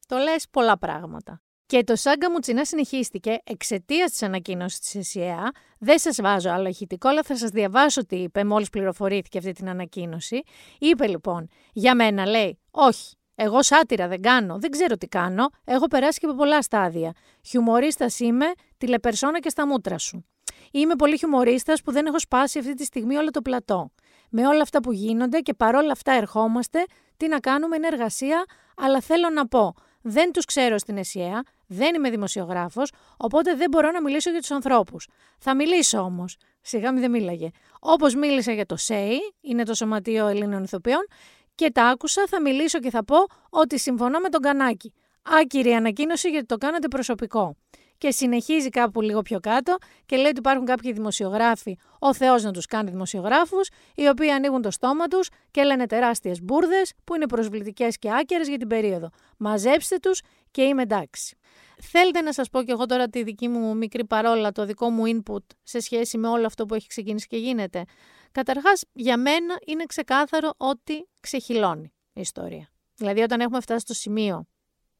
[0.07, 1.41] το λες πολλά πράγματα.
[1.67, 5.51] Και το σάγκα Μουτσινά συνεχίστηκε εξαιτίας της ανακοίνωσης της ΕΣΥΑ.
[5.79, 9.69] Δεν σας βάζω άλλο ηχητικό, αλλά θα σας διαβάσω τι είπε μόλις πληροφορήθηκε αυτή την
[9.69, 10.41] ανακοίνωση.
[10.79, 15.49] Είπε λοιπόν, για μένα λέει, Όχι, εγώ σάτυρα δεν κάνω, δεν ξέρω τι κάνω.
[15.63, 17.13] Έχω περάσει και από πολλά στάδια.
[17.45, 18.45] Χιουμορίστας είμαι,
[18.77, 20.25] τηλεπερσόνα και στα μούτρα σου.
[20.71, 23.91] Είμαι πολύ χιουμορίστας που δεν έχω σπάσει αυτή τη στιγμή όλο το πλατό.
[24.29, 26.85] Με όλα αυτά που γίνονται και παρόλα αυτά ερχόμαστε,
[27.17, 28.45] τι να κάνουμε είναι εργασία,
[28.77, 33.91] αλλά θέλω να πω, δεν τους ξέρω στην ΕΣΥΑ, δεν είμαι δημοσιογράφος, οπότε δεν μπορώ
[33.91, 35.07] να μιλήσω για τους ανθρώπους.
[35.39, 36.37] Θα μιλήσω όμως.
[36.61, 37.49] Σιγά μην δεν μίλαγε.
[37.79, 41.07] Όπως μίλησα για το ΣΕΙ, είναι το Σωματείο Ελλήνων Ιθοποιών,
[41.55, 43.15] και τα άκουσα, θα μιλήσω και θα πω
[43.49, 44.93] ότι συμφωνώ με τον Κανάκη.
[45.21, 47.55] Άκυρη ανακοίνωση γιατί το κάνατε προσωπικό.
[47.97, 49.75] Και συνεχίζει κάπου λίγο πιο κάτω
[50.05, 54.61] και λέει ότι υπάρχουν κάποιοι δημοσιογράφοι, ο Θεός να τους κάνει δημοσιογράφους, οι οποίοι ανοίγουν
[54.61, 59.09] το στόμα τους και λένε τεράστιες μπουρδες που είναι προσβλητικές και άκερε για την περίοδο.
[59.37, 60.21] Μαζέψτε τους
[60.51, 61.36] και είμαι εντάξει.
[61.81, 65.03] Θέλετε να σας πω και εγώ τώρα τη δική μου μικρή παρόλα, το δικό μου
[65.05, 67.83] input σε σχέση με όλο αυτό που έχει ξεκινήσει και γίνεται.
[68.31, 72.69] Καταρχάς, για μένα είναι ξεκάθαρο ότι ξεχυλώνει η ιστορία.
[72.95, 74.47] Δηλαδή, όταν έχουμε φτάσει στο σημείο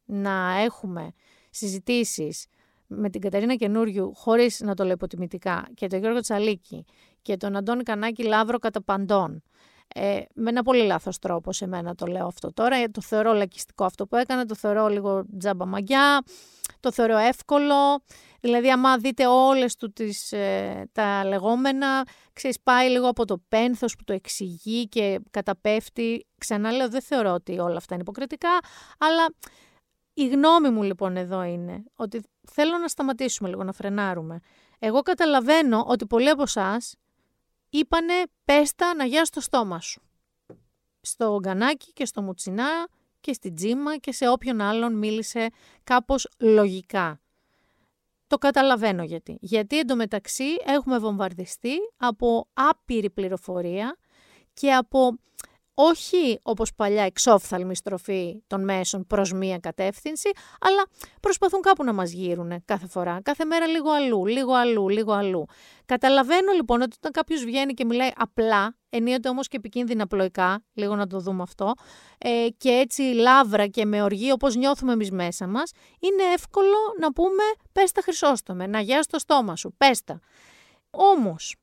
[0.06, 1.12] να έχουμε
[1.50, 2.46] συζητήσεις
[2.88, 6.86] με την Κατερίνα Καινούριου, χωρίς να το λέω υποτιμητικά, και τον Γιώργο Τσαλίκη
[7.22, 9.44] και τον Αντώνη Κανάκη Λαύρο κατά παντών,
[9.96, 12.76] ε, με ένα πολύ λάθος τρόπο σε μένα το λέω αυτό τώρα.
[12.76, 16.24] Ε, το θεωρώ λακιστικό αυτό που έκανε, το θεωρώ λίγο τζάμπα μαγιά,
[16.80, 17.76] το θεωρώ εύκολο.
[18.40, 22.04] Δηλαδή, άμα δείτε όλες του τις, ε, τα λεγόμενα,
[22.34, 26.28] ξέρεις, πάει λίγο από το πένθος που το εξηγεί και καταπέφτει.
[26.38, 28.60] Ξαναλέω, δεν θεωρώ ότι όλα αυτά είναι υποκριτικά,
[28.98, 29.26] αλλά
[30.14, 34.40] η γνώμη μου λοιπόν εδώ είναι ότι θέλω να σταματήσουμε λίγο, να φρενάρουμε.
[34.80, 36.96] Εγώ καταλαβαίνω ότι πολλοί από εσάς
[37.70, 38.14] είπανε
[38.46, 40.02] πέστα να γιάσει το στόμα σου.
[41.02, 42.88] Στο γκανάκι και στο μουτσινά
[43.20, 45.50] και στην τζίμα και σε όποιον άλλον μίλησε
[45.84, 47.22] κάπως λογικά.
[48.28, 49.38] Το καταλαβαίνω γιατί.
[49.42, 53.98] Γιατί εντωμεταξύ έχουμε βομβαρδιστεί από άπειρη πληροφορία
[54.54, 55.20] και από
[55.80, 60.30] όχι όπως παλιά εξόφθαλμη στροφή των μέσων προς μία κατεύθυνση,
[60.60, 60.88] αλλά
[61.22, 65.46] προσπαθούν κάπου να μας γύρουν κάθε φορά, κάθε μέρα λίγο αλλού, λίγο αλλού, λίγο αλλού.
[65.86, 70.96] Καταλαβαίνω λοιπόν ότι όταν κάποιος βγαίνει και μιλάει απλά, ενίοτε όμως και επικίνδυνα πλοϊκά, λίγο
[70.96, 71.74] να το δούμε αυτό,
[72.18, 77.14] ε, και έτσι λάβρα και με οργή όπως νιώθουμε εμείς μέσα μας, είναι εύκολο να
[77.14, 80.20] πούμε πες τα χρυσόστομε, να γιάσει το στόμα σου, πες τα.
[80.90, 81.56] Όμως,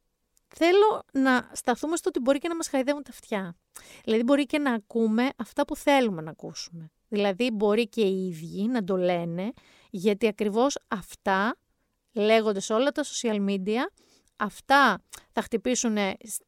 [0.55, 3.57] θέλω να σταθούμε στο ότι μπορεί και να μας χαϊδεύουν τα αυτιά.
[4.05, 6.90] Δηλαδή μπορεί και να ακούμε αυτά που θέλουμε να ακούσουμε.
[7.09, 9.52] Δηλαδή μπορεί και οι ίδιοι να το λένε,
[9.90, 11.56] γιατί ακριβώς αυτά
[12.12, 13.80] λέγονται σε όλα τα social media,
[14.36, 15.02] αυτά
[15.32, 15.96] θα χτυπήσουν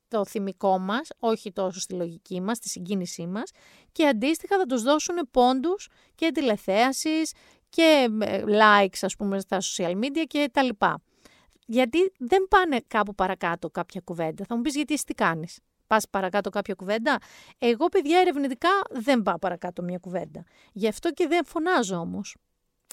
[0.06, 3.50] στο θυμικό μας, όχι τόσο στη λογική μας, στη συγκίνησή μας
[3.92, 7.32] και αντίστοιχα θα τους δώσουν πόντους και τηλεθέασης
[7.68, 11.02] και ε, likes ας πούμε στα social media και τα λοιπά.
[11.66, 14.44] Γιατί δεν πάνε κάπου παρακάτω κάποια κουβέντα.
[14.44, 17.18] Θα μου πεις γιατί εσύ τι κάνεις; Πας παρακάτω κάποια κουβέντα.
[17.58, 20.44] Εγώ, παιδιά, ερευνητικά δεν πάω παρακάτω μια κουβέντα.
[20.72, 22.36] Γι' αυτό και δεν φωνάζω όμως.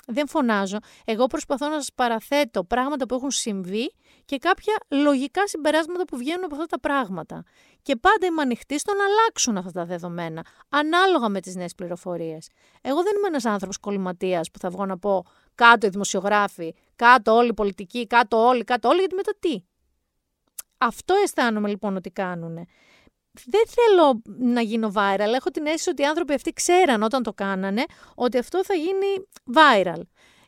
[0.07, 0.77] Δεν φωνάζω.
[1.05, 3.93] Εγώ προσπαθώ να σας παραθέτω πράγματα που έχουν συμβεί
[4.25, 7.43] και κάποια λογικά συμπεράσματα που βγαίνουν από αυτά τα πράγματα.
[7.81, 12.49] Και πάντα είμαι ανοιχτή στο να αλλάξουν αυτά τα δεδομένα, ανάλογα με τις νέες πληροφορίες.
[12.81, 15.25] Εγώ δεν είμαι ένας άνθρωπος κολληματίας που θα βγω να πω
[15.55, 19.63] κάτω οι δημοσιογράφοι, κάτω όλοι οι πολιτικοί, κάτω όλοι, κάτω όλοι, γιατί μετά τι.
[20.85, 22.55] Αυτό αισθάνομαι λοιπόν ότι κάνουν.
[23.45, 25.33] Δεν θέλω να γίνω viral.
[25.35, 27.83] Έχω την αίσθηση ότι οι άνθρωποι αυτοί ξέραν όταν το κάνανε
[28.15, 30.01] ότι αυτό θα γίνει viral.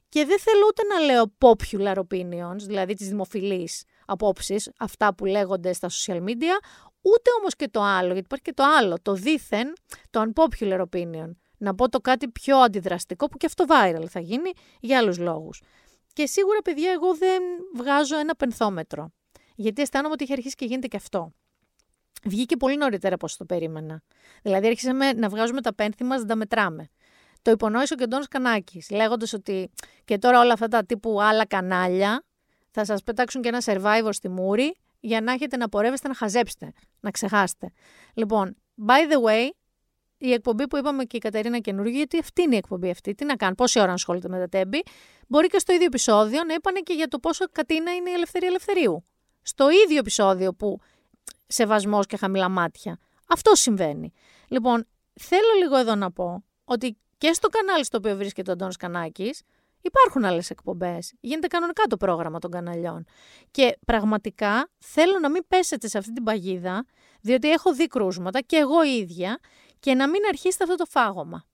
[0.09, 5.73] Και δεν θέλω ούτε να λέω popular opinions, δηλαδή τις δημοφιλείς απόψεις, αυτά που λέγονται
[5.73, 6.57] στα social media,
[7.01, 9.73] ούτε όμως και το άλλο, γιατί υπάρχει και το άλλο, το δίθεν,
[10.09, 11.31] το unpopular opinion.
[11.57, 15.61] Να πω το κάτι πιο αντιδραστικό που και αυτό viral θα γίνει για άλλους λόγους.
[16.13, 17.43] Και σίγουρα, παιδιά, εγώ δεν
[17.75, 19.11] βγάζω ένα πενθόμετρο.
[19.55, 21.31] Γιατί αισθάνομαι ότι είχε αρχίσει και γίνεται και αυτό.
[22.23, 24.01] Βγήκε πολύ νωρίτερα από όσο το περίμενα.
[24.41, 26.89] Δηλαδή, άρχισαμε να βγάζουμε τα πένθη μας, να τα μετράμε.
[27.41, 29.71] Το υπονόησε ο Κεντόνο Κανάκης, λέγοντας ότι
[30.05, 32.23] και τώρα όλα αυτά τα τύπου άλλα κανάλια
[32.71, 36.73] θα σας πετάξουν και ένα survivor στη μούρη για να έχετε να πορεύεστε να χαζέψετε,
[36.99, 37.71] να ξεχάσετε.
[38.13, 38.55] Λοιπόν,
[38.87, 39.49] by the way,
[40.17, 43.15] η εκπομπή που είπαμε και η Κατερίνα καινούργια, γιατί αυτή είναι η εκπομπή αυτή.
[43.15, 44.83] Τι να κάνει, πόση ώρα ασχολείται με τα τέμπη.
[45.27, 48.47] Μπορεί και στο ίδιο επεισόδιο να είπανε και για το πόσο κατίνα είναι η ελευθερία
[48.47, 49.05] ελευθερίου
[49.45, 50.79] στο ίδιο επεισόδιο που
[51.47, 52.99] σεβασμός και χαμηλά μάτια.
[53.27, 54.13] Αυτό συμβαίνει.
[54.47, 58.75] Λοιπόν, θέλω λίγο εδώ να πω ότι και στο κανάλι στο οποίο βρίσκεται ο Αντώνης
[58.75, 59.41] Κανάκης
[59.81, 61.13] υπάρχουν άλλες εκπομπές.
[61.19, 63.05] Γίνεται κανονικά το πρόγραμμα των καναλιών.
[63.51, 66.85] Και πραγματικά θέλω να μην πέσετε σε αυτή την παγίδα,
[67.21, 69.39] διότι έχω δει κρούσματα και εγώ ίδια
[69.79, 71.45] και να μην αρχίσετε αυτό το φάγωμα.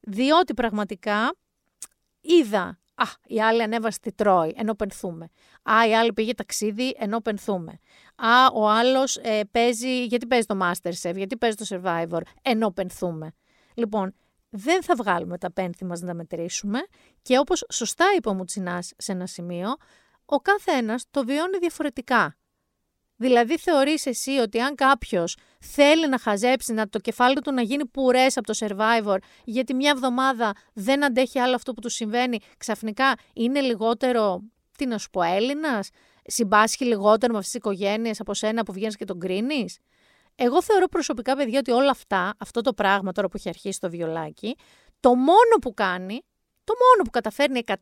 [0.00, 1.34] Διότι πραγματικά
[2.20, 5.28] είδα Α, η άλλη ανέβασε τη Τρόη, ενώ πενθούμε.
[5.62, 7.78] Α, η άλλη πήγε ταξίδι, ενώ πενθούμε.
[8.16, 10.04] Α, ο άλλος ε, παίζει.
[10.04, 13.32] Γιατί παίζει το Masterchef, γιατί παίζει το Survivor, ενώ πενθούμε.
[13.74, 14.14] Λοιπόν,
[14.50, 16.78] δεν θα βγάλουμε τα πένθη μας να τα μετρήσουμε
[17.22, 19.76] και όπως σωστά είπε ο Μουτσινάς σε ένα σημείο,
[20.24, 22.36] ο κάθε ένας το βιώνει διαφορετικά.
[23.22, 27.86] Δηλαδή θεωρείς εσύ ότι αν κάποιος θέλει να χαζέψει, να το κεφάλι του να γίνει
[27.86, 33.14] πουρές από το Survivor, γιατί μια εβδομάδα δεν αντέχει άλλο αυτό που του συμβαίνει, ξαφνικά
[33.34, 34.40] είναι λιγότερο,
[34.78, 35.88] τι να σου πω, Έλληνας,
[36.24, 39.78] συμπάσχει λιγότερο με αυτές τις οικογένειες από σένα που βγαίνεις και τον κρίνεις;
[40.34, 43.90] Εγώ θεωρώ προσωπικά, παιδιά, ότι όλα αυτά, αυτό το πράγμα τώρα που έχει αρχίσει το
[43.90, 44.56] βιολάκι,
[45.00, 46.20] το μόνο που κάνει,
[46.64, 47.72] το μόνο που καταφέρνει 100%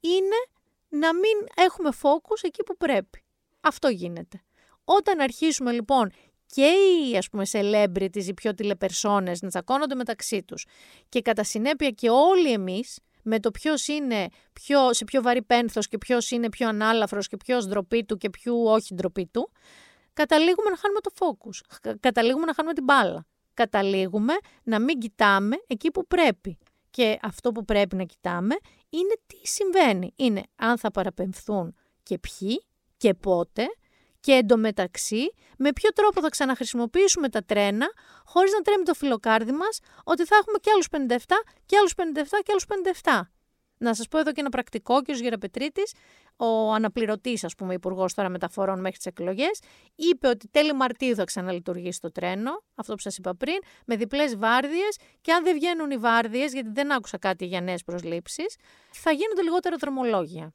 [0.00, 0.40] είναι
[0.88, 3.20] να μην έχουμε focus εκεί που πρέπει.
[3.66, 4.42] Αυτό γίνεται.
[4.84, 6.10] Όταν αρχίσουμε λοιπόν
[6.46, 10.66] και οι ας πούμε celebrities, οι πιο τηλεπερσόνες να τσακώνονται μεταξύ τους
[11.08, 15.88] και κατά συνέπεια και όλοι εμείς με το ποιος είναι πιο, σε πιο βαρύ πένθος
[15.88, 19.52] και ποιος είναι πιο ανάλαφρος και ποιος ντροπή του και ποιο όχι ντροπή του,
[20.12, 21.80] καταλήγουμε να χάνουμε το focus.
[22.00, 23.26] Καταλήγουμε να χάνουμε την μπάλα.
[23.54, 26.58] Καταλήγουμε να μην κοιτάμε εκεί που πρέπει.
[26.90, 28.56] Και αυτό που πρέπει να κοιτάμε
[28.88, 30.12] είναι τι συμβαίνει.
[30.16, 32.60] Είναι αν θα παραπεμφθούν και ποιοι
[32.96, 33.66] και πότε
[34.20, 37.86] και εντωμεταξύ με ποιο τρόπο θα ξαναχρησιμοποιήσουμε τα τρένα
[38.24, 41.16] χωρίς να τρέμει το φιλοκάρδι μας ότι θα έχουμε και άλλους 57
[41.66, 42.02] και άλλους 57
[42.42, 42.66] και άλλους
[43.02, 43.20] 57.
[43.78, 45.94] Να σας πω εδώ και ένα πρακτικό, και ο Γεραπετρίτης,
[46.36, 49.60] ο αναπληρωτής, ας πούμε, υπουργός τώρα μεταφορών μέχρι τις εκλογές,
[49.94, 53.56] είπε ότι τέλη Μαρτίου θα ξαναλειτουργήσει το τρένο, αυτό που σας είπα πριν,
[53.86, 57.84] με διπλές βάρδιες και αν δεν βγαίνουν οι βάρδιες, γιατί δεν άκουσα κάτι για νέες
[57.84, 58.56] προσλήψεις,
[58.92, 60.54] θα γίνονται λιγότερα δρομολόγια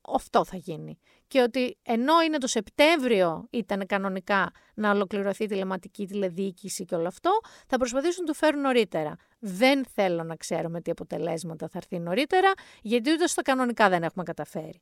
[0.00, 0.98] αυτό θα γίνει.
[1.28, 7.06] Και ότι ενώ είναι το Σεπτέμβριο ήταν κανονικά να ολοκληρωθεί η τηλεματική τηλεδιοίκηση και όλο
[7.06, 7.30] αυτό,
[7.66, 9.16] θα προσπαθήσουν να το φέρουν νωρίτερα.
[9.38, 12.52] Δεν θέλω να ξέρουμε τι αποτελέσματα θα έρθει νωρίτερα,
[12.82, 14.80] γιατί ούτε στα κανονικά δεν έχουμε καταφέρει.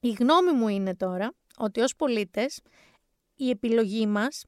[0.00, 2.60] Η γνώμη μου είναι τώρα ότι ως πολίτες
[3.36, 4.44] η επιλογή μας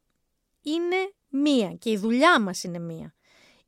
[0.62, 3.14] είναι μία και η δουλειά μας είναι μία.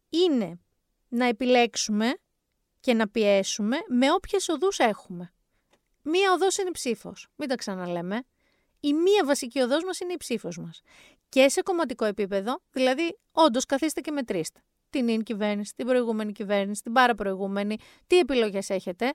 [0.08, 0.60] Είναι
[1.08, 2.14] να επιλέξουμε
[2.80, 5.32] και να πιέσουμε με όποιες οδούς έχουμε.
[6.10, 7.28] Μία οδός είναι ψήφος.
[7.36, 8.22] Μην τα ξαναλέμε.
[8.80, 10.80] Η μία βασική οδός μας είναι η ψήφος μας.
[11.28, 14.60] Και σε κομματικό επίπεδο, δηλαδή, όντως καθίστε και μετρήστε.
[14.90, 17.76] Την ίν κυβέρνηση, την προηγούμενη κυβέρνηση, την παραπροηγούμενη,
[18.06, 19.12] τι επιλογές έχετε.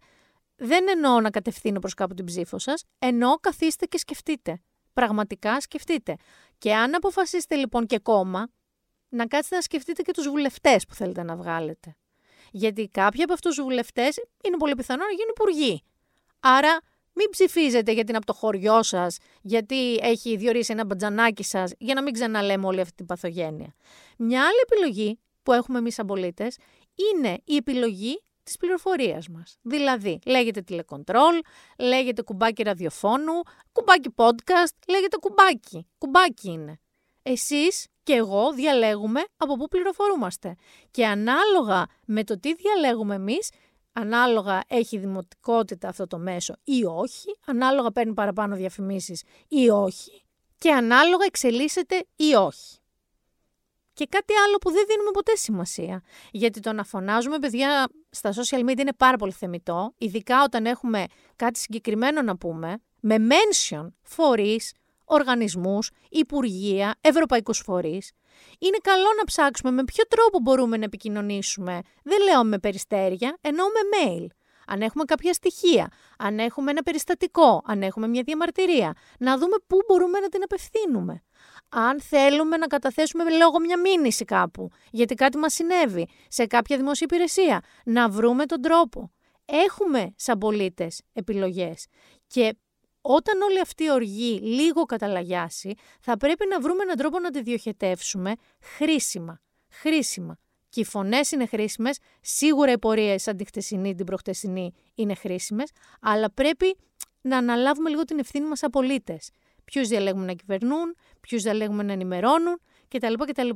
[0.55, 4.61] Δεν εννοώ να κατευθύνω προς κάπου την ψήφο σας, εννοώ καθίστε και σκεφτείτε.
[4.93, 6.15] Πραγματικά σκεφτείτε.
[6.57, 8.47] Και αν αποφασίσετε λοιπόν και κόμμα,
[9.09, 11.95] να κάτσετε να σκεφτείτε και τους βουλευτές που θέλετε να βγάλετε.
[12.51, 15.83] Γιατί κάποιοι από αυτούς τους βουλευτές είναι πολύ πιθανό να γίνουν υπουργοί.
[16.45, 16.79] Άρα
[17.13, 21.93] μην ψηφίζετε γιατί είναι από το χωριό σας, γιατί έχει διορίσει ένα μπατζανάκι σας, για
[21.93, 23.73] να μην ξαναλέμε όλη αυτή την παθογένεια.
[24.17, 26.57] Μια άλλη επιλογή που έχουμε εμείς σαν πολίτες
[27.13, 29.57] είναι η επιλογή της πληροφορίας μας.
[29.61, 31.39] Δηλαδή, λέγεται τηλεκοντρόλ,
[31.79, 33.41] λέγεται κουμπάκι ραδιοφώνου,
[33.71, 35.87] κουμπάκι podcast, λέγεται κουμπάκι.
[35.97, 36.79] Κουμπάκι είναι.
[37.23, 40.55] Εσείς και εγώ διαλέγουμε από πού πληροφορούμαστε.
[40.91, 43.49] Και ανάλογα με το τι διαλέγουμε εμείς,
[43.93, 50.23] ανάλογα έχει δημοτικότητα αυτό το μέσο ή όχι, ανάλογα παίρνει παραπάνω διαφημίσεις ή όχι
[50.57, 52.77] και ανάλογα εξελίσσεται ή όχι.
[53.93, 56.01] Και κάτι άλλο που δεν δίνουμε ποτέ σημασία.
[56.31, 61.05] Γιατί το να φωνάζουμε παιδιά στα social media είναι πάρα πολύ θεμητό, ειδικά όταν έχουμε
[61.35, 64.73] κάτι συγκεκριμένο να πούμε, με mention φορείς,
[65.13, 68.11] οργανισμούς, υπουργεία, ευρωπαϊκούς φορείς.
[68.59, 71.81] Είναι καλό να ψάξουμε με ποιο τρόπο μπορούμε να επικοινωνήσουμε.
[72.03, 74.27] Δεν λέω με περιστέρια, εννοώ με mail.
[74.67, 75.87] Αν έχουμε κάποια στοιχεία,
[76.17, 81.23] αν έχουμε ένα περιστατικό, αν έχουμε μια διαμαρτυρία, να δούμε πού μπορούμε να την απευθύνουμε.
[81.69, 87.07] Αν θέλουμε να καταθέσουμε λόγω μια μήνυση κάπου, γιατί κάτι μας συνέβη σε κάποια δημοσία
[87.11, 89.11] υπηρεσία, να βρούμε τον τρόπο.
[89.45, 91.85] Έχουμε σαν πολίτες επιλογές
[92.27, 92.57] και
[93.05, 97.41] όταν όλη αυτή η οργή λίγο καταλαγιάσει, θα πρέπει να βρούμε έναν τρόπο να τη
[97.41, 99.41] διοχετεύσουμε χρήσιμα.
[99.69, 100.37] Χρήσιμα.
[100.69, 105.71] Και οι φωνές είναι χρήσιμες, σίγουρα οι πορείες σαν τη χτεσινή, την προχτεσινή είναι χρήσιμες,
[106.01, 106.77] αλλά πρέπει
[107.21, 109.29] να αναλάβουμε λίγο την ευθύνη μας σαν πολίτες.
[109.63, 113.13] Ποιους διαλέγουμε να κυβερνούν, ποιους διαλέγουμε να ενημερώνουν κτλ.
[113.13, 113.49] κτλ.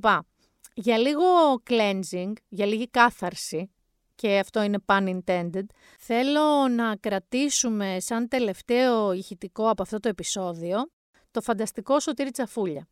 [0.73, 1.23] Για λίγο
[1.69, 3.71] cleansing, για λίγη κάθαρση,
[4.17, 5.65] και αυτό είναι pun intended,
[5.99, 10.91] θέλω να κρατήσουμε σαν τελευταίο ηχητικό από αυτό το επεισόδιο
[11.31, 12.87] το φανταστικό Σωτήρι Τσαφούλια,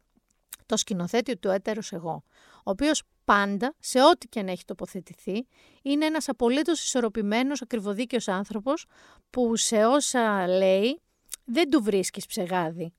[0.65, 2.23] το σκηνοθέτη του έτερος εγώ,
[2.57, 5.47] ο οποίος πάντα, σε ό,τι και αν έχει τοποθετηθεί,
[5.81, 8.85] είναι ένας απολύτως ισορροπημένος, ακριβοδίκαιος άνθρωπος
[9.30, 11.02] που σε όσα λέει
[11.45, 12.93] δεν του βρίσκεις ψεγάδι.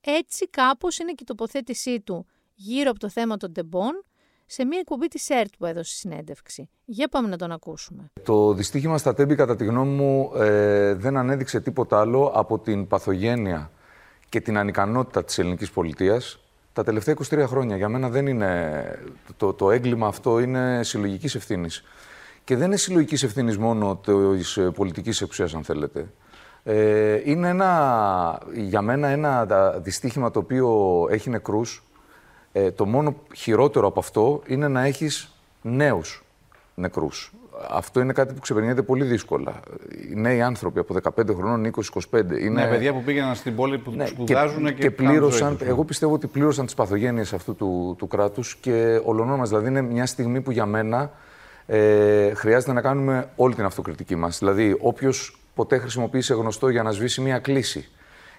[0.00, 4.04] Έτσι κάπως είναι και η τοποθέτησή του γύρω από το θέμα των τεμπών
[4.52, 6.68] σε μια εκπομπή της ΕΡΤ που έδωσε συνέντευξη.
[6.84, 8.10] Για πάμε να τον ακούσουμε.
[8.22, 12.86] Το δυστύχημα στα τέμπη, κατά τη γνώμη μου, ε, δεν ανέδειξε τίποτα άλλο από την
[12.86, 13.70] παθογένεια
[14.28, 16.40] και την ανικανότητα της ελληνικής πολιτείας
[16.72, 17.76] τα τελευταία 23 χρόνια.
[17.76, 18.82] Για μένα δεν είναι...
[19.36, 21.84] Το, το έγκλημα αυτό είναι συλλογικής ευθύνης.
[22.44, 26.06] Και δεν είναι συλλογικής ευθύνης μόνο της πολιτικής εξουσίας, αν θέλετε.
[26.62, 29.46] Ε, είναι ένα, για μένα ένα
[29.78, 31.89] δυστύχημα το οποίο έχει νεκρούς,
[32.52, 35.32] ε, το μόνο χειρότερο από αυτό είναι να έχεις
[35.62, 36.24] νέους
[36.74, 37.32] νεκρούς.
[37.70, 39.60] Αυτό είναι κάτι που ξεπερνιέται πολύ δύσκολα.
[40.10, 41.70] Οι νέοι άνθρωποι από 15 χρονών,
[42.10, 42.40] 20-25.
[42.40, 45.58] Είναι ναι, παιδιά που πήγαιναν στην πόλη που ναι, σπουδάζουν και, και, και πλήρωσαν.
[45.60, 49.44] Εγώ πιστεύω ότι πλήρωσαν τις παθογένειες αυτού του, του κράτους και ολονόμα.
[49.44, 51.10] Δηλαδή είναι μια στιγμή που για μένα
[51.66, 54.38] ε, χρειάζεται να κάνουμε όλη την αυτοκριτική μας.
[54.38, 57.88] Δηλαδή, όποιος ποτέ χρησιμοποίησε γνωστό για να σβήσει μια κλίση,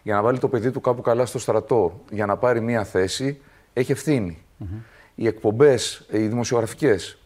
[0.04, 3.42] για να βάλει το παιδί του κάπου καλά στο στρατό, για να πάρει μια θέση,
[3.74, 4.44] έχει ευθύνη.
[5.16, 7.18] Οι εκπομπές, οι δημοσιογραφικές,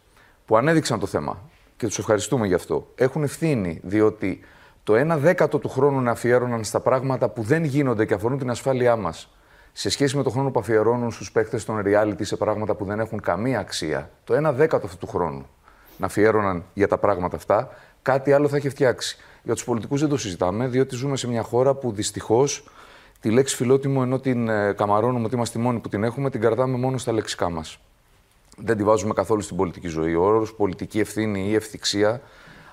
[0.46, 4.40] που ανέδειξαν το θέμα, και τους ευχαριστούμε γι' αυτό, έχουν ευθύνη διότι
[4.84, 8.50] το 1 δέκατο του χρόνου να αφιέρωναν στα πράγματα που δεν γίνονται και αφορούν την
[8.50, 9.30] ασφάλειά μας,
[9.72, 13.00] σε σχέση με το χρόνο που αφιερώνουν στους παίκτες των reality σε πράγματα που δεν
[13.00, 15.46] έχουν καμία αξία, το 1 δέκατο αυτού του χρόνου
[15.98, 17.70] να αφιέρωναν για τα πράγματα αυτά,
[18.02, 19.18] κάτι άλλο θα έχει φτιάξει.
[19.44, 22.70] Για τους πολιτικούς δεν το συζητάμε, διότι ζούμε σε μια χώρα που δυστυχώς
[23.26, 26.42] τη λέξη φιλότιμο, ενώ την ε, καμαρώνουμε ότι είμαστε οι μόνοι που την έχουμε, την
[26.42, 27.80] κρατάμε μόνο στα λεξικά μας.
[28.58, 30.16] Δεν τη βάζουμε καθόλου στην πολιτική ζωή.
[30.16, 32.22] Ο όρος πολιτική ευθύνη ή ευθυξία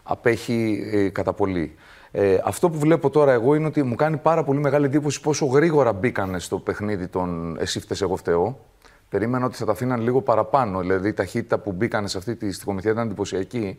[0.03, 1.75] απέχει ε, κατά πολύ.
[2.11, 5.47] Ε, αυτό που βλέπω τώρα εγώ είναι ότι μου κάνει πάρα πολύ μεγάλη εντύπωση πόσο
[5.47, 8.59] γρήγορα μπήκανε στο παιχνίδι των Εσύ φταίς, εγώ φταίω.
[9.09, 10.81] Περίμενα ότι θα τα αφήναν λίγο παραπάνω.
[10.81, 13.79] Δηλαδή η ταχύτητα που μπήκανε σε αυτή τη στοιχομηθεία ήταν εντυπωσιακή.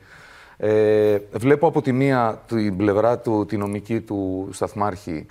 [0.57, 5.25] Ε, βλέπω από τη μία την πλευρά του, τη νομική του σταθμάρχη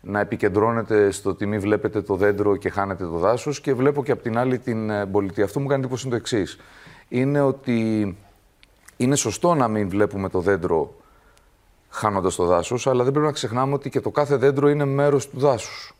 [0.00, 4.12] να επικεντρώνεται στο ότι μη βλέπετε το δέντρο και χάνετε το δάσος και βλέπω και
[4.12, 5.44] από την άλλη την ε, πολιτεία.
[5.44, 6.58] Αυτό μου κάνει εντύπωση είναι το εξής.
[7.08, 8.16] Είναι ότι
[8.96, 10.94] είναι σωστό να μην βλέπουμε το δέντρο
[11.90, 15.28] χάνοντας το δάσος, αλλά δεν πρέπει να ξεχνάμε ότι και το κάθε δέντρο είναι μέρος
[15.28, 15.92] του δάσους.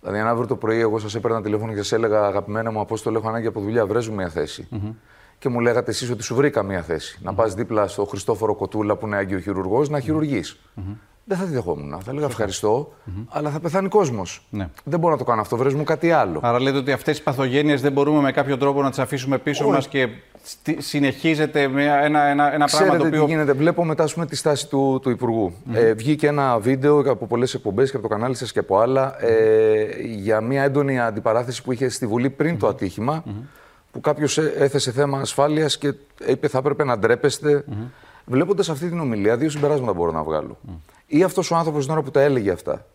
[0.00, 3.18] Δηλαδή, αν αύριο το πρωί εγώ σας έπαιρνα τηλέφωνο και σας έλεγα Αγαπημένα μου, Απόστολο,
[3.18, 4.68] έχω ανάγκη από δουλειά, βρέζω μια θέση.
[4.72, 4.94] Mm-hmm.
[5.38, 7.18] Και μου λέγατε εσείς ότι σου βρήκα μια θέση.
[7.18, 7.24] Mm-hmm.
[7.24, 10.58] Να πας δίπλα στο Χριστόφορο Κοτούλα που είναι αγγιοχειρουργό να χειρουργείς.
[10.76, 10.96] Mm-hmm.
[11.28, 12.00] Δεν θα τη δεχόμουν.
[12.00, 12.92] Θα έλεγα ευχαριστώ,
[13.28, 14.46] αλλά θα πεθάνει κόσμος.
[14.50, 14.68] Ναι.
[14.84, 15.56] Δεν μπορώ να το κάνω αυτό.
[15.56, 16.40] Βρες μου κάτι άλλο.
[16.42, 19.68] Άρα λέτε ότι αυτές τι παθογένειες δεν μπορούμε με κάποιο τρόπο να τις αφήσουμε πίσω
[19.68, 20.08] μας και
[20.78, 23.24] συνεχίζεται με ένα, ένα, ένα πράγμα το οποίο.
[23.24, 23.52] Τι γίνεται.
[23.52, 25.52] Βλέπω μετά πούμε, τη στάση του, του Υπουργού.
[25.52, 25.74] Mm-hmm.
[25.74, 29.24] Ε, βγήκε ένα βίντεο από πολλές εκπομπές και από το κανάλι σας και από άλλα
[29.24, 33.24] ε, για μια έντονη αντιπαράθεση που είχε στη Βουλή πριν το ατύχημα.
[33.90, 35.94] Που κάποιος έθεσε θέμα ασφάλειας και
[36.26, 37.64] είπε θα έπρεπε να ντρέπεστε.
[38.24, 40.58] Βλέποντας αυτή την ομιλία, δύο συμπεράσματα μπορώ να βγάλω.
[41.06, 42.86] Ή αυτός ο άνθρωπος την ώρα που τα έλεγε αυτά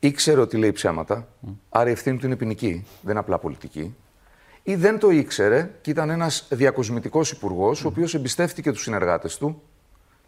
[0.00, 1.28] ήξερε ότι λέει ψέματα,
[1.68, 3.96] άρα η ευθύνη του είναι ποινική, δεν είναι απλά πολιτική.
[4.62, 9.62] Ή δεν το ήξερε και ήταν ένας διακοσμητικός υπουργός, ο οποίος εμπιστεύτηκε τους συνεργάτες του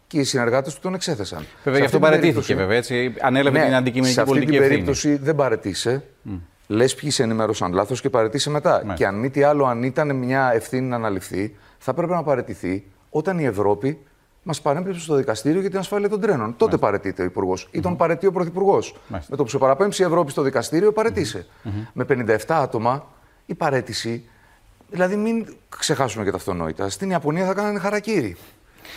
[0.07, 1.45] και οι συνεργάτες του τον εξέθεσαν.
[1.63, 2.77] Βέβαια, γι' αυτό παρετήθηκε, βέβαια.
[2.77, 6.03] Έτσι, ανέλαβε ναι, την αντικειμενική πολιτική Σε αυτή την περίπτωση δεν παρετήσε.
[6.29, 6.39] Mm.
[6.67, 8.83] Λες ποιοι σε ενημέρωσαν λάθος και παρετήσε μετά.
[8.85, 8.93] Ναι.
[8.93, 12.85] Και αν μη τι άλλο, αν ήταν μια ευθύνη να αναλυφθεί, θα έπρεπε να παρετηθεί
[13.09, 13.99] όταν η Ευρώπη
[14.43, 16.39] μας παρέμπεψε στο δικαστήριο για την ασφάλεια των τρένων.
[16.39, 16.57] Μάλιστα.
[16.65, 17.65] Τότε παρετείται ο Υπουργός.
[17.65, 17.75] Mm-hmm.
[17.75, 18.95] Ή τον παρετεί ο Πρωθυπουργός.
[19.07, 21.45] Με το που σε παραπέμψει η Ευρώπη στο δικαστήριο, παρετήσε.
[21.63, 21.87] Mm-hmm.
[21.93, 23.07] Με 57 άτομα
[23.45, 24.23] η παρέτηση.
[24.89, 26.89] Δηλαδή, μην ξεχάσουμε και τα αυτονόητα.
[26.89, 28.37] Στην Ιαπωνία θα κάνανε χαρακτήρι.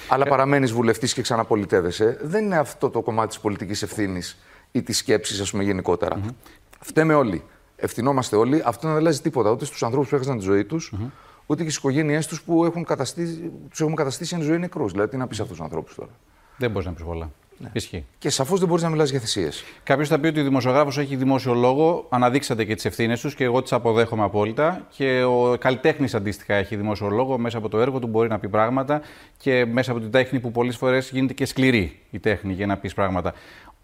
[0.08, 0.28] Αλλά ε...
[0.28, 2.18] παραμένεις βουλευτής και ξαναπολιτεύεσαι.
[2.22, 4.38] Δεν είναι αυτό το κομμάτι της πολιτικής ευθύνης
[4.72, 6.16] ή της σκέψης, ας πούμε, γενικότερα.
[6.16, 6.34] Mm-hmm.
[6.80, 7.42] Φταίμε όλοι.
[7.76, 8.62] Ευθυνόμαστε όλοι.
[8.64, 10.92] Αυτό δεν αλλάζει τίποτα ούτε στους ανθρώπους που έχασαν τη ζωή τους,
[11.46, 14.92] ούτε και στις οικογένειές τους που έχουν καταστήσει, τους έχουν καταστήσει εν ζωή νεκρούς.
[14.92, 16.10] Δηλαδή, τι να πεις αυτούς τους ανθρώπους τώρα;
[16.56, 17.30] Δεν μπορείς να πεις πολλά.
[17.58, 17.70] Ναι.
[17.72, 18.04] Ισχύει.
[18.18, 19.64] Και σαφώς δεν μπορείς να μιλάς για θυσίες.
[19.82, 23.44] Κάποιος θα πει ότι ο δημοσιογράφος έχει δημόσιο λόγο, αναδείξατε και τις ευθύνες τους και
[23.44, 24.86] εγώ τις αποδέχομαι απόλυτα.
[24.96, 28.48] Και ο καλλιτέχνης αντίστοιχα έχει δημόσιο λόγο, μέσα από το έργο του μπορεί να πει
[28.48, 29.00] πράγματα
[29.36, 32.76] και μέσα από την τέχνη που πολλές φορές γίνεται και σκληρή η τέχνη για να
[32.76, 33.34] πεις πράγματα.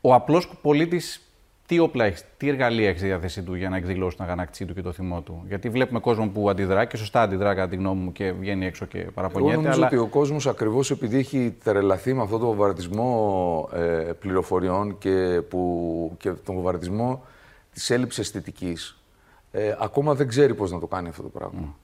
[0.00, 1.31] Ο απλός πολίτης
[1.66, 4.74] τι όπλα έχεις, τι εργαλεία έχεις στη διάθεσή του για να εκδηλώσεις την αγανάκτησή του
[4.74, 8.02] και το θυμό του; Γιατί βλέπουμε κόσμο που αντιδρά και σωστά αντιδρά κατά τη γνώμη
[8.02, 9.52] μου και βγαίνει έξω και παραπονιέται.
[9.52, 9.86] Εγώ νομίζω αλλά...
[9.86, 13.78] ότι ο κόσμος ακριβώς επειδή έχει τρελαθεί με αυτόν τον βομβαρδισμό ε,
[14.20, 17.24] πληροφοριών και, που, και τον βομβαρδισμό
[17.72, 19.02] της έλλειψης αισθητικής,
[19.52, 21.76] ε, ακόμα δεν ξέρει πώς να το κάνει αυτό το πράγμα.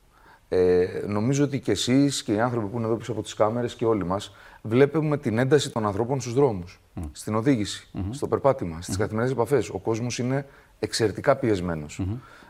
[0.49, 3.75] Ε, νομίζω ότι και εσείς και οι άνθρωποι που είναι εδώ πίσω από τις κάμερες
[3.75, 6.81] και όλοι μας βλέπουμε την ένταση των ανθρώπων στους δρόμους,
[7.13, 8.99] στην οδήγηση, στο περπάτημα, στις mm.
[8.99, 9.69] καθημερινές επαφές.
[9.69, 10.47] Ο κόσμος είναι
[10.79, 12.01] εξαιρετικά πιεσμένος.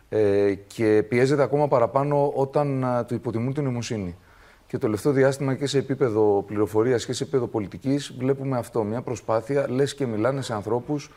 [0.09, 4.17] Ε, και πιέζεται ακόμα παραπάνω όταν α, του υποτιμούν την νοημοσύνη.
[4.67, 8.83] Και το τελευταίο διάστημα και σε επίπεδο πληροφορίας και σε επίπεδο πολιτικής βλέπουμε αυτό.
[8.83, 11.11] Μια προσπάθεια, λες και μιλάνε σε ανθρώπους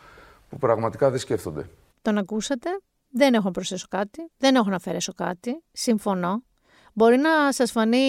[0.50, 1.70] που πραγματικά δεν σκέφτονται.
[2.02, 2.70] Τον ακούσατε;
[3.10, 4.32] Δεν έχω να προσθέσω κάτι.
[4.38, 5.64] Δεν έχω να αφαιρέσω κάτι.
[5.72, 6.44] Συμφωνώ.
[6.94, 8.00] Μπορεί να σας φανεί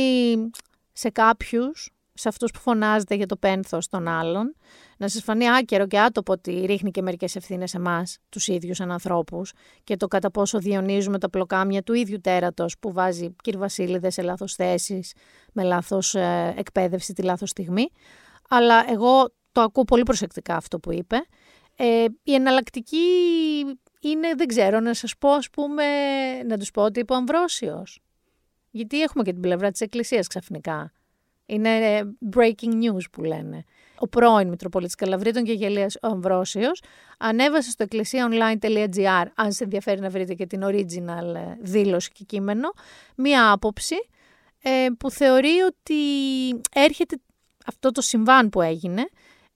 [0.92, 1.90] σε κάποιους,
[2.22, 4.56] σε αυτούς που φωνάζετε για το πένθος των άλλων,
[4.96, 8.80] να σας φανεί άκερο και άτοπο ότι ρίχνει και μερικές ευθύνες σε εμάς, τους ίδιους
[8.80, 9.52] ανθρώπους,
[9.84, 14.22] και το κατά πόσο διονύζουμε τα πλοκάμια του ίδιου τέρατος που βάζει κύρ Βασίλειδες σε
[14.22, 15.12] λάθος θέσεις,
[15.52, 17.88] με λάθος ε, εκπαίδευση τη λάθος στιγμή.
[18.48, 21.16] Αλλά εγώ το ακούω πολύ προσεκτικά αυτό που είπε.
[21.76, 22.98] Ε, η εναλλακτική
[24.00, 25.84] είναι, δεν ξέρω, να σας πω, ας πούμε,
[26.42, 28.00] να τους πω ότι είπε ο Αμβρόσιος.
[28.70, 30.92] Γιατί έχουμε και την πλευρά της Εκκλησίας ξαφνικά.
[31.46, 32.02] Είναι ε,
[32.36, 33.64] breaking news που λένε.
[33.98, 36.82] Ο πρώην Μητροπολίτης Καλαβρίτων και Γελίας ο Αμβρόσιος
[37.18, 42.72] ανέβασε στο εκκλησίαonline.gr, αν σε ενδιαφέρει να βρείτε και την original ε, δήλωση και κείμενο,
[43.16, 43.96] μία άποψη
[44.62, 45.94] ε, που θεωρεί ότι
[46.72, 47.16] έρχεται
[47.66, 49.08] αυτό το συμβάν που έγινε,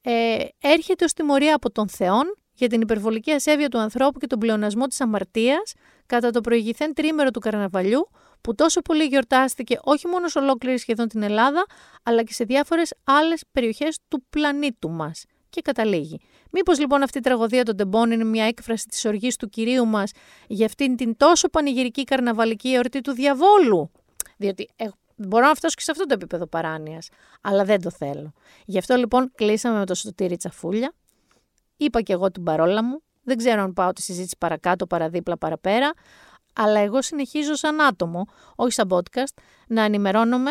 [0.02, 4.38] ε, έρχεται ως τιμωρία από τον Θεόν για την υπερβολική ασέβεια του ανθρώπου και τον
[4.38, 5.72] πλεονασμό της αμαρτίας
[6.06, 8.08] κατά το προηγηθέν τρίμερο του καρναβαλιού
[8.46, 11.66] που τόσο πολύ γιορτάστηκε όχι μόνο σε ολόκληρη σχεδόν την Ελλάδα,
[12.02, 15.24] αλλά και σε διάφορες άλλες περιοχές του πλανήτου μας.
[15.50, 16.20] Και καταλήγει.
[16.50, 20.10] Μήπως λοιπόν αυτή η τραγωδία των τεμπών είναι μια έκφραση της οργής του κυρίου μας
[20.46, 23.90] για αυτήν την τόσο πανηγυρική καρναβαλική εορτή του διαβόλου;
[24.36, 24.86] Διότι ε,
[25.16, 27.08] μπορώ να φτάσω και σε αυτό το επίπεδο παράνοιας,
[27.40, 28.32] αλλά δεν το θέλω.
[28.64, 30.92] Γι' αυτό λοιπόν κλείσαμε με το σωτήρι τσαφούλια.
[31.76, 33.02] Είπα και εγώ την παρόλα μου.
[33.22, 35.92] Δεν ξέρω αν πάω τη συζήτηση παρακάτω, παραδίπλα, παραπέρα.
[36.56, 38.26] Αλλά εγώ συνεχίζω σαν άτομο,
[38.56, 39.34] όχι σαν podcast,
[39.66, 40.50] να ενημερώνομαι.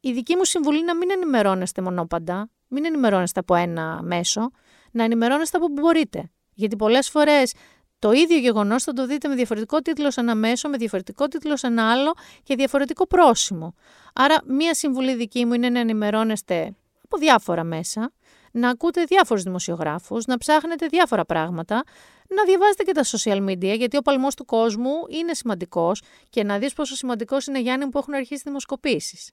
[0.00, 4.50] Η δική μου συμβουλή είναι να μην ενημερώνεστε μονόπαντα, μην ενημερώνεστε από ένα μέσο,
[4.90, 6.30] να ενημερώνεστε από που μπορείτε.
[6.54, 7.54] Γιατί πολλές φορές
[7.98, 11.56] το ίδιο γεγονός θα το δείτε με διαφορετικό τίτλο σε ένα μέσο, με διαφορετικό τίτλο
[11.56, 13.74] σε ένα άλλο και διαφορετικό πρόσημο.
[14.14, 16.74] Άρα, μία συμβουλή δική μου είναι να ενημερώνεστε
[17.04, 18.12] από διάφορα μέσα,
[18.50, 21.82] να ακούτε διάφορους δημοσιογράφους, να ψάχνετε διάφορα πράγματα,
[22.28, 26.58] να διαβάζετε και τα social media, γιατί ο παλμός του κόσμου είναι σημαντικός και να
[26.58, 29.30] δεις πόσο σημαντικός είναι Γιάννη που έχουν αρχίσει δημοσκοπήσεις.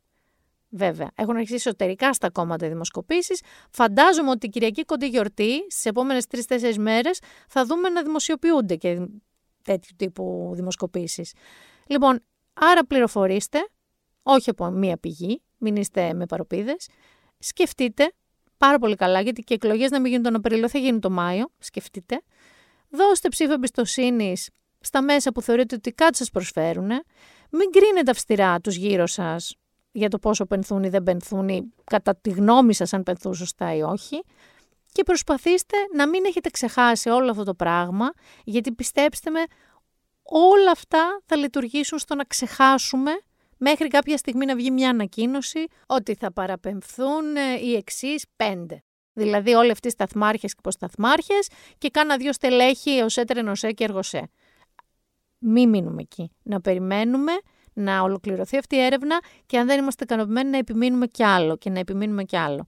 [0.69, 3.41] Βέβαια, έχουν αρχίσει εσωτερικά στα κόμματα οι δημοσκοπήσεις.
[3.69, 9.07] Φαντάζομαι ότι την Κυριακή κοντή γιορτή, στις επόμενες τρει-τέσσερι μέρες, θα δούμε να δημοσιοποιούνται και
[9.63, 11.33] τέτοιου τύπου δημοσκοπήσεις.
[11.87, 12.23] Λοιπόν,
[12.53, 13.67] άρα πληροφορήστε,
[14.23, 16.89] όχι από μία πηγή, μην είστε με παροπίδες.
[17.39, 18.11] Σκεφτείτε
[18.57, 21.45] πάρα πολύ καλά, γιατί και εκλογές να μην γίνουν τον Απρίλιο, θα γίνουν τον Μάιο.
[21.59, 22.21] Σκεφτείτε.
[22.89, 26.89] Δώστε ψήφο εμπιστοσύνης στα μέσα που θεωρείτε ότι κάτι σας προσφέρουν.
[27.49, 29.55] Μην κρίνετε αυστηρά τους γύρω σας
[29.91, 33.75] για το πόσο πενθούν ή δεν πενθούν ή κατά τη γνώμη σας αν πενθούν σωστά
[33.75, 34.23] ή όχι.
[34.91, 38.09] Και προσπαθήστε να μην έχετε ξεχάσει όλο αυτό το πράγμα,
[38.43, 39.39] γιατί πιστέψτε με,
[40.23, 43.11] όλα αυτά θα λειτουργήσουν στο να ξεχάσουμε
[43.57, 48.83] μέχρι κάποια στιγμή να βγει μια ανακοίνωση ότι θα παραπεμφθούν ε, οι εξής πέντε.
[49.13, 54.29] Δηλαδή όλοι αυτοί οι σταθμάρχες και υποσταθμάρχες και κάνα δύο στελέχη ως έτρενοσέ και εργοσέ.
[55.37, 56.31] Μη μείνουμε εκεί.
[56.43, 57.31] Να περιμένουμε
[57.73, 61.69] να ολοκληρωθεί αυτή η έρευνα και αν δεν είμαστε ικανοποιημένοι να επιμείνουμε κι άλλο και
[61.69, 62.67] να επιμείνουμε κι άλλο.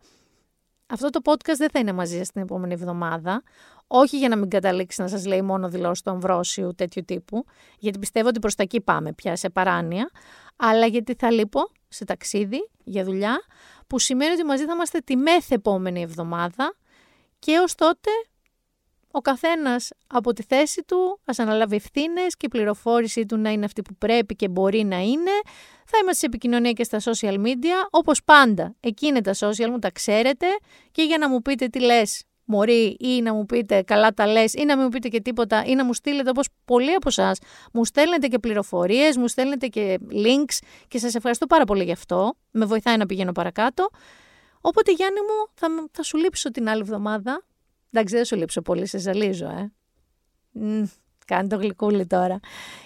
[0.87, 3.43] Αυτό το podcast δεν θα είναι μαζί σας την επόμενη εβδομάδα.
[3.91, 7.45] Όχι για να μην καταλήξει να σας λέει μόνο δηλώσεις του αμβρόσιου τέτοιου τύπου,
[7.79, 10.09] γιατί πιστεύω ότι προς τα εκεί πάμε πια σε παράνοια,
[10.55, 13.39] αλλά γιατί θα λείπω σε ταξίδι για δουλειά,
[13.87, 16.75] που σημαίνει ότι μαζί θα είμαστε τη μέθε επόμενη εβδομάδα
[17.39, 18.09] και ως τότε
[19.11, 23.65] ο καθένας από τη θέση του ας αναλάβει ευθύνες και η πληροφόρησή του να είναι
[23.65, 25.31] αυτή που πρέπει και μπορεί να είναι.
[25.85, 28.75] Θα είμαστε σε επικοινωνία και στα social media, όπως πάντα.
[28.79, 30.45] Εκεί είναι τα social μου, τα ξέρετε
[30.91, 34.53] και για να μου πείτε τι λες μωρή ή να μου πείτε καλά τα λες
[34.53, 37.39] ή να μην μου πείτε και τίποτα ή να μου στείλετε όπως πολλοί από εσάς.
[37.73, 40.57] μου στέλνετε και πληροφορίες, μου στέλνετε και links
[40.87, 42.33] και σας ευχαριστώ πάρα πολύ γι' αυτό.
[42.51, 43.89] Με βοηθάει να πηγαίνω παρακάτω.
[44.61, 47.43] Οπότε Γιάννη μου θα, θα σου λείψω την άλλη εβδομάδα
[47.91, 49.71] Εντάξει, δεν σου λείψω πολύ, σε ζαλίζω, ε.
[50.51, 50.83] Μ,
[51.25, 52.39] κάνει το γλυκούλι τώρα.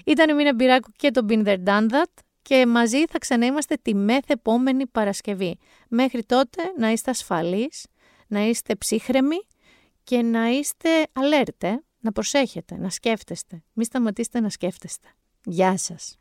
[0.06, 3.96] Ήταν η Μίνα Μπυράκου και το Been There Done That και μαζί θα ξαναείμαστε τη
[3.96, 5.58] μεθεπόμενη Παρασκευή.
[5.88, 7.86] Μέχρι τότε να είστε ασφαλείς,
[8.28, 9.38] να είστε ψύχρεμοι
[10.04, 11.76] και να είστε alert, ε.
[12.00, 13.64] να προσέχετε, να σκέφτεστε.
[13.74, 15.08] Μην σταματήσετε να σκέφτεστε.
[15.44, 16.18] Γεια σας.